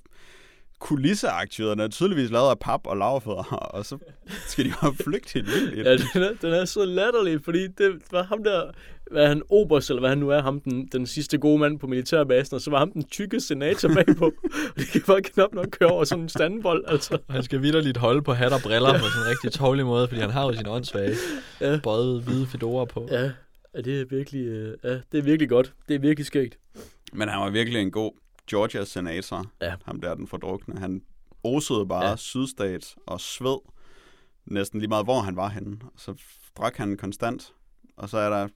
[1.58, 3.42] den er tydeligvis lavet af pap og lavfødder,
[3.76, 3.98] og så
[4.46, 5.86] skal de bare flygte helt vildt.
[5.86, 6.22] Ja, den.
[6.22, 8.70] er, den er så latterlig, fordi det var ham der,
[9.10, 11.86] hvad han, Oberst, eller hvad han nu er, ham den, den sidste gode mand på
[11.86, 14.24] militærbasen, og så var ham den tykke senator bagpå.
[14.44, 17.18] Og det kan bare knap nok køre over sådan en standbold, altså.
[17.30, 20.20] Han skal vidderligt holde på hat og briller på sådan en rigtig tårlig måde, fordi
[20.20, 21.14] han har jo sin åndssvage
[21.60, 21.80] Ja.
[21.82, 23.08] bøjet hvide fedora på.
[23.10, 23.30] Ja,
[23.74, 25.72] ja, det er virkelig, øh, ja, det er virkelig godt.
[25.88, 26.58] Det er virkelig skægt.
[27.12, 28.12] Men han var virkelig en god
[28.50, 29.74] Georgia senator, Ja.
[29.84, 30.80] ham der den fordrukne.
[30.80, 31.02] Han
[31.44, 32.16] osede bare Ja.
[32.16, 33.56] sydstat og sved
[34.46, 35.76] næsten lige meget, hvor han var henne.
[35.84, 36.14] Og så
[36.58, 37.52] drak han konstant.
[37.96, 38.48] Og så er der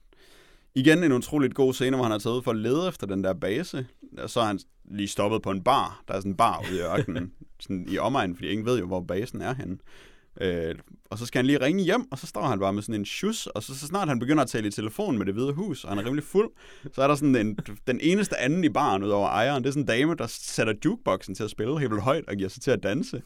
[0.75, 3.33] igen en utroligt god scene, hvor han er taget for at lede efter den der
[3.33, 3.87] base.
[4.17, 6.03] Og så er han lige stoppet på en bar.
[6.07, 8.87] Der er sådan en bar ude i ørkenen, sådan i omegnen, fordi ingen ved jo,
[8.87, 9.77] hvor basen er henne.
[10.41, 10.75] Øh,
[11.09, 13.05] og så skal han lige ringe hjem, og så står han bare med sådan en
[13.05, 15.83] shus, og så, så snart han begynder at tale i telefon med det hvide hus,
[15.83, 16.49] og han er rimelig fuld,
[16.93, 17.57] så er der sådan en,
[17.87, 20.73] den eneste anden i baren ud over ejeren, det er sådan en dame, der sætter
[20.85, 23.21] jukeboxen til at spille helt vildt højt og giver sig til at danse.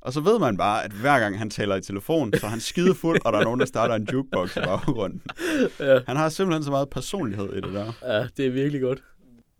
[0.00, 2.60] Og så ved man bare, at hver gang han taler i telefon, så er han
[2.60, 5.22] skide fuld, og der er nogen, der starter en jukebox i baggrunden.
[5.80, 7.92] Ja, Han har simpelthen så meget personlighed i det der.
[8.02, 9.02] ja, det er virkelig godt.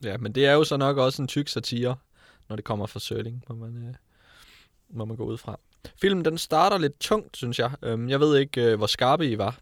[0.05, 1.97] Ja, men det er jo så nok også en tyk satire,
[2.49, 3.95] når det kommer fra Sørling, må man, øh,
[4.97, 5.59] må man gå ud fra.
[6.01, 7.71] Filmen, den starter lidt tungt, synes jeg.
[7.83, 9.59] Øhm, jeg ved ikke, øh, hvor skarpe I var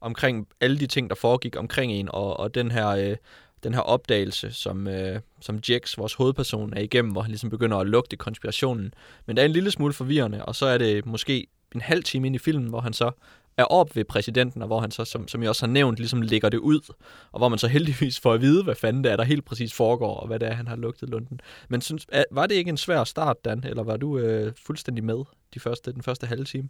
[0.00, 2.88] omkring alle de ting, der foregik omkring en, og, og den her...
[2.88, 3.16] Øh,
[3.64, 7.76] den her opdagelse, som, øh, som Jax, vores hovedperson, er igennem, hvor han ligesom begynder
[7.76, 8.94] at lugte konspirationen.
[9.26, 12.26] Men det er en lille smule forvirrende, og så er det måske en halv time
[12.26, 13.10] ind i filmen, hvor han så
[13.56, 16.22] er op ved præsidenten, og hvor han så, som, som jeg også har nævnt, ligesom
[16.22, 16.94] lægger det ud,
[17.32, 19.74] og hvor man så heldigvis får at vide, hvad fanden det er, der helt præcis
[19.74, 21.40] foregår, og hvad det er, han har lugtet lunden.
[21.68, 25.24] Men synes, var det ikke en svær start, Dan, eller var du øh, fuldstændig med
[25.54, 26.68] de første, den første halve time?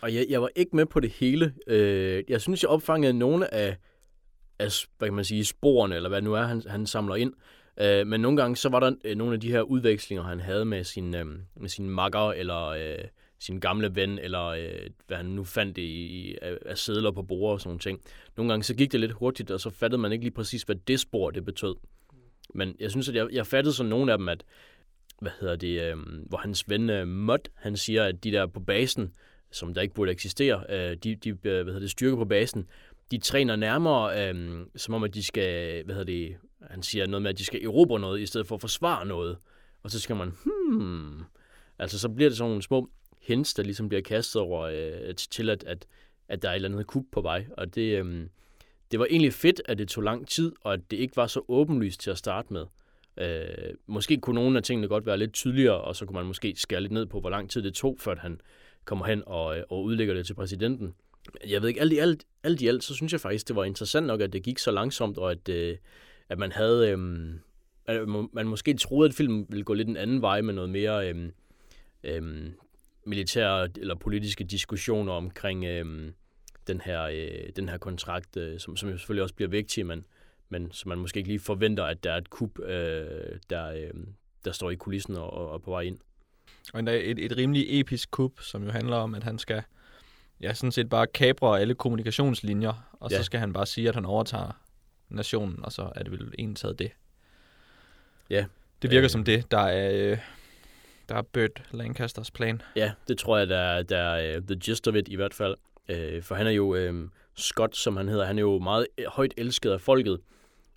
[0.00, 1.54] Og jeg, jeg var ikke med på det hele.
[1.66, 3.76] Øh, jeg synes, jeg opfangede nogle af,
[4.58, 7.32] af hvad kan man sige, sporene, eller hvad nu er, han, han samler ind.
[7.80, 10.64] Øh, men nogle gange, så var der øh, nogle af de her udvekslinger, han havde
[10.64, 11.26] med sin, øh,
[11.56, 13.04] med sin makker, eller øh,
[13.42, 17.52] sin gamle ven, eller øh, hvad han nu fandt i, i af, sædler på bordet
[17.52, 18.00] og sådan nogle ting.
[18.36, 20.76] Nogle gange så gik det lidt hurtigt, og så fattede man ikke lige præcis, hvad
[20.76, 21.74] det spor det betød.
[22.54, 24.44] Men jeg synes, at jeg, jeg fattede sådan nogle af dem, at
[25.20, 25.96] hvad hedder det, øh,
[26.28, 29.14] hvor hans ven øh, Mott, han siger, at de der på basen,
[29.50, 32.66] som der ikke burde eksistere, øh, de, de øh, hvad hedder det, styrker på basen,
[33.10, 36.36] de træner nærmere, øh, som om at de skal, hvad hedder det,
[36.70, 39.36] han siger noget med, at de skal erobre noget, i stedet for at forsvare noget.
[39.82, 41.22] Og så skal man, hmm,
[41.78, 42.90] altså så bliver det sådan nogle små
[43.22, 45.86] hints, der ligesom bliver kastet over øh, til, at, at,
[46.28, 47.46] at der er et eller andet kub på vej.
[47.56, 48.26] Og det, øh,
[48.90, 51.40] det var egentlig fedt, at det tog lang tid, og at det ikke var så
[51.48, 52.66] åbenlyst til at starte med.
[53.16, 56.54] Øh, måske kunne nogle af tingene godt være lidt tydeligere, og så kunne man måske
[56.56, 58.40] skære lidt ned på, hvor lang tid det tog, før han
[58.84, 60.94] kommer hen og, øh, og udlægger det til præsidenten.
[61.48, 63.64] Jeg ved ikke, alt i alt, alt i alt, så synes jeg faktisk, det var
[63.64, 65.76] interessant nok, at det gik så langsomt, og at, øh,
[66.28, 66.90] at man havde...
[66.90, 66.98] Øh,
[67.86, 71.08] at man måske troede, at filmen ville gå lidt en anden vej med noget mere
[71.08, 71.28] øh,
[72.04, 72.50] øh,
[73.04, 76.12] militære eller politiske diskussioner omkring øh,
[76.66, 80.04] den, her, øh, den her kontrakt, øh, som, som selvfølgelig også bliver vigtig, men,
[80.48, 83.90] men som man måske ikke lige forventer, at der er et kub, øh, der, øh,
[84.44, 85.98] der står i kulissen og, og på vej ind.
[86.72, 89.62] Og endda et, et rimelig episk kub, som jo handler om, at han skal
[90.40, 93.16] ja, sådan set bare kabre alle kommunikationslinjer, og ja.
[93.16, 94.62] så skal han bare sige, at han overtager
[95.08, 96.90] nationen, og så er det vel en taget det.
[98.30, 98.44] Ja.
[98.82, 100.18] Det virker øh, som det, der er, øh,
[101.12, 102.62] der er Burt Lancasters plan.
[102.76, 105.34] Ja, det tror jeg, der er, der er uh, the gist of it i hvert
[105.34, 105.56] fald.
[105.90, 109.34] Uh, for han er jo uh, Scott, som han hedder, han er jo meget højt
[109.36, 110.18] elsket af folket,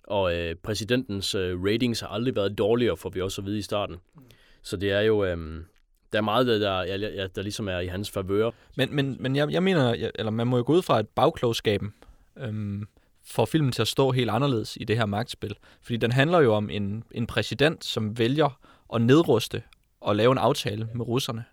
[0.04, 3.62] og uh, præsidentens uh, ratings har aldrig været dårligere, får vi også at vide i
[3.62, 3.96] starten.
[4.14, 4.22] Mm.
[4.62, 5.32] Så det er jo...
[5.32, 5.64] Um,
[6.12, 8.50] der er meget, der, der, ja, der ligesom er i hans favør.
[8.76, 11.94] Men, men, men jeg, jeg mener, eller man må jo gå ud fra, at bagklogskaben
[12.38, 12.88] øhm,
[13.24, 15.56] får filmen til at stå helt anderledes i det her magtspil.
[15.82, 18.58] Fordi den handler jo om en, en præsident, som vælger
[18.94, 19.62] at nedruste
[20.06, 21.44] og lave en aftale med russerne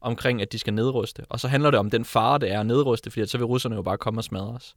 [0.00, 1.24] omkring, at de skal nedruste.
[1.28, 3.76] Og så handler det om den fare, det er at nedruste, fordi så vil russerne
[3.76, 4.76] jo bare komme og smadre os.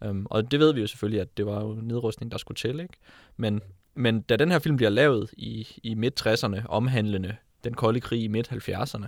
[0.00, 2.80] Um, og det ved vi jo selvfølgelig, at det var jo nedrustning, der skulle til.
[2.80, 2.94] Ikke?
[3.36, 3.60] Men,
[3.94, 8.28] men da den her film bliver lavet i, i midt-60'erne, omhandlende den kolde krig i
[8.28, 9.06] midt-70'erne,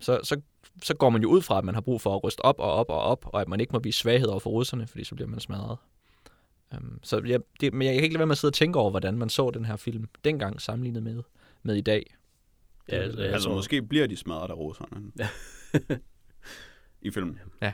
[0.00, 0.40] så, så,
[0.82, 2.72] så går man jo ud fra, at man har brug for at ryste op og
[2.72, 5.14] op og op, og at man ikke må vise svaghed over for russerne, fordi så
[5.14, 5.78] bliver man smadret.
[6.76, 8.78] Um, så jeg, det, men jeg kan ikke lade være med at sidde og tænke
[8.78, 11.22] over, hvordan man så den her film dengang sammenlignet med,
[11.62, 12.14] med i dag.
[12.88, 13.54] Ja, altså, altså tror...
[13.54, 15.12] måske bliver de smadret af russerne.
[17.02, 17.40] I filmen.
[17.62, 17.72] Ja.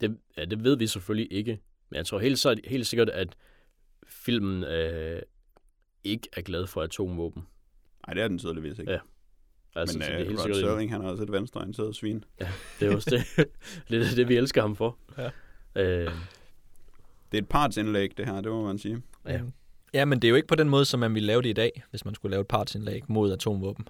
[0.00, 1.60] Det, ja, det ved vi selvfølgelig ikke.
[1.90, 3.36] Men jeg tror helt, så, helt sikkert, at
[4.06, 5.22] filmen øh,
[6.04, 7.42] ikke er glad for atomvåben.
[8.06, 8.92] Nej, det er den tydeligvis ikke.
[8.92, 8.98] Ja.
[9.74, 12.24] Altså, Men øh, det er helt Rod Serling, han er også et venstreorienteret svin.
[12.40, 12.48] Ja,
[12.80, 13.46] det er også det.
[13.88, 14.98] det er det, vi elsker ham for.
[15.18, 15.30] Ja.
[15.76, 16.12] Øh,
[17.32, 19.02] det er et partsindlæg, det her, det må man sige.
[19.26, 19.40] Ja.
[19.94, 21.52] ja, men det er jo ikke på den måde, som man ville lave det i
[21.52, 23.88] dag, hvis man skulle lave et partsindlæg mod atomvåben,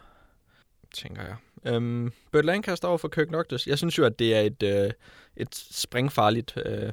[0.94, 1.36] tænker jeg.
[1.74, 3.66] Øhm, Burt Lancaster over for Kirk Noctis.
[3.66, 4.90] Jeg synes jo, at det er et, øh,
[5.36, 6.92] et springfarligt øh,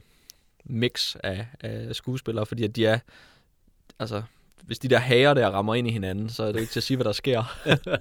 [0.66, 3.00] mix af, af skuespillere, fordi at de er,
[4.00, 4.24] altså,
[4.64, 6.84] hvis de der hager der rammer ind i hinanden, så er det ikke til at
[6.84, 7.44] sige, hvad der sker.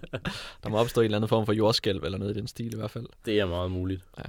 [0.62, 2.76] der må opstå en eller anden form for jordskælv eller noget i den stil i
[2.76, 3.07] hvert fald.
[3.24, 4.05] Det er meget muligt.
[4.18, 4.22] Ja.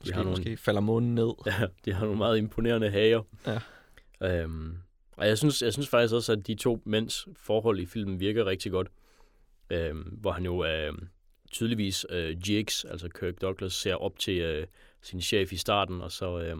[0.00, 0.56] Måske, de har måske nogle...
[0.56, 1.30] falder månen ned.
[1.46, 3.22] Ja, de har nogle meget imponerende hager.
[3.46, 3.58] Ja.
[4.22, 4.76] Øhm,
[5.16, 8.46] og jeg synes, jeg synes faktisk også, at de to mænds forhold i filmen virker
[8.46, 8.88] rigtig godt
[9.70, 10.92] øh, hvor han jo øh,
[11.50, 14.66] tydeligvis øh, Jigs, altså Kirk Douglas, ser op til øh,
[15.02, 16.56] sin chef i starten, og så, øh,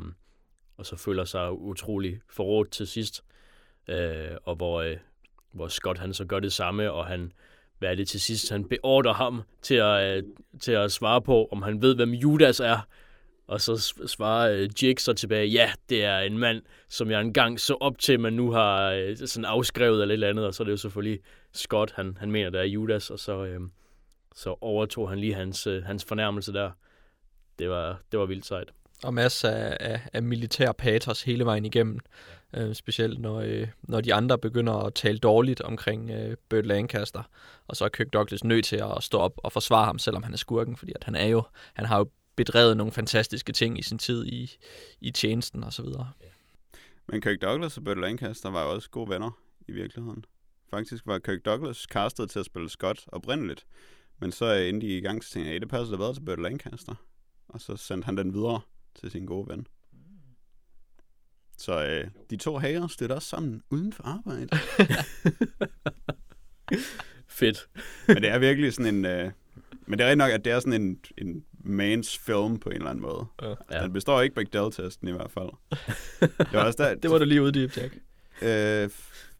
[0.76, 3.24] og så føler sig utrolig forrådt til sidst.
[3.88, 4.96] Øh, og hvor, øh,
[5.52, 7.32] hvor Scott han så gør det samme, og han,
[7.78, 10.22] hvad er det til sidst, han beordrer ham til at, øh,
[10.60, 12.88] til at svare på, om han ved, hvem Judas er.
[13.46, 17.60] Og så svarer øh, Jake så tilbage, ja, det er en mand, som jeg engang
[17.60, 20.46] så op til, men nu har øh, sådan afskrevet eller et eller andet.
[20.46, 21.20] Og så er det jo selvfølgelig
[21.52, 23.60] Scott, han, han mener, der er Judas, og så, øh,
[24.34, 26.70] så overtog han lige hans, øh, hans fornærmelse der.
[27.58, 28.72] Det var, det var vildt sejt.
[29.04, 32.00] Og masser af, af, af militær patos hele vejen igennem.
[32.52, 32.62] Ja.
[32.62, 37.22] Øh, specielt når, øh, når de andre begynder at tale dårligt omkring øh, Burt Lancaster.
[37.68, 40.32] Og så er Kirk Douglas nødt til at stå op og forsvare ham, selvom han
[40.32, 40.76] er skurken.
[40.76, 41.42] Fordi at han, er jo,
[41.74, 44.56] han har jo bedrevet nogle fantastiske ting i sin tid i,
[45.00, 46.10] i tjenesten og så videre.
[46.20, 46.26] Ja.
[47.08, 49.30] Men Kirk Douglas og Burt Lancaster var jo også gode venner
[49.68, 50.24] i virkeligheden.
[50.70, 53.66] Faktisk var Kirk Douglas castet til at spille Scott oprindeligt.
[54.20, 56.94] Men så endte de i gang til at det passer da bedre til Burt Lancaster.
[57.48, 58.60] Og så sendte han den videre
[58.94, 59.66] til sin gode ven.
[61.58, 64.48] Så øh, de to hager støtter også sammen uden for arbejde.
[67.28, 67.68] Fedt.
[68.08, 69.04] Men det er virkelig sådan en...
[69.04, 69.30] Øh,
[69.86, 72.76] men det er rigtig nok, at det er sådan en, en mans film på en
[72.76, 73.26] eller anden måde.
[73.42, 73.50] Ja.
[73.50, 75.50] Altså, den består ikke Bechdel-testen i hvert fald.
[76.38, 77.94] det var, også der, det var du lige uddybe, Jack.
[78.42, 78.90] Øh,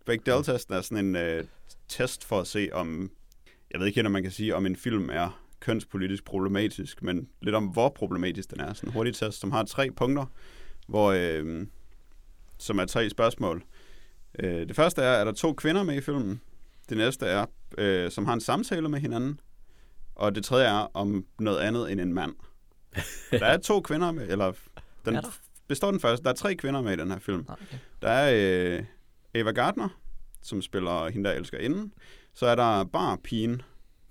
[0.06, 1.44] Bechdel-testen er sådan en øh,
[1.88, 3.10] test for at se, om...
[3.70, 7.54] Jeg ved ikke, om man kan sige, om en film er kønspolitisk problematisk, men lidt
[7.54, 8.72] om, hvor problematisk den er.
[8.72, 10.26] Sådan en hurtig test, som har tre punkter,
[10.86, 11.66] hvor, øh,
[12.58, 13.64] som er tre spørgsmål.
[14.38, 16.40] Øh, det første er, er der to kvinder med i filmen?
[16.88, 17.46] Det næste er,
[17.78, 19.40] øh, som har en samtale med hinanden.
[20.14, 22.34] Og det tredje er om noget andet end en mand.
[23.30, 24.52] Der er to kvinder med, eller
[25.04, 25.18] den
[25.68, 26.24] består den første.
[26.24, 27.44] Der er tre kvinder med i den her film.
[27.48, 27.76] Okay.
[28.02, 28.84] Der er øh,
[29.34, 29.88] Ava Gardner,
[30.42, 31.92] som spiller hende, der elsker inden.
[32.34, 33.62] Så er der barpigen,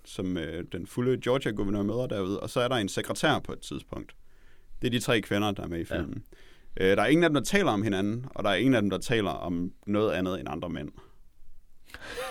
[0.05, 2.39] som øh, den fulde Georgia-guvernør møder derude.
[2.39, 4.15] Og så er der en sekretær på et tidspunkt.
[4.81, 6.23] Det er de tre kvinder, der er med i filmen.
[6.79, 6.91] Ja.
[6.91, 8.81] Øh, der er ingen af dem, der taler om hinanden, og der er ingen af
[8.81, 10.89] dem, der taler om noget andet end andre mænd.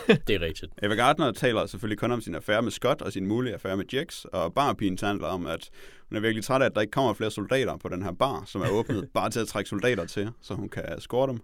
[0.27, 0.73] Det er rigtigt.
[0.82, 3.85] Ava Gardner taler selvfølgelig kun om sin affære med Scott og sin mulige affære med
[3.93, 5.70] Jax, og barpigen taler om, at
[6.09, 8.43] hun er virkelig træt af, at der ikke kommer flere soldater på den her bar,
[8.47, 11.40] som er åbnet bare til at trække soldater til, så hun kan score dem.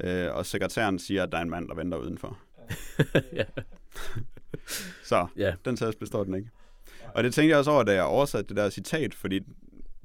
[0.00, 2.38] Øh, og sekretæren siger, at der er en mand, der venter udenfor.
[3.32, 3.44] ja.
[5.04, 5.54] Så ja.
[5.64, 6.50] den test består den ikke.
[7.14, 9.40] Og det tænkte jeg også over, da jeg oversatte det der citat, fordi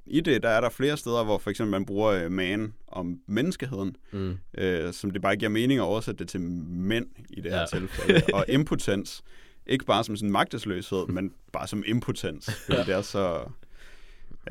[0.05, 3.19] i det, der er der flere steder, hvor for eksempel man bruger øh, man om
[3.27, 4.37] menneskeheden, Mm.
[4.57, 7.65] øh, som det bare giver mening at oversætte det til mænd i det her Ja.
[7.65, 8.21] tilfælde.
[8.33, 9.23] Og impotens,
[9.67, 12.49] ikke bare som sådan magtesløshed, men bare som impotens.
[12.65, 12.83] Fordi Ja.
[12.85, 13.43] det er så...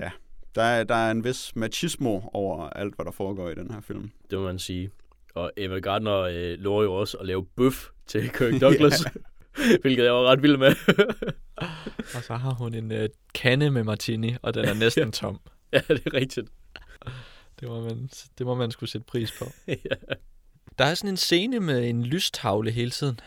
[0.01, 0.11] Ja,
[0.55, 3.81] der er, der er en vis machismo over alt, hvad der foregår i den her
[3.81, 4.11] film.
[4.31, 4.91] Det må man sige.
[5.39, 9.05] Og Eva Gardner øh, lover jo også at lave bøf til Kirk Douglas,
[9.83, 10.75] hvilket jeg var ret vild med.
[12.17, 15.41] Og så har hun en øh, kande med martini, og den er næsten tom.
[15.73, 16.49] ja, det er rigtigt.
[17.61, 19.45] Det må man, det må man skulle sætte pris på.
[19.69, 19.75] ja.
[20.79, 23.21] Der er sådan en scene med en lystavle hele tiden.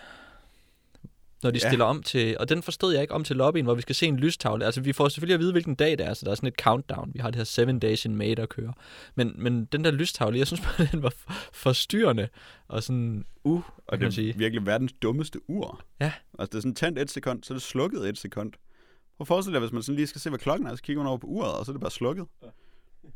[1.43, 1.69] Når de Ja.
[1.69, 2.37] stiller om til...
[2.39, 4.65] Og den forstod jeg ikke om til lobbyen, hvor vi skal se en lystavle.
[4.65, 6.55] Altså, vi får selvfølgelig at vide, hvilken dag det er, så der er sådan et
[6.61, 7.11] countdown.
[7.13, 8.73] Vi har det her Seven Days in May, der kører.
[9.15, 12.27] Men, men den der lystavle, jeg synes bare, den var for- forstyrrende.
[12.67, 14.37] Og sådan, uh, Og kan det er sige.
[14.37, 15.81] virkelig verdens dummeste ur.
[15.99, 16.11] Ja.
[16.39, 18.51] Altså, det er sådan tændt et sekund, så er det slukket et sekund.
[18.51, 21.03] Prøv at forestille dig, hvis man sådan lige skal se, hvad klokken er, så kigger
[21.03, 22.25] man over på uret, og så er det bare slukket.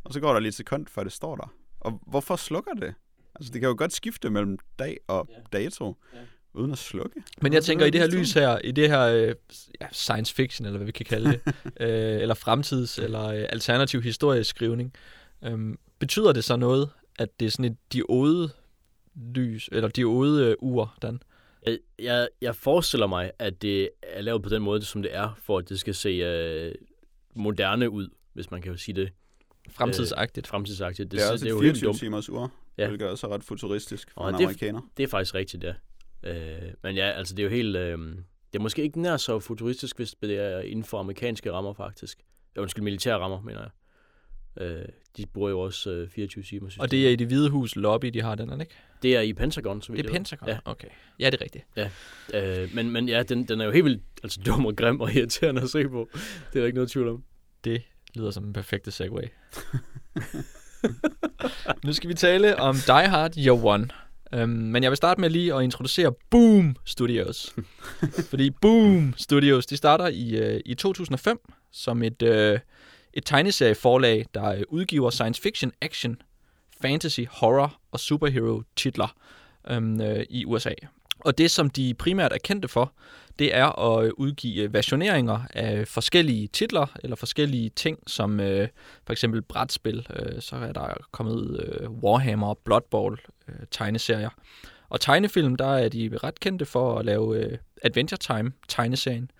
[0.03, 1.53] Og så går der lige et sekund, før det står der.
[1.79, 2.93] Og hvorfor slukker det?
[3.35, 5.95] Altså, det kan jo godt skifte mellem dag og dato,
[6.55, 7.23] uden at slukke.
[7.41, 9.35] Men jeg tænker, i det her lys her, i det her øh,
[9.81, 11.41] ja, science fiction, eller hvad vi kan kalde det,
[11.87, 14.93] øh, eller fremtids- eller øh, alternativ historieskrivning,
[15.43, 15.59] øh,
[15.99, 18.49] betyder det så noget, at det er sådan et diode
[19.35, 21.19] lys, eller diode øh, ur, Dan?
[21.65, 25.39] Jeg, jeg, jeg forestiller mig, at det er lavet på den måde, som det er,
[25.43, 26.75] for at det skal se øh,
[27.35, 29.09] moderne ud, hvis man kan jo sige det.
[29.69, 30.47] Fremtidsagtigt.
[30.47, 31.11] Fremtidsagtigt.
[31.11, 31.99] Det, det er også det er et jo helt 24 dumt.
[31.99, 32.87] timers ur, Ja.
[32.87, 34.81] hvilket også er ret futuristisk for Og en det- amerikaner.
[34.97, 35.73] Det er faktisk rigtigt, ja.
[36.25, 37.75] Øh, men ja, altså det er jo helt...
[37.75, 37.97] Øh,
[38.53, 42.19] det er måske ikke nær så futuristisk, hvis det er inden for amerikanske rammer, faktisk.
[42.55, 43.69] Ja, undskyld, militære rammer, mener jeg.
[44.65, 44.85] Øh,
[45.17, 48.07] de bruger jo også øh, 24 timer Og det er i det hvide hus lobby,
[48.07, 48.75] de har den, er det ikke?
[49.01, 50.13] det er i Pentagon, så vidt Det er.
[50.13, 50.49] Pentagon?
[50.49, 50.57] Ja.
[50.65, 50.87] Okay.
[51.19, 51.65] Ja, det er rigtigt.
[52.33, 55.13] Øh, men, men ja, den, den er jo helt vildt altså, dum og grim og
[55.13, 56.09] irriterende at se på.
[56.13, 56.19] Det
[56.55, 57.23] er der ikke noget tvivl om.
[57.63, 57.81] Det
[58.15, 59.21] lyder som en perfekte segue.
[61.85, 63.87] nu skal vi tale om Die Hard Year One.
[64.43, 67.55] Um, men jeg vil starte med lige at introducere Boom Studios.
[68.29, 71.39] Fordi Boom Studios, de starter i, uh, i 2005
[71.71, 72.59] som et, uh,
[73.13, 76.21] et tegneserieforlag, der uh, udgiver science fiction, action,
[76.81, 79.15] fantasy, horror og superhero titler
[79.71, 80.73] um, uh, i USA.
[81.25, 82.93] Og det, som de primært er kendte for,
[83.39, 88.67] det er at øh, udgive versioneringer af forskellige titler, eller forskellige ting, som øh,
[89.05, 90.07] for eksempel brætspil.
[90.15, 94.29] Øh, så er der kommet øh, Warhammer og Blood Bowl øh, tegneserier.
[94.89, 99.31] Og tegnefilm, der er de ret kendte for at lave øh, Adventure Time tegneserien.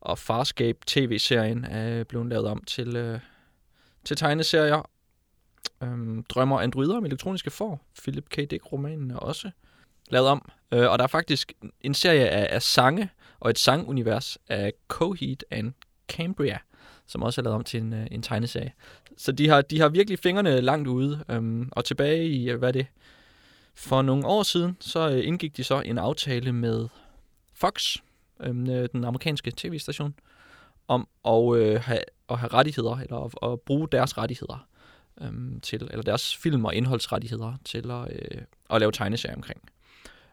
[0.00, 3.20] Og Farscape tv-serien er blevet lavet om til, øh,
[4.04, 4.90] til tegneserier.
[5.82, 7.80] Øhm, Drømmer androider om elektroniske får.
[8.02, 8.36] Philip K.
[8.50, 9.50] Dick-romanen er også
[10.10, 10.52] lavet om.
[10.72, 15.36] Øh, og der er faktisk en serie af, af sange, og et sangunivers af Coheed
[15.50, 15.72] and
[16.08, 16.58] Cambria,
[17.06, 18.72] som også er lavet om til en, øh, en tegneserie.
[19.16, 22.68] Så de har, de har virkelig fingrene langt ude, øhm, og tilbage i, øh, hvad
[22.68, 22.86] er det,
[23.74, 26.88] for nogle år siden, så øh, indgik de så en aftale med
[27.54, 27.96] Fox,
[28.40, 30.14] øhm, den amerikanske tv-station,
[30.88, 34.66] om at, øh, have, at have rettigheder, eller at, at bruge deres rettigheder
[35.20, 39.60] øhm, til, eller deres film- og indholdsrettigheder til at, øh, at lave tegneserier omkring.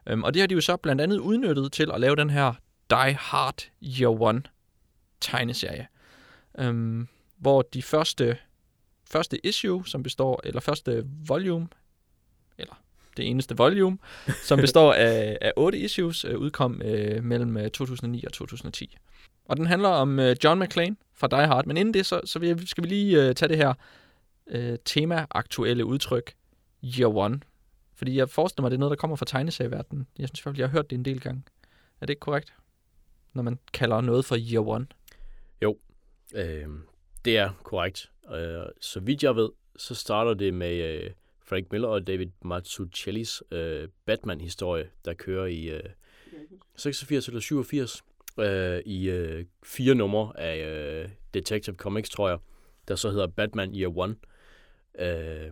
[0.06, 2.52] Øhm, og det har de jo så blandt andet udnyttet til at lave den her
[2.90, 4.42] Die Hard Year One
[5.20, 5.86] tegneserie.
[6.58, 7.08] Øhm,
[7.38, 8.36] hvor de første,
[9.10, 11.68] første issue, som består, eller første volume,
[12.58, 12.74] eller
[13.16, 13.98] det eneste volume,
[14.42, 18.96] som består af, af otte issues, øh, udkom øh, mellem øh, 2009 og 2010.
[19.44, 22.38] Og den handler om øh, John McClane fra Die Hard, men inden det, så, så
[22.38, 23.74] vil jeg, skal vi lige øh, tage det her
[24.46, 26.32] øh, tema-aktuelle udtryk,
[26.84, 27.40] Year One.
[28.00, 30.06] Fordi jeg forestiller mig, det er noget, der kommer fra tegneserieverdenen.
[30.18, 31.42] Jeg synes faktisk, jeg har hørt det en del gange.
[32.00, 32.54] Er det ikke korrekt?
[33.32, 34.86] Når man kalder noget for Year One.
[36.34, 36.68] Øh,
[37.24, 38.10] det er korrekt.
[38.34, 41.10] Øh, så vidt jeg ved, så starter det med øh,
[41.40, 45.82] Frank Miller og David Mazzucchellis øh, Batman-historie, der kører i øh,
[46.76, 48.04] 86 eller 87
[48.38, 52.38] øh, i øh, fire numre af øh, Detective Comics, tror jeg,
[52.88, 54.16] der så hedder Batman Year One.
[54.98, 55.50] Øh,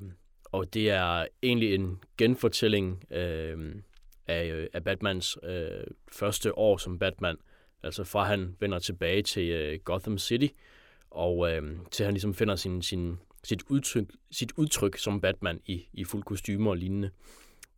[0.52, 3.74] og det er egentlig en genfortælling øh,
[4.26, 7.36] af, øh, af Batmans øh, første år som Batman.
[7.82, 10.46] Altså fra han vender tilbage til øh, Gotham City,
[11.10, 15.88] og øh, til han ligesom finder sin, sin, sit, udtryk, sit udtryk som Batman i,
[15.92, 17.10] i fuld kostyme og lignende.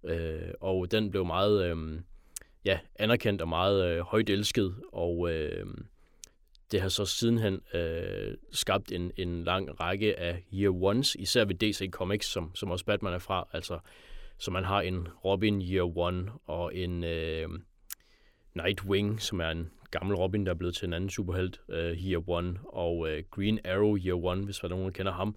[0.05, 2.01] Øh, og den blev meget øh,
[2.65, 5.67] ja, anerkendt og meget øh, højt elsket, og øh,
[6.73, 11.55] det har så sidenhen øh, skabt en, en lang række af Year Ones, især ved
[11.55, 13.49] DC Comics, som, som også Batman er fra.
[13.53, 13.79] Altså,
[14.39, 17.49] så man har en Robin Year One og en øh,
[18.55, 22.31] Nightwing, som er en gammel Robin, der er blevet til en anden superhelt, øh, Year
[22.31, 25.37] One, og øh, Green Arrow Year One, hvis der er nogen, der kender ham.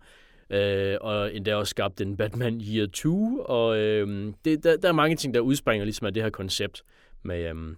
[0.49, 4.93] Øh, og endda også skabt en Batman Year 2, og øh, det, der, der er
[4.93, 6.83] mange ting, der udspringer ligesom af det her koncept
[7.23, 7.75] med, øh,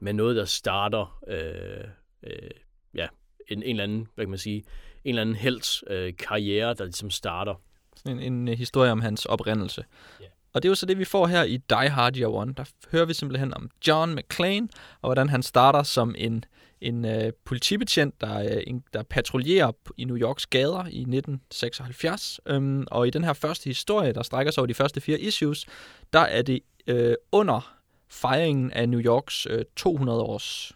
[0.00, 1.84] med noget, der starter Øh,
[2.22, 2.50] øh,
[2.96, 3.06] ja,
[3.48, 4.64] en, en eller anden, hvad kan man sige,
[5.04, 7.54] en eller anden helds uh, karriere, der ligesom starter.
[7.96, 9.84] Sådan en, en historie om hans oprindelse.
[10.20, 10.26] Ja.
[10.52, 12.54] Og det er jo så det, vi får her i Die Hard Year One.
[12.56, 14.68] Der hører vi simpelthen om John McClane,
[15.02, 16.44] og hvordan han starter som en,
[16.80, 22.40] en uh, politibetjent, der, uh, en, der patruljerer i New Yorks gader i 1976.
[22.50, 25.66] Um, og i den her første historie, der strækker sig over de første fire issues,
[26.12, 26.60] der er det
[26.90, 27.76] uh, under
[28.08, 30.72] fejringen af New Yorks uh, 200-års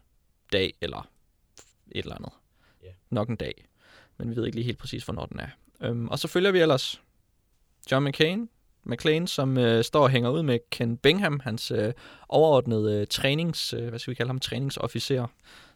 [0.53, 1.10] dag, eller
[1.93, 2.33] et eller andet.
[2.83, 2.89] Ja.
[3.11, 3.65] Nok en dag.
[4.19, 5.49] Men vi ved ikke lige helt præcis, hvornår den er.
[5.91, 7.03] Um, og så følger vi ellers
[7.91, 8.49] John McCain,
[8.85, 11.93] McLean, som øh, står og hænger ud med Ken Bingham, hans øh,
[12.29, 15.27] overordnede øh, trænings, øh, hvad skal vi kalde ham, træningsofficer.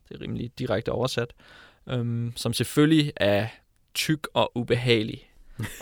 [0.08, 1.34] Det er rimelig direkte oversat.
[1.86, 3.48] Um, som selvfølgelig er
[3.94, 5.30] tyk og ubehagelig,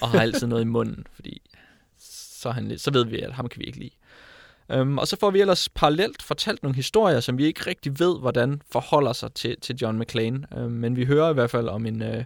[0.03, 1.43] og har altid noget i munden, fordi
[1.99, 3.95] så, han så ved vi, at ham kan vi ikke lide.
[4.73, 8.21] Øhm, og så får vi ellers parallelt fortalt nogle historier, som vi ikke rigtig ved,
[8.21, 10.47] hvordan forholder sig til, til John McClane.
[10.57, 12.25] Øhm, men vi hører i hvert fald om en, øh,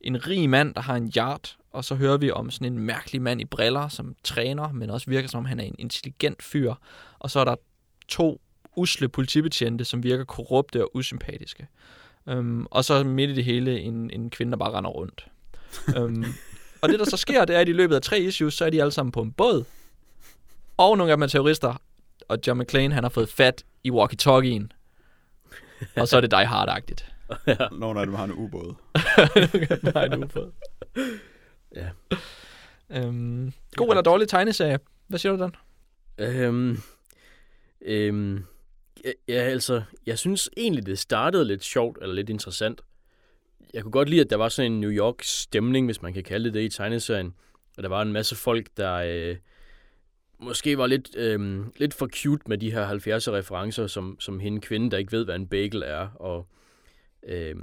[0.00, 3.22] en rig mand, der har en yard, og så hører vi om sådan en mærkelig
[3.22, 6.74] mand i briller, som træner, men også virker som om han er en intelligent fyr.
[7.18, 7.56] Og så er der
[8.08, 8.40] to
[8.76, 11.68] usle politibetjente, som virker korrupte og usympatiske.
[12.28, 15.26] Øhm, og så midt i det hele en, en kvinde, der bare render rundt.
[15.96, 16.24] øhm,
[16.82, 18.70] og det, der så sker, det er, at i løbet af tre issues, så er
[18.70, 19.64] de alle sammen på en båd.
[20.80, 21.74] Og nogle af dem er terrorister.
[22.28, 24.68] Og John McClane, han har fået fat i walkie-talkie'en.
[25.96, 27.12] og så er det Die Hard-agtigt.
[27.80, 28.74] Nogle af dem har en ubåd.
[29.94, 30.52] Nej, nu på.
[31.76, 31.88] Ja.
[32.90, 34.78] Øhm, god eller dårlig tegneserie?
[35.08, 35.54] Hvad siger du, Dan?
[36.18, 36.78] Øhm,
[37.82, 38.44] øhm,
[39.04, 42.80] ja, ja, altså, jeg synes egentlig, det startede lidt sjovt, eller lidt interessant.
[43.74, 46.44] Jeg kunne godt lide, at der var sådan en New York-stemning, hvis man kan kalde
[46.44, 47.34] det det, i tegneserien.
[47.76, 49.36] Og der var en masse folk, der øh,
[50.42, 54.90] måske var lidt, øh, lidt for cute med de her 70'er-referencer, som, som hende kvinde,
[54.90, 56.46] der ikke ved, hvad en bagel er, og,
[57.28, 57.54] øh,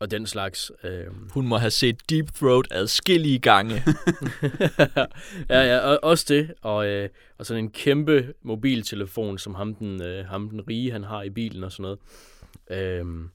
[0.00, 0.72] og den slags.
[0.84, 1.06] Øh.
[1.30, 3.74] Hun må have set Deep Throat adskillige gange.
[5.50, 6.54] ja, ja, og, også det.
[6.62, 11.04] Og, øh, og sådan en kæmpe mobiltelefon, som ham den, øh, ham den rige, han
[11.04, 11.98] har i bilen og sådan noget.
[12.70, 13.30] Øhm,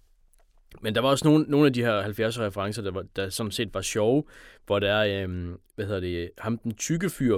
[0.82, 3.74] men der var også nogle, nogle af de her 70'er-referencer, der, var, der sådan set
[3.74, 4.24] var sjove,
[4.66, 7.38] hvor der er, øhm, hvad hedder det, ham den tykke fyr,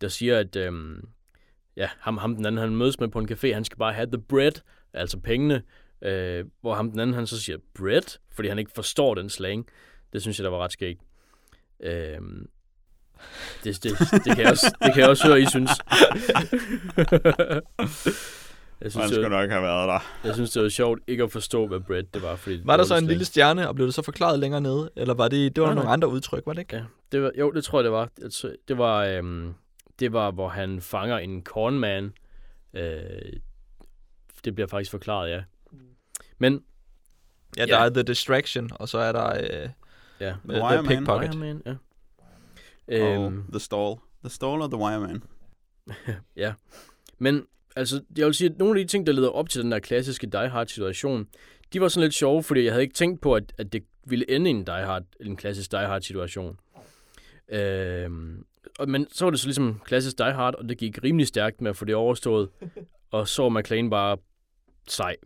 [0.00, 1.08] der siger, at øhm,
[1.76, 4.06] ja, ham, ham den anden, han mødes med på en café, han skal bare have
[4.06, 4.52] the bread,
[4.92, 5.62] altså pengene,
[6.02, 9.66] øh, hvor ham den anden, han så siger bread, fordi han ikke forstår den slang.
[10.12, 11.00] Det synes jeg, der var ret skægt.
[11.82, 12.46] Øhm,
[13.64, 13.92] det, det,
[14.24, 15.70] det, kan jeg også, det kan jeg også høre, I synes.
[18.80, 19.98] jeg Han skulle nok have været der.
[20.24, 22.36] jeg synes, det var sjovt ikke at forstå, hvad bread det var.
[22.36, 23.08] Fordi det Var der så en slang.
[23.08, 24.90] lille stjerne, og blev det så forklaret længere nede?
[24.96, 25.92] Eller var det, det var Nej, nogle nej.
[25.92, 26.76] andre udtryk, var det ikke?
[26.76, 28.08] Ja, det var, jo, det tror jeg, det var.
[28.32, 29.54] Tror- Det var, øhm,
[29.98, 32.12] det var hvor han fanger en cornman.
[32.74, 33.32] Øh,
[34.44, 35.42] det bliver faktisk forklaret, ja.
[36.38, 36.64] Men,
[37.56, 37.84] Ja, der Ja.
[37.84, 39.68] er The Distraction, og så er der øh,
[40.20, 40.34] ja.
[40.48, 40.84] The, Wireman.
[40.84, 41.34] the Pickpocket.
[41.34, 41.74] Wireman, ja.
[42.88, 43.96] Og Øhm, The Stall.
[44.24, 45.22] The Stall og The Wireman.
[46.36, 46.54] ja.
[47.18, 47.46] Men,
[47.76, 49.78] altså, jeg vil sige, at nogle af de ting, der leder op til den der
[49.78, 51.26] klassiske Die Hard-situation,
[51.72, 54.30] de var sådan lidt sjove, fordi jeg havde ikke tænkt på, at, at det ville
[54.30, 56.58] ende i en, Die Hard, en klassisk Die Hard-situation.
[57.48, 58.44] Øhm,
[58.78, 61.60] og, men så var det så ligesom klassisk Die Hard, og det gik rimelig stærkt
[61.60, 62.48] med at få det overstået.
[63.12, 64.16] og så var McLean bare
[64.88, 65.16] sej.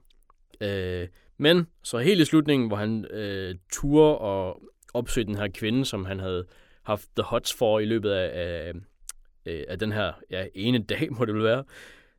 [0.60, 1.08] Øh,
[1.38, 4.62] men så helt i slutningen, hvor han øh, turde og
[4.94, 6.46] opsøge den her kvinde, som han havde
[6.82, 8.72] haft the hots for i løbet af, af,
[9.46, 11.64] øh, af den her ja, ene dag, må det vel være,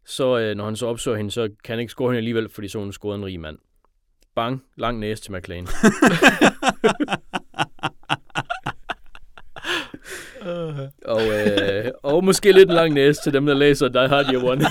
[0.05, 2.67] så øh, når han så opsøger hende, så kan han ikke score hende alligevel, fordi
[2.67, 3.57] så hun scoret en rig mand.
[4.35, 5.67] bang, lang næse til McLean.
[11.05, 14.43] og, øh, og måske lidt en lang næse til dem, der læser Die Hard Year
[14.43, 14.61] One.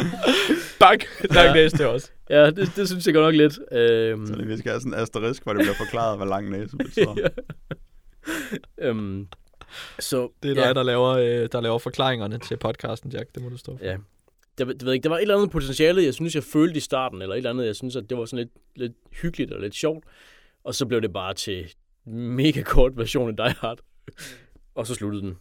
[0.80, 1.04] Bak!
[1.30, 1.54] Lang Ja.
[1.54, 2.12] næse til os.
[2.30, 3.58] ja, det, det synes jeg godt nok lidt.
[3.72, 6.76] Øhm, Så vi skal have sådan en asterisk, hvor det bliver forklaret, hvad lang næse
[6.76, 7.14] betyder.
[8.80, 8.88] ja.
[8.88, 9.26] øhm,
[9.98, 10.66] så, Det er ja.
[10.68, 13.34] dig, der laver, øh, der laver forklaringerne til podcasten, Jack.
[13.34, 13.84] Det må du stå for.
[13.84, 13.96] Ja.
[14.58, 16.76] Det, det, ved jeg ikke, der var et eller andet potentiale, jeg synes, jeg følte
[16.76, 18.92] i starten, eller et eller andet, jeg synes, at det var sådan lidt, lidt
[19.22, 20.04] hyggeligt og lidt sjovt.
[20.64, 21.72] Og så blev det bare til
[22.06, 23.78] mega kort version af Die Hard.
[24.80, 25.38] Og så sluttede den.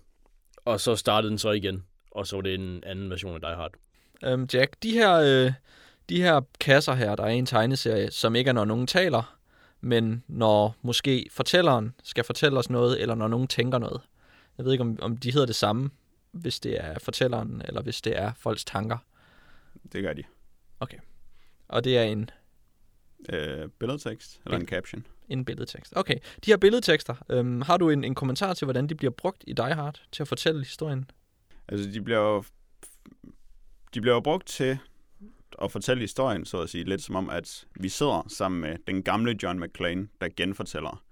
[0.66, 1.86] Og så startede den så igen.
[2.12, 3.74] Og så var det en anden version af Die Hard.
[4.24, 5.54] Øhm, Jack, de her, øh,
[6.10, 9.38] de her kasser her, der er i en tegneserie, som ikke er, når nogen taler,
[9.82, 14.02] men når måske fortælleren skal fortælle os noget, eller når nogen tænker noget.
[14.58, 15.90] Jeg ved ikke, om, om de hedder det samme,
[16.32, 18.98] hvis det er fortælleren, eller hvis det er folks tanker.
[19.94, 20.24] Det gør de.
[21.68, 22.30] Og det er en,
[23.30, 25.94] Øh, billedtekst, eller en caption en billedtekst.
[25.96, 26.16] Okay,
[26.46, 29.54] de her billedtekster, øhm, har du en, en kommentar til, hvordan de bliver brugt i
[29.54, 31.12] Die Hard til at fortælle historien?
[31.68, 32.44] Altså, de bliver jo,
[33.94, 34.78] de bliver jo brugt til
[35.62, 39.04] at fortælle historien, så at sige, lidt som om, at vi sidder sammen med den
[39.04, 41.04] gamle John McClane, der genfortæller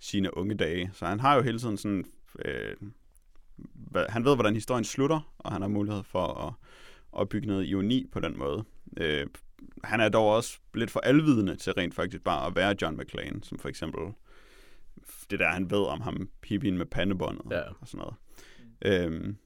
[0.00, 0.90] sine unge dage.
[0.94, 2.04] Så han har jo hele tiden sådan...
[2.44, 2.76] Øh,
[4.08, 6.54] han ved, hvordan historien slutter, og han har mulighed for at
[7.12, 8.64] opbygge noget ironi på den måde.
[8.96, 9.26] Øh,
[9.84, 13.40] han er dog også lidt for alvidende til rent faktisk bare at være John McClane,
[13.42, 14.00] som for eksempel
[15.30, 17.60] det der, han ved om ham, hippien med pandebåndet Ja.
[17.80, 18.14] og sådan noget.
[18.84, 19.36] Øhm,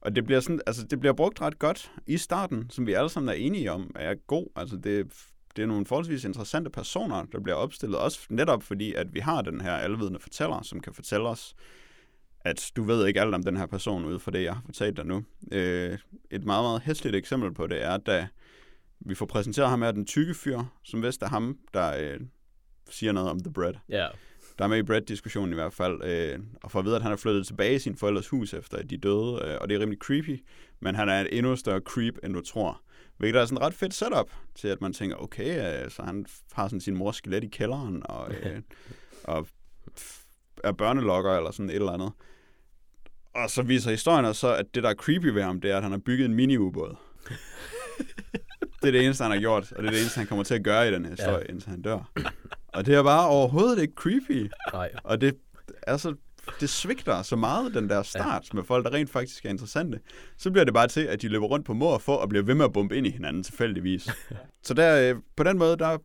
[0.00, 3.08] og det bliver, sådan, altså, det bliver brugt ret godt i starten, som vi alle
[3.08, 4.46] sammen er enige om, er god.
[4.56, 5.12] Altså, det,
[5.56, 9.42] det er nogle forholdsvis interessante personer, der bliver opstillet, også netop fordi, at vi har
[9.42, 11.54] den her alvidende fortæller, som kan fortælle os,
[12.40, 14.96] at du ved ikke alt om den her person ud fra det, jeg har fortalt
[14.96, 15.24] dig nu.
[15.52, 15.98] Øh,
[16.30, 18.28] et meget, meget hæsligt eksempel på det er, da
[19.00, 22.20] vi får præsenteret ham af den tykke fyr, som vist er ham, der øh,
[22.90, 24.06] siger noget om The Bread Ja.
[24.58, 27.12] der er med i Brett-diskussionen i hvert fald, øh, og for at vide, at han
[27.12, 29.80] er flyttet tilbage i sin forældres hus, efter at de døde, øh, og det er
[29.80, 30.44] rimelig creepy,
[30.80, 32.82] men han er et endnu større creep, end du tror.
[33.16, 36.26] Hvilket er sådan et ret fedt setup, til at man tænker, okay, øh, så han
[36.52, 38.60] har sådan sin mors skelet i kælderen, og, øh,
[39.24, 39.46] og
[40.64, 42.12] er børnelokker, eller sådan et eller andet.
[43.34, 45.82] Og så viser historien så, at det, der er creepy ved ham, det er, at
[45.82, 46.96] han har bygget en mini-ubåd.
[48.82, 50.54] det er det eneste, han har gjort, og det er det eneste, han kommer til
[50.54, 51.52] at gøre i den her historie, ja.
[51.52, 52.10] indtil han dør.
[52.68, 54.50] Og det er bare overhovedet ikke creepy.
[54.72, 54.90] Nej.
[55.04, 55.36] Og det,
[55.86, 56.14] altså,
[56.60, 58.56] det svigter så meget, den der start ja.
[58.56, 60.00] med folk, der rent faktisk er interessante.
[60.36, 62.44] Så bliver det bare til, at de løber rundt på mor og få og bliver
[62.44, 64.08] ved med at bombe ind i hinanden tilfældigvis.
[64.66, 65.98] så der, øh, på den måde, der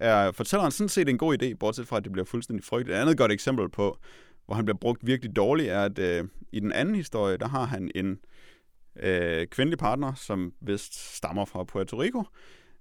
[0.00, 2.96] er fortælleren sådan set en god idé, bortset fra, at det bliver fuldstændig frygteligt.
[2.96, 3.98] Et andet godt eksempel på,
[4.46, 7.64] hvor han bliver brugt virkelig dårligt, er, at øh, i den anden historie, der har
[7.64, 8.18] han en
[9.02, 12.22] øh, kvindelig partner, som vist stammer fra Puerto Rico.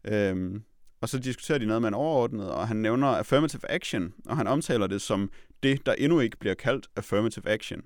[0.04, 0.64] Øhm,
[1.02, 4.48] og så diskuterer de noget med en overordnet, og han nævner affirmative action, og han
[4.48, 5.32] omtaler det som
[5.64, 7.82] det, der endnu ikke bliver kaldt affirmative action.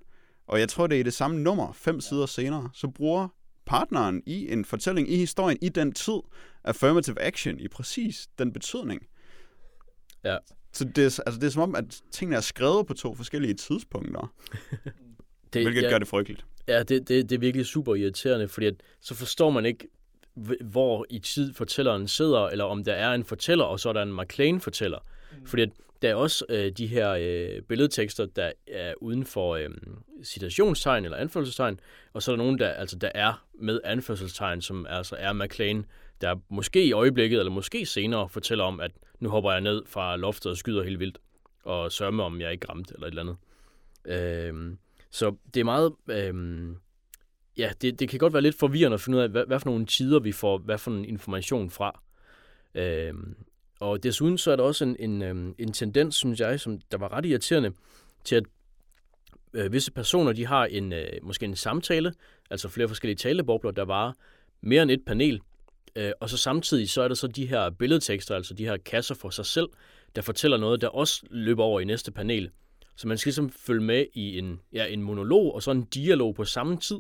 [0.47, 3.27] Og jeg tror, det er i det samme nummer, fem sider senere, så bruger
[3.65, 6.19] partneren i en fortælling i historien i den tid
[6.63, 9.01] affirmative action i præcis den betydning.
[10.23, 10.37] Ja.
[10.73, 13.53] Så det er, altså, det er som om, at tingene er skrevet på to forskellige
[13.53, 14.33] tidspunkter,
[15.53, 16.45] Det, hvilket ja, gør det frygteligt.
[16.67, 19.87] Ja, det, det, det er virkelig super irriterende, fordi at, så forstår man ikke,
[20.39, 23.93] hv- hvor i tid fortælleren sidder, eller om der er en fortæller, og så er
[23.93, 24.99] der en McLean-fortæller.
[25.31, 25.45] Mm.
[25.45, 25.69] Fordi at
[26.01, 29.69] der er også øh, de her øh, billedtekster, der er uden for øh,
[30.23, 31.79] citationstegn eller anførselstegn,
[32.13, 35.85] og så er der nogen, der, altså, der er med anførselstegn, som altså er McLean,
[36.21, 40.15] der måske i øjeblikket, eller måske senere, fortæller om, at nu hopper jeg ned fra
[40.15, 41.17] loftet og skyder helt vildt,
[41.63, 43.37] og sørger om jeg er ikke ramt, eller et eller andet.
[44.05, 44.77] Øh,
[45.11, 45.93] så det er meget...
[46.09, 46.33] Øh,
[47.57, 49.69] ja, det, det kan godt være lidt forvirrende at finde ud af, hvad, hvad for
[49.69, 52.01] nogle tider vi får, hvad for en information fra.
[52.75, 53.35] Øhm,
[53.79, 56.97] og desuden så er der også en, en, øhm, en tendens, synes jeg, som der
[56.97, 57.71] var ret irriterende,
[58.23, 58.43] til at
[59.53, 62.13] øh, visse personer, de har en øh, måske en samtale,
[62.49, 64.13] altså flere forskellige talebobler, der varer
[64.61, 65.41] mere end et panel,
[65.95, 69.15] øh, og så samtidig så er der så de her billedtekster, altså de her kasser
[69.15, 69.69] for sig selv,
[70.15, 72.49] der fortæller noget, der også løber over i næste panel.
[73.01, 76.35] Så man skal ligesom følge med i en, ja, en monolog og så en dialog
[76.35, 76.97] på samme tid.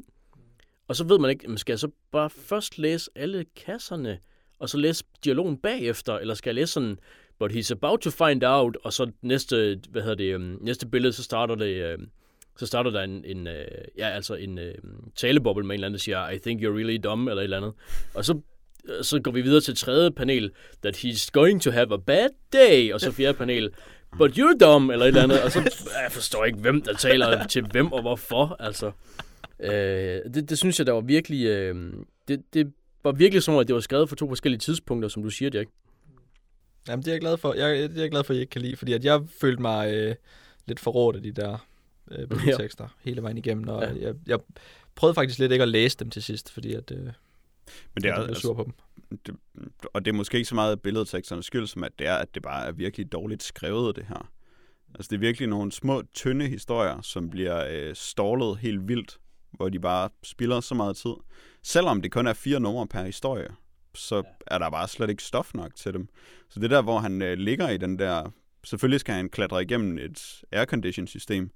[0.87, 4.19] Og så ved man ikke, skal jeg så bare først læse alle kasserne,
[4.59, 6.99] og så læse dialogen bagefter, eller skal jeg læse sådan,
[7.39, 11.13] but he's about to find out, og så næste, hvad hedder det, um, næste billede,
[11.13, 12.09] så starter det, um,
[12.57, 13.53] så starter der en, en uh,
[13.97, 14.65] ja, altså en uh,
[15.15, 17.57] taleboble med en eller anden, der siger, I think you're really dumb, eller et eller
[17.57, 17.73] andet.
[18.13, 18.39] Og så,
[18.85, 20.51] øh, så går vi videre til tredje panel,
[20.83, 23.69] that he's going to have a bad day, og så fjerde panel,
[24.17, 25.59] but you're dumb, eller et eller andet, og så
[26.03, 28.91] jeg forstår ikke, hvem der taler til hvem og hvorfor, altså.
[29.59, 31.45] Øh, det, det synes jeg, der var virkelig...
[31.45, 31.93] Øh,
[32.27, 32.73] det, det
[33.03, 35.69] var virkelig som, at det var skrevet for to forskellige tidspunkter, som du siger, Jack.
[36.87, 37.53] Jamen, det er jeg glad for.
[37.53, 39.61] Jeg, det er jeg glad for, at I ikke kan lide, fordi at jeg følte
[39.61, 40.15] mig øh,
[40.65, 41.67] lidt forrådt af de der
[42.11, 43.09] øh, billedtekster ja.
[43.09, 44.07] hele vejen igennem, og ja.
[44.07, 44.39] jeg, jeg
[44.95, 47.07] prøvede faktisk lidt ikke at læse dem til sidst, fordi at, øh,
[47.95, 48.71] Men det er, jeg blev sur altså, på
[49.09, 49.17] dem.
[49.25, 49.35] det,
[49.93, 52.43] og det er måske ikke så meget billedteksternes skyld, som at det er, at det
[52.43, 54.31] bare er virkelig dårligt skrevet, det her.
[54.95, 59.19] Altså, det er virkelig nogle små, tynde historier, som bliver øh, stålet helt vildt,
[59.51, 61.13] hvor de bare spilder så meget tid.
[61.63, 63.47] Selvom det kun er fire numre per historie,
[63.95, 66.07] så er der bare slet ikke stof nok til dem.
[66.49, 68.31] Så det der, hvor han øh, ligger i den der...
[68.63, 71.49] Selvfølgelig skal han klatre igennem et aircondition-system,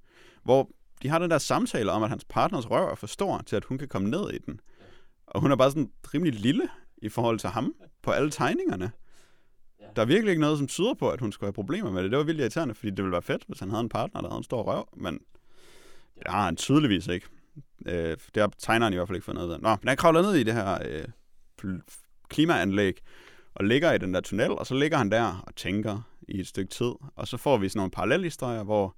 [0.44, 0.70] hvor
[1.02, 3.64] de har den der samtale om, at hans partners røv er for stor til, at
[3.64, 4.60] hun kan komme ned i den.
[5.26, 8.90] Og hun er bare sådan rimelig lille i forhold til ham på alle tegningerne.
[9.96, 12.10] Der er virkelig ikke noget, som tyder på, at hun skulle have problemer med det.
[12.10, 14.28] Det var vildt irriterende, fordi det ville være fedt, hvis han havde en partner, der
[14.28, 15.14] havde en stor røv, men
[16.18, 17.26] det har han tydeligvis ikke.
[17.86, 19.60] Øh, det har tegneren i hvert fald ikke fundet ud af.
[19.60, 21.78] Nå, men han kravler ned i det her øh,
[22.28, 23.02] klimaanlæg,
[23.54, 26.46] og ligger i den der tunnel, og så ligger han der og tænker i et
[26.46, 26.92] stykke tid.
[27.16, 28.96] Og så får vi sådan nogle parallelhistorier, hvor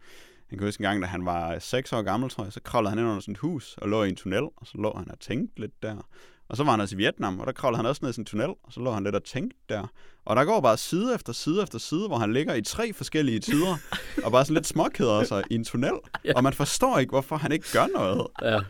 [0.50, 2.90] jeg kan huske en gang, da han var 6 år gammel, tror jeg, så kravlede
[2.90, 5.10] han ind under sådan et hus og lå i en tunnel, og så lå han
[5.10, 5.96] og tænkte lidt der.
[6.48, 8.24] Og så var han også i Vietnam, og der kravlede han også ned i en
[8.24, 9.86] tunnel, og så lå han lidt og tænkte der.
[10.24, 13.40] Og der går bare side efter side efter side, hvor han ligger i tre forskellige
[13.40, 13.76] tider,
[14.24, 15.92] og bare sådan lidt småkeder sig i en tunnel.
[16.24, 16.32] Ja.
[16.36, 18.26] Og man forstår ikke, hvorfor han ikke gør noget.
[18.42, 18.60] Ja,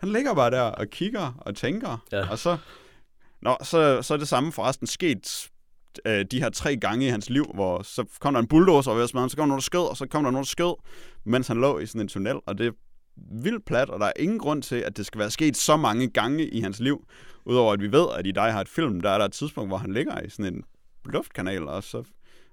[0.00, 2.30] Han ligger bare der og kigger og tænker, Ja.
[2.30, 2.56] og så,
[3.42, 5.50] nå, så, så er det samme forresten sket
[6.06, 9.02] øh, de her tre gange i hans liv, hvor så kom der en bulldozer ved
[9.02, 10.48] at smadre ham, så kom der nogen, der skød, og så kom der nogen, der
[10.48, 10.74] skød,
[11.24, 12.72] mens han lå i sådan en tunnel, og det er
[13.42, 16.08] vildt plat, og der er ingen grund til, at det skal være sket så mange
[16.08, 17.04] gange i hans liv,
[17.44, 19.76] udover at vi ved, at i Die Hard film, der er der et tidspunkt, hvor
[19.78, 20.62] han ligger i sådan en
[21.04, 22.04] luftkanal, og så,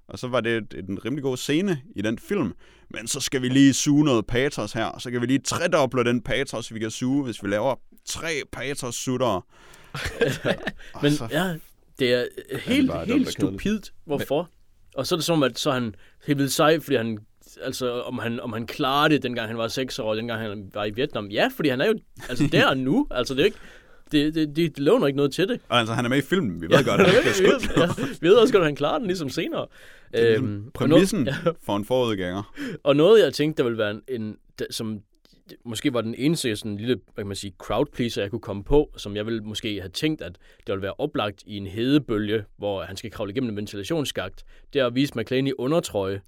[0.08, 2.54] og så var det et, en rimelig god scene i den film,
[2.90, 6.04] men så skal vi lige suge noget patos her, og så kan vi lige tredoble
[6.04, 9.46] den patos, vi kan suge, hvis vi laver tre patos-sutter.
[11.02, 11.56] men så- ja,
[12.00, 12.26] det er
[12.60, 13.94] helt, bare dumt helt og stupidt.
[14.06, 14.50] Hvorfor?
[14.96, 15.96] Og så er det som, at så er han
[16.28, 17.18] helt vildt sej, fordi han,
[17.62, 20.86] altså, om han, om han klarer det, dengang han var 6 år, dengang han var
[20.86, 21.28] i Vietnam.
[21.28, 22.00] Ja, fordi han er jo
[22.30, 23.08] altså, der og nu.
[23.12, 23.58] Altså, det er ikke,
[24.12, 25.60] det, det, det låner ikke noget til det.
[25.70, 27.78] Og altså, han er med i filmen, vi ved godt, at han kan skudt.
[27.78, 27.88] ja,
[28.22, 29.66] vi ved også godt, at han klarer den ligesom senere.
[30.12, 32.54] Det er ligesom Øhm, og præmissen noget, for en forudgænger.
[32.84, 34.36] og noget, jeg tænkte, der ville være en, en
[34.72, 35.00] som
[35.66, 38.64] måske var den eneste sådan lille, hvad kan man sige, crowd pleaser, jeg kunne komme
[38.64, 42.44] på, som jeg ville måske have tænkt, at det ville være oplagt i en hedebølge,
[42.58, 44.44] hvor han skal kravle igennem en ventilationsskagt.
[44.74, 46.22] Det er at vise McLean i undertrøje,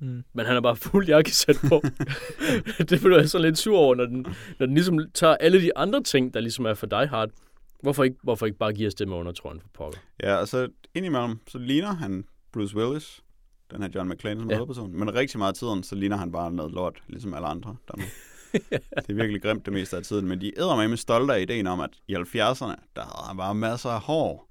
[0.00, 0.24] Mm.
[0.32, 1.82] men han er bare fuld jakkesæt på.
[2.90, 4.26] det bliver jeg så lidt sur over, når den,
[4.58, 7.30] når den ligesom tager alle de andre ting, der ligesom er for Die Hard.
[7.82, 9.98] Hvorfor ikke, hvorfor ikke bare give os det med undertrøjen for pokker?
[10.22, 13.20] Ja, og så indimellem, så ligner han Bruce Willis,
[13.70, 14.54] den her John McClane som Ja.
[14.54, 14.58] ja.
[14.58, 14.92] hovedperson.
[14.98, 17.76] Men rigtig meget af tiden, så ligner han bare noget lort, ligesom alle andre.
[17.88, 17.94] Der
[19.02, 21.66] det er virkelig grimt det meste af tiden, men de æder med stolte af ideen
[21.66, 24.48] om, at i 70'erne, der havde han bare masser af hår.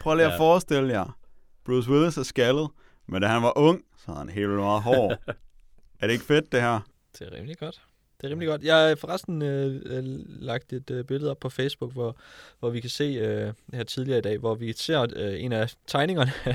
[0.00, 0.38] Prøv lige at Ja.
[0.38, 1.16] forestille jer,
[1.64, 2.68] Bruce Willis er skaldet,
[3.08, 5.10] men da han var ung, så havde han helt meget hår.
[6.00, 6.80] er det ikke fedt, det her?
[7.18, 7.82] Det er rimelig godt.
[8.20, 8.62] Det er rimelig godt.
[8.62, 10.04] Jeg har forresten øh, øh,
[10.42, 12.16] lagt et øh, billede op på Facebook, hvor,
[12.60, 15.74] hvor vi kan se øh, her tidligere i dag, hvor vi ser øh, en af
[15.86, 16.32] tegningerne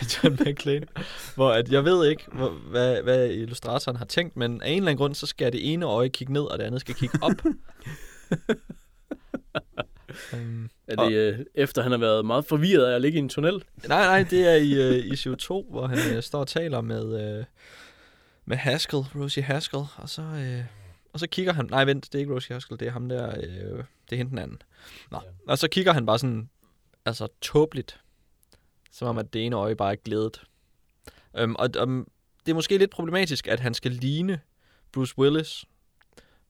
[0.00, 0.86] af John McClane,
[1.34, 4.88] hvor at jeg ved ikke, hvor, hvad, hvad illustratoren har tænkt, men af en eller
[4.88, 7.44] anden grund, så skal det ene øje kigge ned, og det andet skal kigge op.
[10.32, 13.28] um, Er det øh, efter, han har været meget forvirret af at ligge i en
[13.28, 13.64] tunnel?
[13.88, 17.38] nej, nej, det er i, øh, i CO2, hvor han øh, står og taler med,
[17.38, 17.44] øh,
[18.44, 20.22] med Haskell, Rosie Haskell, og så...
[20.22, 20.83] Øh,
[21.14, 21.66] og så kigger han...
[21.70, 23.36] Nej, vent, det er ikke Rosie Haskell, det er ham der...
[23.36, 24.62] Øh, det er hende den anden.
[25.10, 25.18] Nå.
[25.24, 25.30] Ja.
[25.48, 26.48] Og så kigger han bare sådan...
[27.04, 28.00] Altså, tåbeligt.
[28.92, 30.42] Som om, at det ene øje bare er glædet.
[31.36, 32.08] Øhm, og um,
[32.46, 34.40] det er måske lidt problematisk, at han skal ligne
[34.92, 35.64] Bruce Willis.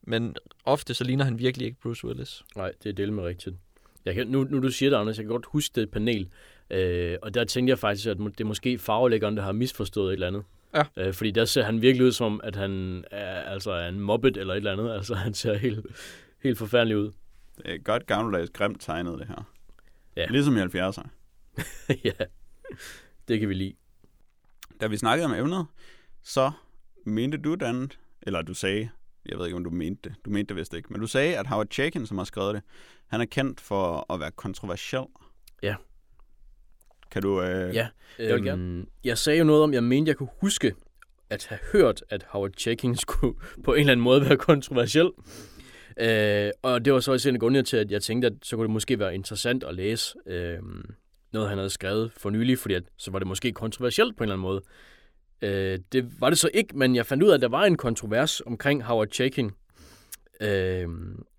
[0.02, 2.44] Men ofte så ligner han virkelig ikke Bruce Willis.
[2.56, 3.56] Nej, det er del med rigtigt.
[4.04, 6.28] Jeg kan, nu, nu du siger det, Anders, jeg kan godt huske det panel.
[6.70, 10.12] Øh, og der tænkte jeg faktisk, at det er måske farvelæggeren, der har misforstået et
[10.12, 10.44] eller andet.
[10.74, 10.84] Ja.
[10.96, 14.36] Øh, fordi der ser han virkelig ud som, at han er, altså er en mobbet
[14.36, 14.92] eller et eller andet.
[14.96, 15.86] Altså han ser helt,
[16.42, 17.12] helt forfærdelig ud.
[17.56, 19.50] Det er godt gammeldags grimt tegnet, det her.
[20.16, 20.26] Ja.
[20.26, 21.08] Ligesom i 70'erne.
[22.04, 22.24] ja,
[23.28, 23.74] det kan vi lide.
[24.80, 25.66] Da vi snakkede om emnet,
[26.22, 26.50] så
[27.06, 27.90] mente du, Dan,
[28.22, 28.90] eller du sagde,
[29.26, 31.38] jeg ved ikke, om du mente det, du mente det vist ikke, men du sagde,
[31.38, 32.62] at Howard Chaykin, som har skrevet det,
[33.06, 35.04] han er kendt for at være kontroversiel.
[35.62, 35.74] Ja.
[37.14, 37.42] Kan du...
[37.42, 37.88] Øh, Ja.
[38.18, 40.74] Jeg vil Øhm, jeg sagde jo noget om, jeg mente, jeg kunne huske
[41.30, 43.34] at have hørt, at Howard Chaykin skulle
[43.64, 45.10] på en eller anden måde være kontroversiel.
[46.00, 48.56] Øh, og det var så også en af grundene til, at jeg tænkte, at så
[48.56, 50.58] kunne det måske være interessant at læse øh,
[51.32, 54.30] noget, han havde skrevet for nylig, fordi at, så var det måske kontroversielt på en
[54.30, 54.62] eller anden måde.
[55.42, 57.76] Øh, det var det så ikke, men jeg fandt ud af, at der var en
[57.76, 59.50] kontrovers omkring Howard Chaykin.
[60.40, 60.88] Øh,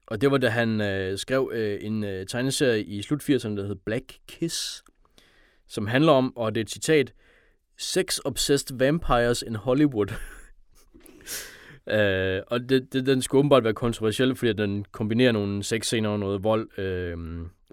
[0.07, 3.65] og det var, da han øh, skrev øh, en øh, tegneserie i slut 80'erne, der
[3.68, 4.84] hed Black Kiss,
[5.68, 7.14] som handler om, og det er et citat,
[7.78, 10.08] Sex Obsessed Vampires in Hollywood.
[11.96, 16.20] øh, og det, det, den skulle åbenbart være kontroversiel, fordi den kombinerer nogle sexscener og
[16.20, 17.18] noget vold øh,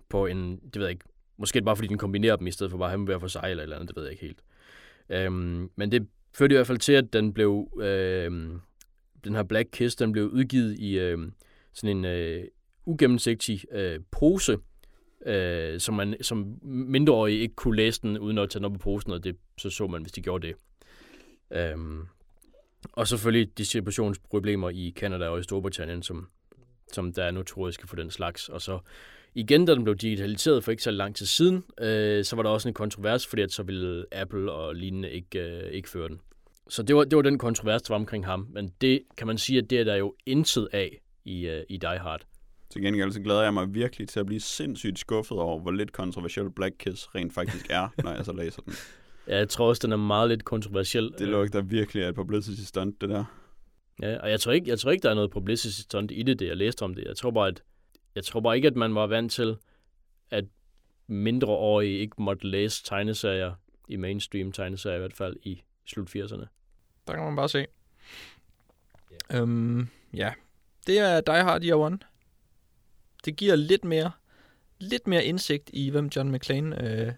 [0.08, 1.04] på en, det ved jeg ikke,
[1.36, 3.26] måske bare fordi den kombinerer dem, i stedet for bare at have dem hver for
[3.26, 4.42] sig eller eller andet, det ved jeg ikke helt.
[5.08, 5.32] Øh,
[5.76, 8.30] men det førte i hvert fald til, at den blev, øh,
[9.24, 11.18] den her Black Kiss, den blev udgivet i øh,
[11.72, 12.44] sådan en øh,
[12.86, 14.58] ugennemsigtig øh, pose,
[15.26, 18.78] øh, som, man, som mindreårige ikke kunne læse den, uden at tage den op på
[18.78, 20.56] posen, og det så så man, hvis de gjorde det.
[21.50, 22.06] Øhm,
[22.92, 26.28] og selvfølgelig distributionsproblemer i Canada og i Storbritannien, som,
[26.92, 28.48] som der er notoriske for den slags.
[28.48, 28.78] Og så
[29.34, 32.50] igen, da den blev digitaliseret for ikke så lang tid siden, øh, så var der
[32.50, 36.20] også en kontrovers, fordi at så ville Apple og lignende ikke, øh, ikke føre den.
[36.68, 38.46] Så det var, det var den kontrovers, der var omkring ham.
[38.50, 41.76] Men det kan man sige, at det er der jo intet af i, øh, i
[41.76, 42.22] Die Hard.
[42.72, 45.92] Til gengæld så glæder jeg mig virkelig til at blive sindssygt skuffet over, hvor lidt
[45.92, 48.74] kontroversiel Black Kiss rent faktisk er, når jeg så læser den.
[49.26, 51.14] Ja, jeg tror også, den er meget lidt kontroversiel.
[51.18, 53.24] Det lugter virkelig af et publicity stunt, det der.
[54.02, 56.38] Ja, og jeg tror ikke, jeg tror ikke der er noget publicity stunt i det,
[56.38, 57.04] det jeg læste om det.
[57.04, 57.62] Jeg tror bare, at
[58.14, 59.56] jeg tror bare ikke, at man var vant til,
[60.30, 60.44] at
[61.06, 63.52] mindreårige ikke måtte læse tegneserier
[63.88, 66.46] i mainstream tegneserier i hvert fald i slut 80'erne.
[67.06, 67.66] Der kan man bare se.
[69.32, 69.42] Yeah.
[69.42, 70.32] Øhm, ja,
[70.86, 71.98] det er Die Hard Year One.
[73.24, 74.10] Det giver lidt mere,
[74.78, 77.12] lidt mere indsigt i, hvem John McClane øh,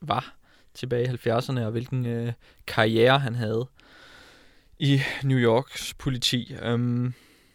[0.00, 0.36] var
[0.74, 2.32] tilbage i 70'erne, og hvilken øh,
[2.66, 3.66] karriere han havde
[4.78, 6.54] i New Yorks politi.
[6.62, 7.12] Øhm,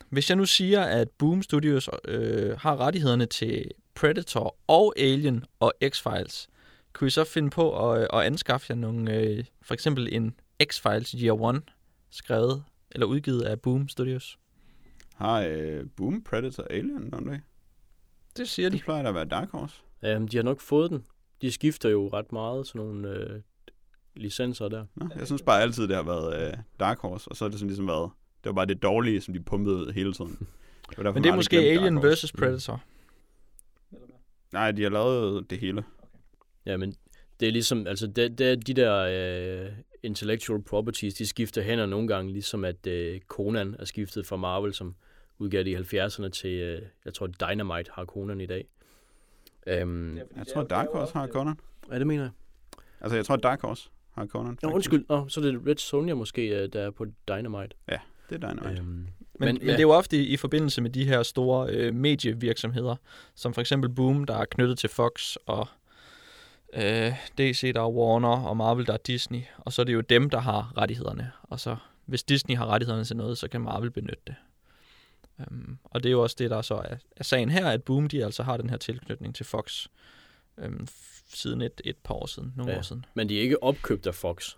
[0.10, 5.74] hvis jeg nu siger, at Boom Studios øh, har rettighederne til Predator og Alien og
[5.86, 6.48] X-Files,
[6.94, 10.36] kunne I så finde på at, øh, at anskaffe jer nogle, øh, for eksempel en
[10.64, 11.62] X-Files Year One,
[12.10, 14.40] skrevet eller udgivet af Boom Studios?
[15.16, 17.40] Har øh, Boom Predator Alien nogle dag?
[18.38, 18.78] Det siger de.
[18.78, 19.76] Det plejer da at være Dark Horse.
[20.16, 21.06] Um, de har nok fået den.
[21.42, 23.42] De skifter jo ret meget sådan nogle øh,
[24.16, 24.86] licenser der.
[24.96, 27.60] Nå, jeg synes bare altid, det har været øh, Dark Horse, og så er det
[27.60, 28.12] sådan ligesom været,
[28.44, 30.38] det var bare det dårlige, som de pumpede ud hele tiden.
[30.90, 32.32] Det var derfor, Men det er måske Alien vs.
[32.32, 32.84] Predator.
[34.52, 35.84] Nej, de har lavet det hele.
[36.66, 36.96] Ja, men
[37.40, 38.96] det er ligesom, altså det, det er de der
[39.66, 39.72] øh,
[40.04, 44.74] intellectual properties, de skifter hænder nogle gange, ligesom at øh, Conan er skiftet fra Marvel,
[44.74, 44.96] som
[45.40, 48.68] udgav det i 70'erne til, øh, jeg tror Dynamite har Conan i dag.
[49.84, 51.60] Um, Jeg tror, Dark Horse har Conan.
[51.92, 52.32] ja, det mener jeg.
[53.02, 54.58] Altså, jeg tror, Dark Horse har Conan.
[54.58, 54.76] Faktisk.
[54.76, 55.06] undskyld.
[55.10, 57.76] Nå, så er det Red Sonja måske, øh, der er på Dynamite.
[58.30, 58.82] Det er Dynamite.
[58.82, 59.08] Um, Men,
[59.40, 59.72] Men, men ja.
[59.72, 62.96] det er jo ofte i, i forbindelse med de her store øh, medievirksomheder,
[63.36, 65.68] som for eksempel Boom, der er knyttet til Fox, og
[66.74, 69.42] øh, DC, der er Warner, og Marvel, der er Disney.
[69.58, 71.32] Og så er det jo dem, der har rettighederne.
[71.44, 71.76] Og så
[72.06, 74.36] hvis Disney har rettighederne til noget, så kan Marvel benytte det.
[75.52, 78.08] Um, og det er jo også det, der så er, er sagen her, at Boom,
[78.08, 79.88] de altså har den her tilknytning til Fox
[80.58, 80.88] um,
[81.34, 82.78] siden et, et par år siden, nogle Ja.
[82.78, 83.06] år siden.
[83.14, 84.56] Men de er ikke opkøbt af Fox.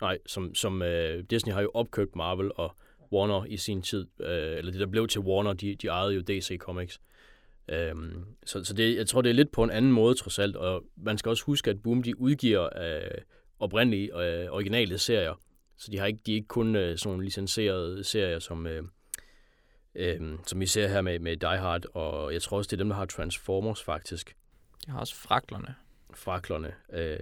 [0.00, 2.76] Nej, som, som øh, Disney har jo opkøbt Marvel og
[3.12, 4.06] Warner i sin tid.
[4.20, 7.00] Øh, eller det, der blev til Warner, de, de ejede jo DC Comics.
[7.68, 10.56] Øhm, så så det, jeg tror, det er lidt på en anden måde trods alt.
[10.56, 13.18] Og man skal også huske, at Boom de udgiver øh,
[13.58, 15.40] oprindelige øh, originale serier.
[15.78, 18.82] Så de har ikke, de er ikke kun øh, sådan nogle licenserede serier, som, øh,
[19.94, 21.82] øh, som vi ser her med, med Die Hard.
[21.94, 24.36] Og jeg tror også, det er dem, der har Transformers faktisk.
[24.86, 25.74] Jeg har også fraklerne.
[26.14, 26.72] Fraklerne.
[26.92, 27.18] Øh,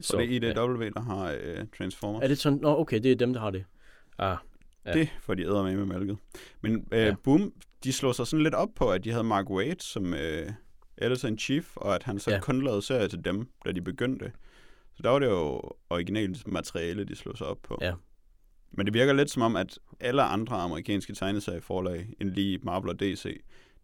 [0.00, 2.22] Så det er IDW, der har øh, Transformers.
[2.24, 2.58] Er det sådan?
[2.58, 3.64] Nå, okay, det er dem, der har det.
[4.18, 4.36] Ah,
[4.86, 4.92] Ja.
[4.92, 6.18] Det får de æder med med mælket.
[6.60, 7.06] Men øh, Ja.
[7.06, 7.14] ja.
[7.24, 7.52] Boom,
[7.84, 10.50] de slog sig sådan lidt op på, at de havde Mark Waid som øh,
[10.98, 12.36] editor-in-chief, og at han så Ja.
[12.36, 12.42] ja.
[12.42, 14.32] kun lavede serier til dem, da de begyndte.
[14.94, 17.78] Så der var det jo originalt materiale, de slog sig op på.
[17.80, 17.94] Ja.
[18.72, 23.00] Men det virker lidt som om, at alle andre amerikanske tegneserieforlag, end lige Marvel og
[23.00, 23.40] DC,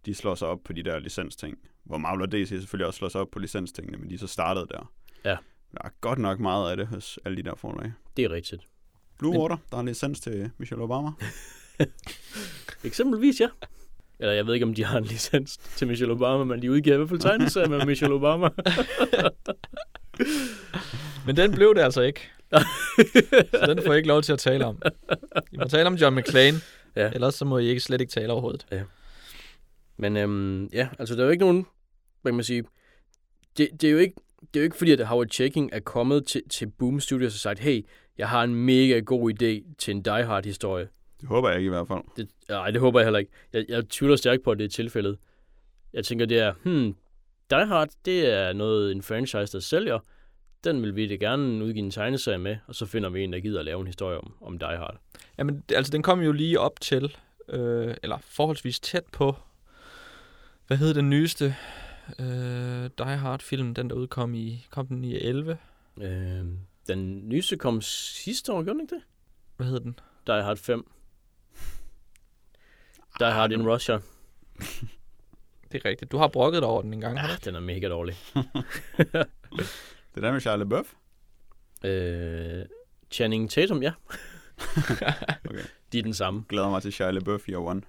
[0.07, 1.59] de slår sig op på de der licensting.
[1.85, 4.67] Hvor Marvel og DC selvfølgelig også slår sig op på licenstingene, men de så startede
[4.71, 4.93] der.
[5.25, 5.37] Ja.
[5.73, 7.93] Der er godt nok meget af det hos alle de der forlag.
[8.17, 8.63] det er rigtigt.
[9.19, 11.11] Blue Men- Water, der har licens til Michelle Obama.
[12.85, 13.49] Eksempelvis, ja.
[14.19, 16.95] Eller jeg ved ikke, om de har en licens til Michelle Obama, men de udgiver
[16.95, 18.49] i hvert fald tegneserier med Michelle Obama.
[21.27, 22.31] Men den blev det altså ikke.
[23.61, 24.83] så den får jeg ikke lov til at tale om.
[25.53, 26.57] I må tale om John McClane,
[26.97, 27.03] Ja.
[27.05, 27.11] ja.
[27.15, 28.67] ellers så må I ikke slet ikke tale overhovedet.
[29.97, 31.67] Men øhm, ja, altså der er jo ikke nogen,
[32.23, 32.65] hvad kan man sige,
[33.59, 36.27] det, det er jo ikke, det er jo ikke fordi, at Howard Checking er kommet
[36.27, 37.87] til, til Boom Studios og sagt, hey,
[38.19, 40.89] jeg har en mega god idé til en Die Hard historie.
[41.21, 42.01] Det håber jeg ikke i hvert fald.
[42.17, 43.33] Det, nej, det håber jeg heller ikke.
[43.53, 45.19] Jeg, jeg tvivler stærkt på, at det er tilfældet.
[45.93, 46.95] Jeg tænker, det er, hmm,
[47.51, 49.99] Die Hard, det er noget, en franchise, der sælger.
[50.65, 53.41] Den vil vi da gerne udgive en tegneserie med, og så finder vi en, der
[53.41, 54.97] gider at lave en historie om, om Die Hard.
[55.39, 57.17] Jamen, altså den kom jo lige op til,
[57.49, 59.37] øh, eller forholdsvis tæt på,
[60.67, 61.57] hvad hed den nyeste
[62.19, 65.59] øh, Die Hard film, den der udkom i, kom den i 11?
[66.01, 66.59] Øhm,
[66.89, 69.03] Den nyeste kom sidste år, gjorde den ikke det?
[69.57, 69.99] Hvad hedder den?
[70.27, 70.91] Die Hard 5.
[73.19, 73.99] Die Hard in Russia.
[75.73, 76.13] Det er rigtigt.
[76.13, 77.17] Du har brokket dig over den en gang.
[77.19, 77.45] Ja, ikke?
[77.45, 78.17] den er mega dårlig.
[80.17, 80.93] Det der med Charlie Buff?
[81.85, 82.65] Øh,
[83.11, 83.93] Channing Tatum, ja.
[85.51, 85.63] Okay.
[85.93, 86.45] De er den samme.
[86.49, 87.83] Glæder mig til Charlie Buff Year One.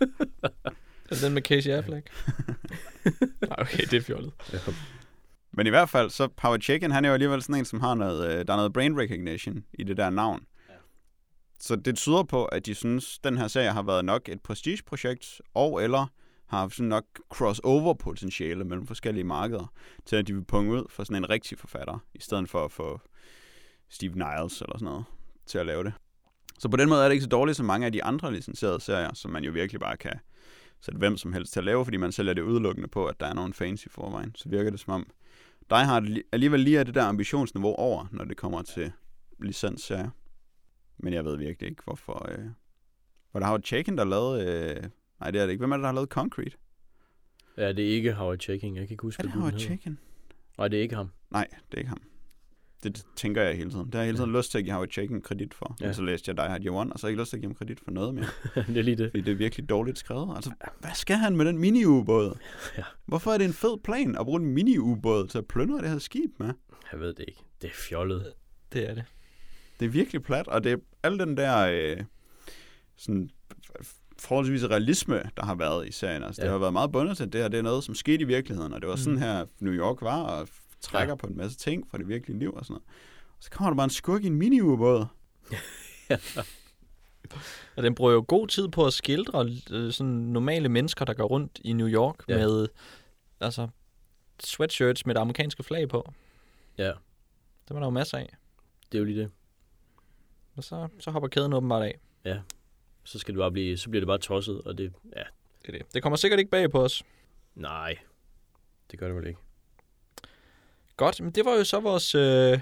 [0.00, 2.10] Er det den med Casey Affleck?
[3.48, 4.32] Nej, okay, det er fjollet.
[5.52, 7.94] Men i hvert fald, så Power Chicken, han er jo alligevel sådan en, som har
[7.94, 10.46] noget, øh, der er noget brain recognition i det der navn.
[10.68, 10.74] Ja.
[11.60, 15.40] Så det tyder på, at de synes, den her serie har været nok et prestigeprojekt,
[15.54, 16.06] og eller
[16.52, 19.72] har haft sådan nok crossover potentiale mellem forskellige markeder,
[20.04, 22.72] til at de vil punge ud for sådan en rigtig forfatter, i stedet for at
[22.72, 23.00] få
[23.88, 25.04] Steve Niles eller sådan noget
[25.46, 25.92] til at lave det.
[26.58, 28.80] Så på den måde er det ikke så dårligt som mange af de andre licenserede
[28.80, 30.12] serier, som man jo virkelig bare kan
[30.80, 33.26] sætte hvem som helst til at lave, fordi man sælger det udelukkende på, at der
[33.26, 34.34] er nogen fans i forvejen.
[34.34, 35.06] Så virker det som om,
[35.70, 38.92] dig har alligevel lige af det der ambitionsniveau over, når det kommer til
[39.38, 40.10] licensserier.
[40.98, 42.28] Men jeg ved virkelig ikke, hvorfor...
[42.30, 42.44] Øh...
[43.32, 44.44] Var det Howard Chaykin, der lavede...
[44.44, 44.88] Øh...
[45.22, 45.60] Nej, det er det ikke.
[45.60, 46.56] Hvem er det, der har lavet Concrete?
[47.56, 48.76] Ja, det er ikke Howard Checking.
[48.76, 49.58] Jeg kan ikke huske, Er det Howard.
[49.58, 49.98] Chaykin?
[50.58, 51.10] Nej, det er ikke ham.
[51.30, 52.02] Nej, det er ikke ham.
[52.82, 53.86] Det tænker jeg hele tiden.
[53.86, 55.76] Det har jeg hele tiden lyst til at give Howard Chaykin kredit for.
[55.80, 55.84] Ja.
[55.84, 55.88] Ja.
[55.88, 57.36] Men så læste jeg Die Hard Year One, og så har jeg ikke lyst til
[57.36, 58.26] at give ham kredit for noget mere.
[58.68, 59.10] det er lige det.
[59.10, 60.36] Fordi det er virkelig dårligt skrevet.
[60.36, 62.38] Altså, hvad skal han med den mini-ubåd?
[62.78, 62.82] Ja.
[63.06, 65.98] Hvorfor er det en fed plan at bruge en mini-ubåd til at plyndre det her
[65.98, 66.52] skib med?
[66.92, 67.40] Jeg ved det ikke.
[67.62, 68.32] Det er fjollet.
[68.72, 69.04] Det er det.
[69.80, 72.04] Det er virkelig plat, og det er al den der øh,
[72.96, 73.30] sådan
[74.22, 76.22] forholdsvis realisme, der har været i serien.
[76.22, 76.46] Altså, ja.
[76.46, 76.50] Ja.
[76.50, 78.24] Det har været meget bundet til, at det her det er noget, som skete i
[78.24, 79.18] virkeligheden, og det var sådan Mm.
[79.20, 80.48] her, New York var, og
[80.80, 81.10] trækker ja.
[81.10, 81.14] Ja.
[81.14, 82.84] på en masse ting fra det virkelige liv og sådan noget.
[83.38, 85.06] Og så kommer der bare en skurk i en mini-ubåd.
[87.76, 91.24] Og den bruger jo god tid på at skildre øh, sådan normale mennesker, der går
[91.24, 92.36] rundt i New York ja.
[92.38, 92.46] Ja.
[92.46, 92.68] med
[93.40, 93.68] altså
[94.44, 96.12] sweatshirts med det amerikanske flag på.
[96.78, 96.94] Ja, Det
[97.70, 98.36] var der jo masser af.
[98.92, 99.30] det er jo lige det.
[100.56, 101.98] Og så, så hopper kæden åbenbart af.
[103.04, 105.22] Så skal det bare blive, så bliver det bare tosset, og det, ja,
[105.66, 105.94] Det er det.
[105.94, 107.02] Det kommer sikkert ikke bag på os.
[107.54, 107.98] nej,
[108.90, 109.40] det gør det vel ikke.
[110.96, 112.60] Godt, men det var jo så vores øh,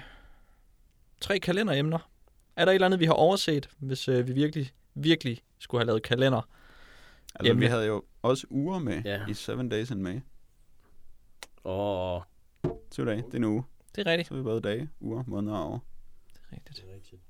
[1.21, 2.09] tre kalenderemner.
[2.55, 5.85] Er der et eller andet, vi har overset, hvis øh, vi virkelig, virkelig skulle have
[5.87, 6.41] lavet kalender?
[7.35, 9.25] Altså, Jamen- vi havde jo også uger med Ja.
[9.29, 10.19] i Seven Days in May.
[11.65, 12.21] Åh,
[12.91, 13.63] Syv dage, det er en uge.
[13.95, 14.27] Det er rigtigt.
[14.27, 15.85] Så er vi både dage, uger, måneder og år.
[16.33, 16.77] Det er rigtigt.
[16.77, 17.21] det er rigtigt.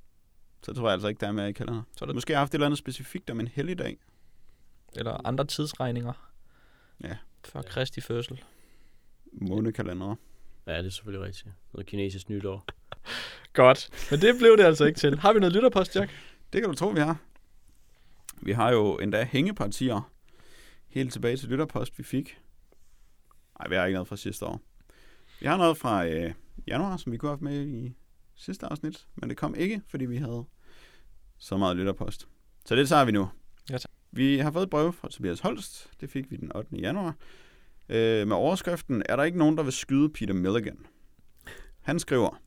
[0.64, 1.82] Så tror jeg altså ikke, der er med i kalender.
[1.98, 3.98] Så er der, Måske har haft et eller andet specifikt om en helligdag.
[4.96, 6.32] eller andre tidsregninger.
[7.04, 7.18] Ja.
[7.46, 8.44] Før Kristi fødsel.
[9.34, 10.16] Månekalendere.
[10.68, 11.48] Ja, det er selvfølgelig rigtigt.
[11.74, 12.66] Noget kinesisk nytår.
[13.54, 13.90] Godt.
[14.12, 15.20] Men det blev det altså ikke til.
[15.20, 16.12] Har vi noget lytterpost, Jack?
[16.54, 17.18] Det kan du tro, vi har.
[18.42, 20.12] Vi har jo endda hængepartier.
[20.88, 22.40] Helt tilbage til lytterpost, vi fik.
[23.60, 24.62] Nej, vi har ikke noget fra sidste år.
[25.40, 26.34] Vi har noget fra øh,
[26.68, 27.94] januar, som vi kunne have haft med i
[28.42, 29.08] sidste afsnit.
[29.16, 30.46] Men det kom ikke, fordi vi havde
[31.38, 32.28] så meget lytterpost.
[32.66, 33.30] Så det tager vi nu.
[33.70, 33.92] Ja, tak.
[34.12, 35.90] Vi har fået et brev fra Tobias Holst.
[36.02, 36.78] Det fik vi den 8.
[36.78, 37.16] januar.
[37.90, 40.78] Øh, med overskriften, er der ikke nogen, der vil skyde Peter Milligan?
[41.82, 42.42] Han skriver,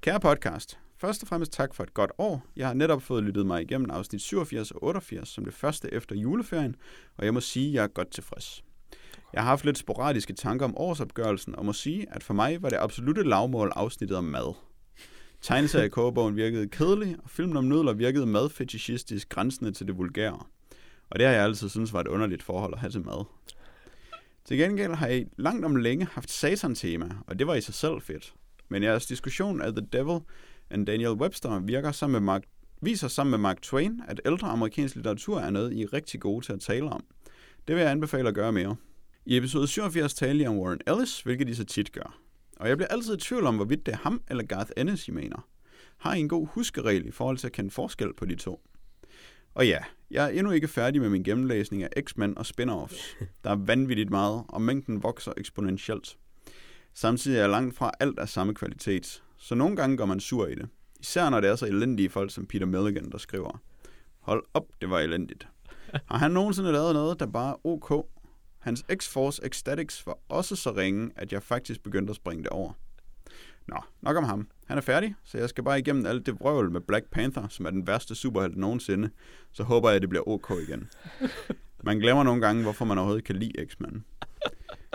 [0.00, 2.46] Kære podcast, først og fremmest tak for et godt år.
[2.56, 6.16] Jeg har netop fået lyttet mig igennem afsnit 87 og 88 som det første efter
[6.16, 6.76] juleferien,
[7.16, 8.64] og jeg må sige, at jeg er godt tilfreds.
[9.32, 12.68] Jeg har haft lidt sporadiske tanker om årsopgørelsen, og må sige, at for mig var
[12.68, 14.54] det absolutte lavmål afsnittet om mad.
[15.40, 20.38] Tegneseriekogebogen virkede kedelig, og filmen om nudler virkede madfetishistisk grænsende til det vulgære.
[21.10, 23.24] Og det har jeg altid synes var et underligt forhold at have til mad.
[24.44, 28.00] Til gengæld har jeg langt om længe haft satan-tema, og det var i sig selv
[28.00, 28.34] fedt.
[28.68, 30.20] Men jeres diskussion af The Devil
[30.70, 32.42] and Daniel Webster virker sammen med Mark,
[32.82, 36.46] viser sammen med Mark Twain, at ældre amerikansk litteratur er noget, I er rigtig gode
[36.46, 37.04] til at tale om.
[37.68, 38.76] Det vil jeg anbefale at gøre mere.
[39.26, 42.25] I episode 87 taler jeg om Warren Ellis, hvilket de så tit gør.
[42.56, 45.10] Og jeg bliver altid i tvivl om, hvorvidt det er ham eller Garth Ennis, I
[45.10, 45.48] mener.
[45.96, 48.60] Har I en god huskeregel i forhold til at kende forskel på de to?
[49.54, 49.78] Og ja,
[50.10, 53.16] jeg er endnu ikke færdig med min gennemlæsning af X-Men og spin-offs.
[53.44, 56.16] Der er vanvittigt meget, og mængden vokser eksponentielt.
[56.94, 60.54] Samtidig er langt fra alt af samme kvalitet, så nogle gange går man sur i
[60.54, 60.68] det.
[61.00, 63.60] Især når det er så elendige folk som Peter Milligan, der skriver.
[64.20, 65.48] Hold op, det var elendigt.
[66.10, 68.06] Har han nogensinde lavet noget, der bare er ok?
[68.66, 72.72] Hans X-Force Ecstatics var også så ringe, at jeg faktisk begyndte at springe det over.
[73.66, 74.48] Nå, nok om ham.
[74.66, 77.66] Han er færdig, så jeg skal bare igennem alt det vrøvl med Black Panther, som
[77.66, 79.10] er den værste superhelt nogensinde.
[79.52, 80.90] Så håber jeg, at det bliver ok igen.
[81.84, 84.04] Man glemmer nogle gange, hvorfor man overhovedet kan lide X-Men.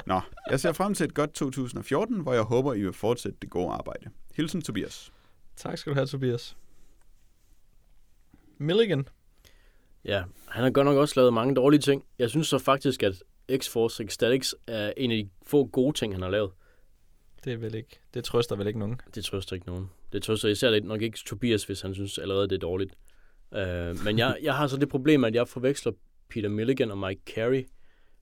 [0.06, 3.50] Nå, jeg ser frem til et godt 2014, hvor jeg håber, I vil fortsætte det
[3.50, 4.10] gode arbejde.
[4.36, 5.12] Hilsen Tobias.
[5.56, 6.58] Tak skal du have, Tobias.
[8.58, 9.08] Milligan.
[10.06, 12.04] Ja, han har godt nok også lavet mange dårlige ting.
[12.20, 16.22] Jeg synes så faktisk, at X-Force Ecstatics er en af de få gode ting, han
[16.22, 16.52] har lavet.
[17.44, 18.00] Det er vel ikke.
[18.14, 19.02] Det trøster vel ikke nogen.
[19.16, 19.90] Det trøster ikke nogen.
[20.12, 22.94] Det tror jeg især nok ikke Tobias, hvis han synes allerede, det er dårligt.
[23.52, 25.92] Uh, men jeg, jeg har så det problem, at jeg forveksler
[26.30, 27.68] Peter Milligan og Mike Carey.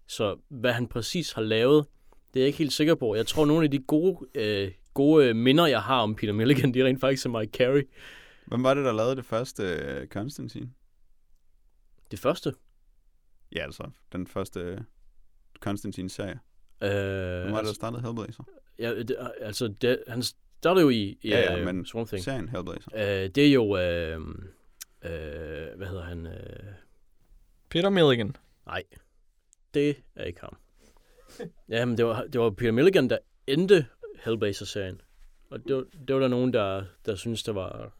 [0.07, 1.85] Så hvad han præcis har lavet,
[2.33, 3.15] det er jeg ikke helt sikker på.
[3.15, 6.79] Jeg tror, nogle af de gode, øh, gode minder, jeg har om Peter Milligan, de
[6.79, 7.89] er rent faktisk som Mike Carey.
[8.45, 9.63] Hvem var det, der lavede det første
[10.01, 10.69] uh, Constantine?
[12.11, 12.53] Det første?
[13.55, 14.85] Ja, altså den første
[15.59, 16.39] uh, Constantine-serie.
[16.83, 16.89] Øh,
[17.41, 18.43] Hvem var det, der startede Hellblazer?
[18.79, 22.23] Ja, det, altså, det, han startede jo i, i Ja, ja, øh, men Swamp Thing.
[22.23, 22.91] serien Hellblazer.
[22.95, 24.19] Øh, det er jo, øh,
[25.01, 26.25] øh, hvad hedder han?
[26.27, 26.73] Øh,
[27.69, 28.35] Peter Milligan.
[28.65, 28.83] nej,
[29.73, 30.57] det er ikke ham.
[31.69, 33.17] Jamen, det var, det var Peter Milligan, der
[33.47, 33.85] endte
[34.25, 35.01] Hellblazer-serien.
[35.49, 37.91] Og det var, det var der nogen, der, der synes det var...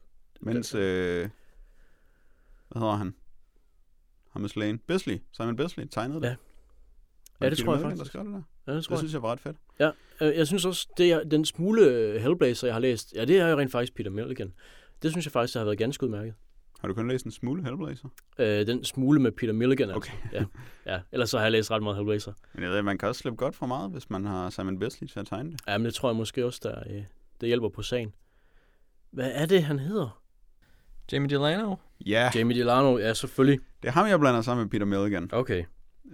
[0.41, 1.29] Mens, øh,
[2.69, 3.15] hvad hedder han?
[4.29, 4.77] Ham med Slane.
[4.87, 5.19] Bisley.
[5.31, 6.27] Simon Bisley tegnede det.
[6.27, 6.35] Ja.
[7.41, 8.13] Ja, det tror jeg faktisk.
[8.13, 8.41] Der det der?
[8.67, 8.97] Ja, det tror Det jeg.
[8.99, 9.57] synes jeg var ret fedt.
[10.21, 13.39] Øh, Jeg synes også, det er den smule øh, Hellblazer, jeg har læst, ja, det
[13.39, 14.53] er jo rent faktisk Peter Milligan.
[15.01, 16.33] Det synes jeg faktisk, der har været ganske udmærket.
[16.79, 18.07] Har du kun læst en smule Hellblazer?
[18.39, 20.11] Øh, den smule med Peter Milligan, altså.
[20.31, 20.39] Okay.
[20.39, 20.45] Ja,
[20.93, 20.99] ja.
[21.11, 22.33] Ellers så har jeg læst ret meget Hellblazer.
[22.53, 25.07] Men jeg ved, man kan også slippe godt fra meget, hvis man har Simon Bisley
[25.07, 25.61] til at tegne det.
[25.67, 27.03] Ja, men det tror jeg måske også, der, øh,
[27.41, 28.13] der hjælper på sagen.
[29.11, 30.21] Hvad er det, han hedder?
[31.11, 31.75] Jamie Delano.
[32.05, 33.59] Ja, Jamie Delano, ja, selvfølgelig.
[33.81, 35.29] det er ham, jeg blander sammen med Peter Milligan.
[35.33, 35.63] Okay.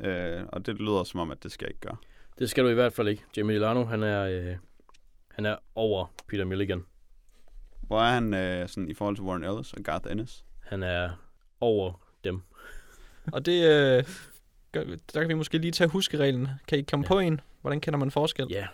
[0.03, 1.97] Øh, og det lyder som om, at det skal jeg ikke gøre.
[2.39, 3.23] Det skal du i hvert fald ikke.
[3.37, 4.55] Jamie Delano, han er, øh,
[5.31, 6.85] han er over Peter Milligan.
[7.81, 10.45] Hvor er han øh, sådan, i forhold til Warren Ellis og Garth Ennis?
[10.63, 11.09] Han er
[11.59, 11.93] over
[12.23, 12.41] dem.
[13.31, 14.03] Og det, øh,
[15.13, 16.47] der kan vi måske lige tage huskereglen.
[16.67, 17.07] Kan I komme Ja.
[17.07, 17.41] på en?
[17.61, 18.47] Hvordan kender man forskel?
[18.49, 18.55] Ja.
[18.57, 18.67] Altså,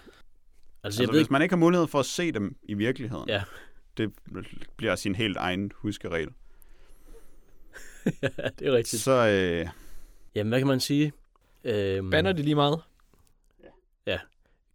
[0.84, 3.30] Altså, jeg ved hvis ikke, man ikke har mulighed for at se dem i virkeligheden,
[3.30, 3.43] Ja.
[3.98, 4.11] det
[4.77, 6.30] bliver sin helt egen huskeregel.
[8.23, 8.27] ja,
[8.60, 9.02] det er rigtigt.
[9.02, 9.68] Så øh,
[10.35, 11.13] Jamen, hvad kan man sige?
[11.63, 12.79] Øhm, Banner de lige meget?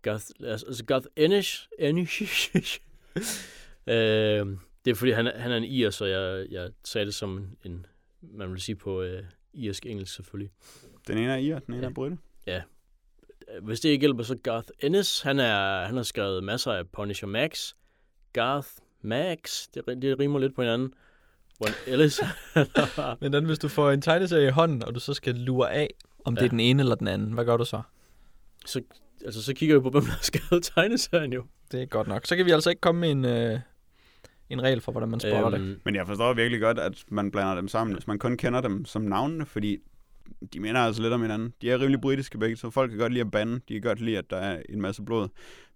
[0.03, 2.21] Garth, altså, altså Garth Ennis, Ennis
[3.87, 7.15] øhm, det er fordi, han, er- han er en ir, så jeg, jeg sagde det
[7.15, 7.87] som en,
[8.23, 9.23] man vil sige på øh,
[9.55, 10.51] irsk engelsk selvfølgelig.
[11.09, 11.89] den ene er ir, den ene Ja.
[11.91, 12.19] er Brytte.
[13.63, 17.29] Hvis det ikke hjælper, så Garth Ennis, han, er, han har skrevet masser af Punisher
[17.29, 17.75] Max.
[18.33, 18.69] Garth
[19.03, 20.95] Max, det, det rimer lidt på hinanden.
[21.61, 22.21] Warren Ellis,
[23.21, 25.89] Men den, hvis du får en tegneserie i hånden, og du så skal lure af,
[26.25, 26.39] om ja.
[26.41, 27.83] det er den ene eller den anden, hvad gør du så?
[28.67, 28.81] så,
[29.25, 31.45] altså, så kigger vi på, hvem der har skrevet tegneserien jo.
[31.73, 32.27] Det er godt nok.
[32.27, 33.61] Så kan vi altså ikke komme med en, øh,
[34.51, 35.61] en regel for, hvordan man spotter det.
[35.61, 38.61] Øhm, Men jeg forstår virkelig godt, at man blander dem sammen, hvis man kun kender
[38.61, 39.79] dem som navnene, fordi
[40.53, 41.53] de minder altså lidt om hinanden.
[41.63, 43.55] De er rimelig britiske begge, så folk kan godt lide at bande.
[43.69, 45.29] De kan godt lide, at der er en masse blod.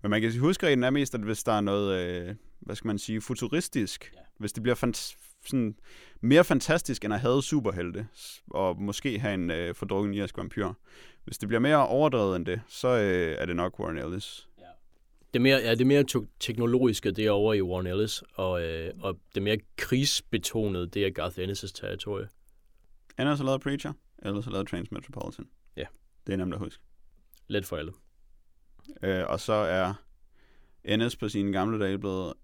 [0.02, 2.86] Men man kan sige, huskreglen er mest, at hvis der er noget, øh, hvad skal
[2.86, 4.20] man sige, futuristisk, Ja.
[4.38, 5.16] hvis det bliver fant-
[5.46, 5.76] sådan
[6.20, 8.06] mere fantastisk end at have superhelte,
[8.50, 10.72] og måske have en øh, fordrukken irsk vampyr.
[11.24, 14.46] Hvis det bliver mere overdrevet end det, så øh, er det nok Warren Ellis.
[15.32, 16.04] Det er mere, ja, det er mere
[16.40, 21.10] teknologiske, det er over i Warren Ellis, og, øh, og det mere krigsbetonede, det er
[21.10, 22.28] Garth Ennis' territorie.
[23.18, 25.48] Han har så lavet Preacher, eller så lavet Transmetropolitan.
[25.76, 25.84] Ja.
[26.26, 26.82] Det er nemt at huske.
[27.46, 27.92] Let for alle.
[29.02, 29.94] Øh, og så er
[30.84, 32.34] Ennis på sine gamle dage blevet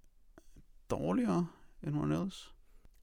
[0.91, 1.47] dårligere
[1.83, 2.53] end Warren Ellis.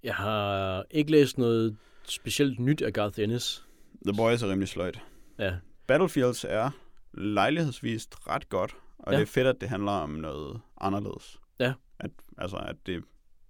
[0.04, 1.78] Jeg har ikke læst noget
[2.08, 3.64] specielt nyt af Garth Ennis.
[4.06, 5.00] The Boys er rimelig sløjt.
[5.40, 5.56] Ja,
[5.88, 6.70] Battlefields er
[7.14, 9.18] lejlighedsvist ret godt, og Ja.
[9.18, 11.40] det er fedt, at det handler om noget anderledes.
[11.60, 11.74] Ja.
[12.00, 13.04] At, altså, at det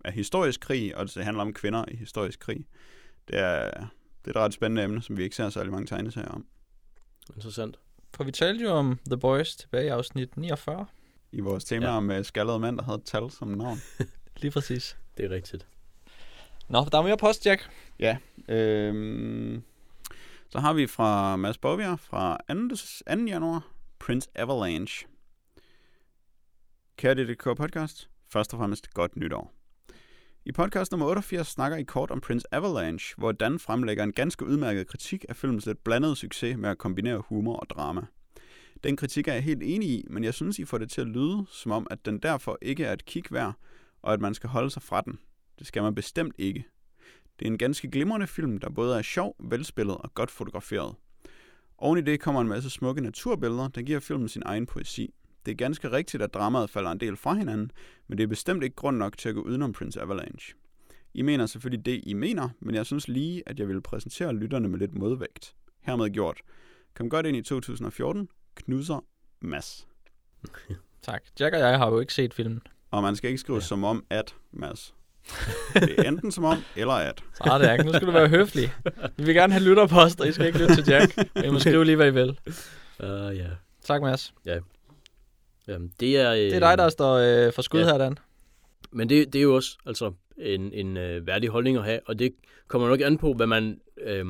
[0.05, 2.65] er historisk krig, og det handler om kvinder i historisk krig.
[3.27, 6.30] Det er, det er et ret spændende emne, som vi ikke ser særlig mange tegneserier
[6.30, 6.45] om.
[7.35, 7.80] interessant.
[8.15, 10.85] For vi talte jo om The Boys tilbage i afsnit 49.
[11.31, 11.97] I vores tema Ja.
[11.97, 13.77] om uh, skaldede mænd, der havde et tal som navn.
[14.41, 14.97] Lige præcis.
[15.17, 15.67] Det er rigtigt.
[16.69, 17.69] Nå, der er mere post, Jack.
[18.49, 19.61] Øhm,
[20.49, 23.15] så har vi fra Mads Bovia fra 2.
[23.15, 23.26] 2.
[23.26, 23.68] januar,
[23.99, 25.07] Prince Avalanche.
[26.98, 29.53] Kære DDK podcast, først og fremmest godt nytår.
[30.45, 34.45] I podcast nummer 88 snakker I kort om Prince Avalanche, hvor Dan fremlægger en ganske
[34.45, 38.02] udmærket kritik af filmens lidt blandede succes med at kombinere humor og drama.
[38.84, 41.07] Den kritik er jeg helt enig i, men jeg synes, I får det til at
[41.07, 43.53] lyde, som om, at den derfor ikke er et kig værd,
[44.02, 45.19] og at man skal holde sig fra den.
[45.59, 46.65] Det skal man bestemt ikke.
[47.39, 50.95] Det er en ganske glimrende film, der både er sjov, velspillet og godt fotograferet.
[51.77, 55.13] Oven i det kommer en masse smukke naturbilleder, der giver filmen sin egen poesi.
[55.45, 57.71] Det er ganske rigtigt, at dramaet falder en del fra hinanden,
[58.07, 60.53] men det er bestemt ikke grund nok til at gå udenom Prince Avalanche.
[61.13, 64.69] I mener selvfølgelig det, I mener, men jeg synes lige, at jeg vil præsentere lytterne
[64.69, 65.55] med lidt modvægt.
[65.81, 66.41] Hermed gjort.
[66.93, 68.30] Kom godt ind i 2014.
[68.55, 69.05] Knusser
[69.39, 69.88] Mads.
[71.01, 71.23] Tak.
[71.39, 72.61] Jack og jeg har jo ikke set filmen.
[72.91, 73.61] Og man skal ikke skrive ja.
[73.61, 74.95] som om at, Mads.
[75.74, 77.24] Det er enten som om, eller at.
[77.34, 77.86] Så er det Jack.
[77.86, 78.74] Nu skal du være høflig.
[79.18, 81.18] Vi vil gerne have lytterpost, og I skal ikke lytte til Jack.
[81.36, 82.38] Men I må skrive lige, hvad I vil.
[83.00, 83.48] Uh, ja.
[83.84, 84.34] Tak, Mads.
[85.68, 86.32] Jamen, det er...
[86.32, 87.16] Øh, Det er dig, der står
[87.48, 87.86] øh, for skud Ja.
[87.86, 88.18] her, Dan.
[88.91, 92.20] Men det, det er jo også altså, en, en øh, værdig holdning at have, og
[92.20, 92.34] det
[92.68, 94.26] kommer nok an på, hvad man øh,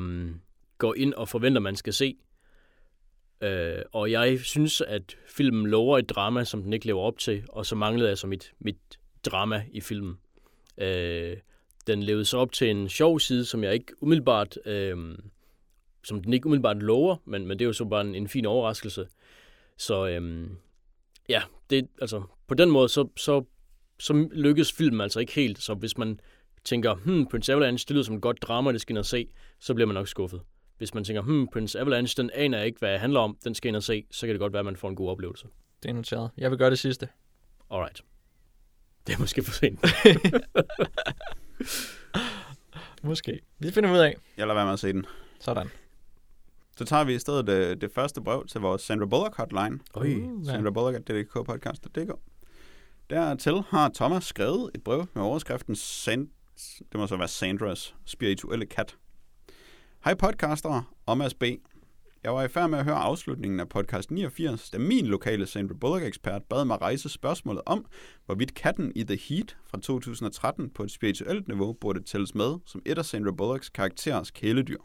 [0.78, 2.16] går ind og forventer, man skal se.
[3.40, 7.42] Øh, og jeg synes, at filmen lover et drama, som den ikke lever op til,
[7.48, 8.76] og så manglede jeg så mit, mit
[9.26, 10.18] drama i filmen.
[10.78, 11.36] Øh,
[11.86, 15.18] den levede så op til en sjov side, som jeg ikke umiddelbart, øh,
[16.04, 18.46] som den ikke umiddelbart lover, men, men det er jo så bare en, en fin
[18.46, 19.08] overraskelse.
[19.76, 20.50] Så øh,
[21.28, 23.44] ja, det, altså, på den måde, så, så,
[23.98, 25.62] så lykkes filmen altså ikke helt.
[25.62, 26.20] Så hvis man
[26.64, 29.28] tænker, hmm, Prince Avalanche, det lyder som et godt drama, det skal ind og se,
[29.60, 30.40] så bliver man nok skuffet.
[30.78, 33.68] Hvis man tænker, hmm, Prince Avalanche, den aner ikke, hvad det handler om, den skal
[33.68, 35.46] ind og se, så kan det godt være, at man får en god oplevelse.
[35.82, 36.30] Det er noteret.
[36.38, 37.08] Jeg vil gøre det sidste.
[37.70, 38.02] Alright.
[39.06, 39.80] Det er måske for sent.
[43.02, 43.40] Måske.
[43.58, 44.16] Vi finder ud af.
[44.36, 45.06] Jeg lader være med at se den.
[45.40, 45.68] Sådan.
[46.76, 49.78] Så tager vi i stedet det, det første brev til vores Sandra Bullock hotline.
[49.94, 50.14] Øj.
[50.14, 52.10] Uh, Sandra Bullock at ddkpodcast.dk.
[53.10, 56.28] Dertil har Thomas skrevet et brev med overskriften Sand...
[56.92, 58.96] Det må så være Sandras spirituelle kat.
[60.04, 61.42] Hej podcastere og Mads B.
[62.24, 65.74] Jeg var i færd med at høre afslutningen af podcast 89, da min lokale Sandra
[65.74, 67.86] Bullock-ekspert bad mig rejse spørgsmålet om,
[68.26, 72.82] hvorvidt katten i The Heat fra 2013 på et spirituelt niveau burde tælles med som
[72.86, 74.78] et af Sandra Bullocks karakterers kæledyr.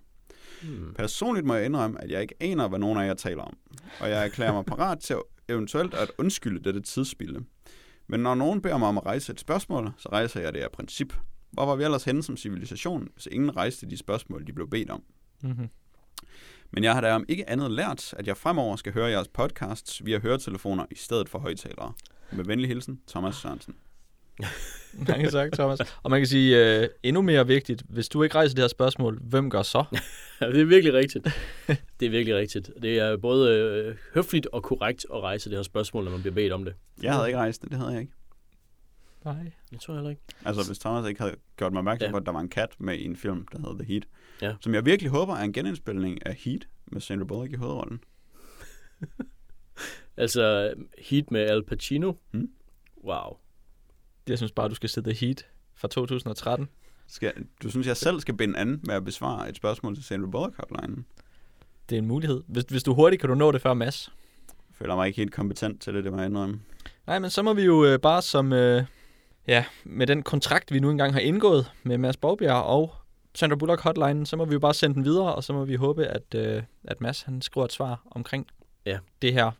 [0.61, 0.93] Hmm.
[0.93, 3.57] Personligt må jeg indrømme, at jeg ikke aner, hvad nogen af jer taler om,
[4.01, 5.15] og jeg erklærer mig parat til
[5.49, 7.43] eventuelt at undskylde dette tidsspilde.
[8.07, 10.71] Men når nogen beder mig om at rejse et spørgsmål, så rejser jeg det af
[10.71, 11.13] princip.
[11.51, 14.89] Hvor var vi ellers henne som civilisation, hvis ingen rejste de spørgsmål, de blev bedt
[14.89, 15.03] om?
[15.43, 15.69] Mm-hmm.
[16.71, 20.05] Men jeg har da om ikke andet lært, at jeg fremover skal høre jeres podcasts
[20.05, 21.93] via høretelefoner i stedet for højtalere.
[22.31, 23.75] Med venlig hilsen, Thomas Sørensen.
[25.07, 25.79] Mange tak, Thomas.
[26.03, 29.19] Og man kan sige, øh, endnu mere vigtigt, hvis du ikke rejser det her spørgsmål,
[29.21, 29.83] hvem gør så?
[30.39, 31.27] Det er virkelig rigtigt.
[31.99, 32.71] Det er virkelig rigtigt.
[32.81, 36.33] Det er både øh, høfligt og korrekt at rejse det her spørgsmål, når man bliver
[36.35, 36.73] bedt om det.
[37.03, 38.13] Jeg havde ikke rejst det, det havde jeg ikke.
[39.25, 39.51] Nej.
[39.71, 40.21] Jeg tror heller ikke.
[40.45, 42.11] Altså, hvis Thomas ikke havde gjort mig opmærksom Ja.
[42.11, 44.03] på, at der var en kat med i en film, der hedder The Heat.
[44.41, 44.55] Ja.
[44.61, 48.03] Som jeg virkelig håber er en genindspilning af Heat med Sandra Bullock i hovedrollen.
[50.17, 50.73] Altså,
[51.09, 52.13] Heat med Al Pacino.
[52.31, 52.49] Hmm.
[53.05, 53.37] Wow.
[54.27, 56.69] Jeg synes bare, du skal sætte Heat fra 2013.
[57.07, 57.33] Skal,
[57.63, 60.55] du synes, jeg selv skal binde an med at besvare et spørgsmål til Sandra Bullock
[60.57, 61.03] hotline?
[61.89, 62.43] Det er en mulighed.
[62.47, 64.11] Hvis, hvis du hurtigt kan du nå det før Mads.
[64.47, 66.59] Jeg føler mig ikke helt kompetent til det, det må jeg indrømme.
[67.07, 68.53] Nej, men så må vi jo øh, bare som...
[68.53, 68.83] Øh,
[69.49, 72.93] ja, med den kontrakt, vi nu engang har indgået med Mads Borgbjerg og
[73.35, 75.75] Sandra Bullock Hotline, så må vi jo bare sende den videre, og så må vi
[75.75, 78.47] håbe, at, øh, at Mads han skriver et svar omkring
[78.85, 78.99] Ja.
[79.21, 79.51] det her.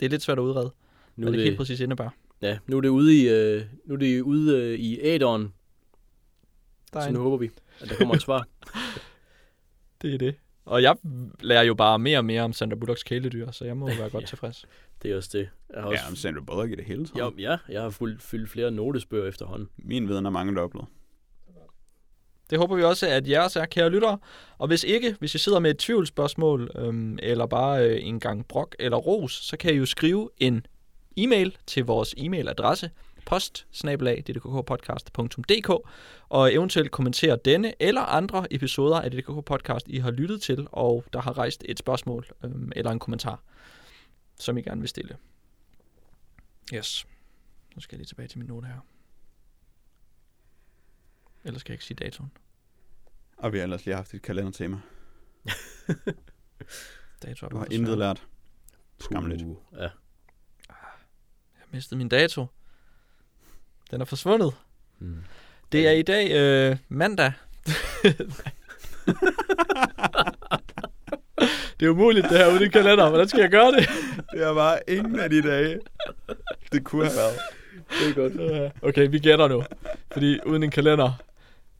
[0.00, 0.72] Det er lidt svært at udrede, Nu
[1.16, 2.10] hvad er det, det, helt præcis indebærer.
[2.42, 5.52] ja, nu er det ude i, øh, nu er det ude øh, i æderen,
[6.92, 7.50] Der er så nu håber vi,
[7.80, 8.46] at der kommer et svar.
[10.02, 10.34] det er det.
[10.64, 10.96] Og jeg
[11.40, 14.10] lærer jo bare mere og mere om Sandra Bullocks kæledyr, så jeg må jo være
[14.10, 14.26] godt Ja.
[14.26, 14.64] tilfreds.
[15.06, 15.48] Det er også det.
[15.74, 17.34] Jeg har også, Ja, om Sandra Bullock i det hele taget.
[17.38, 19.68] ja, ja, jeg har fyldt, fyldt flere notesbøger efterhånden.
[19.76, 20.84] Min viden er mange dobblet.
[22.50, 24.18] Det håber vi også, at jeres er, kære lyttere.
[24.58, 28.46] Og hvis ikke, hvis I sidder med et tvivlsspørgsmål, øhm, eller bare øh, en gang
[28.46, 30.66] brok eller ros, så kan I jo skrive en
[31.16, 32.88] e-mail til vores e-mailadresse
[33.26, 33.66] post
[36.28, 41.04] og eventuelt kommentere denne eller andre episoder af DKK Podcast, I har lyttet til, og
[41.12, 43.42] der har rejst et spørgsmål øhm, eller en kommentar,
[44.38, 45.16] som I gerne vil stille.
[46.74, 47.06] Yes.
[47.74, 48.80] Nu skal jeg lige tilbage til min note her.
[51.44, 52.32] Ellers skal jeg ikke sige datoen.
[53.36, 54.80] Og vi har ellers lige haft et kalendertema.
[57.22, 58.26] Dato er Du har intet lært.
[59.00, 59.42] Skamligt.
[59.72, 59.78] Ja.
[59.78, 59.90] Jeg
[61.52, 62.46] har mistet min dato.
[63.90, 64.54] Den er forsvundet.
[64.98, 65.24] Hmm.
[65.72, 67.32] Det er i dag øh, mandag.
[71.80, 73.08] det er umuligt, det her uden en kalender.
[73.08, 73.88] Hvordan skal jeg gøre det?
[74.32, 75.78] Det er bare ingen af de dage.
[76.72, 77.38] Det kunne have været.
[77.90, 78.72] Det er godt.
[78.82, 79.64] Okay, vi gætter nu.
[80.12, 81.12] Fordi uden en kalender...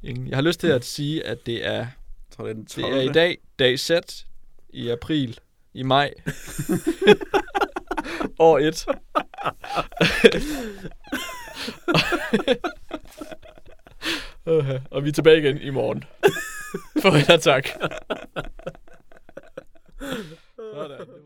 [0.03, 1.89] ingen- Jeg har lyst til at sige, at det er, Jeg
[2.37, 2.95] tror, det er den det 12.
[2.95, 3.91] er i dag, dag Z,
[4.71, 5.39] i april,
[5.75, 6.13] i maj.
[8.39, 8.87] År 1.
[14.91, 16.05] og vi er tilbage igen i morgen.
[17.29, 17.69] Og tak.
[20.57, 21.26] Sådan.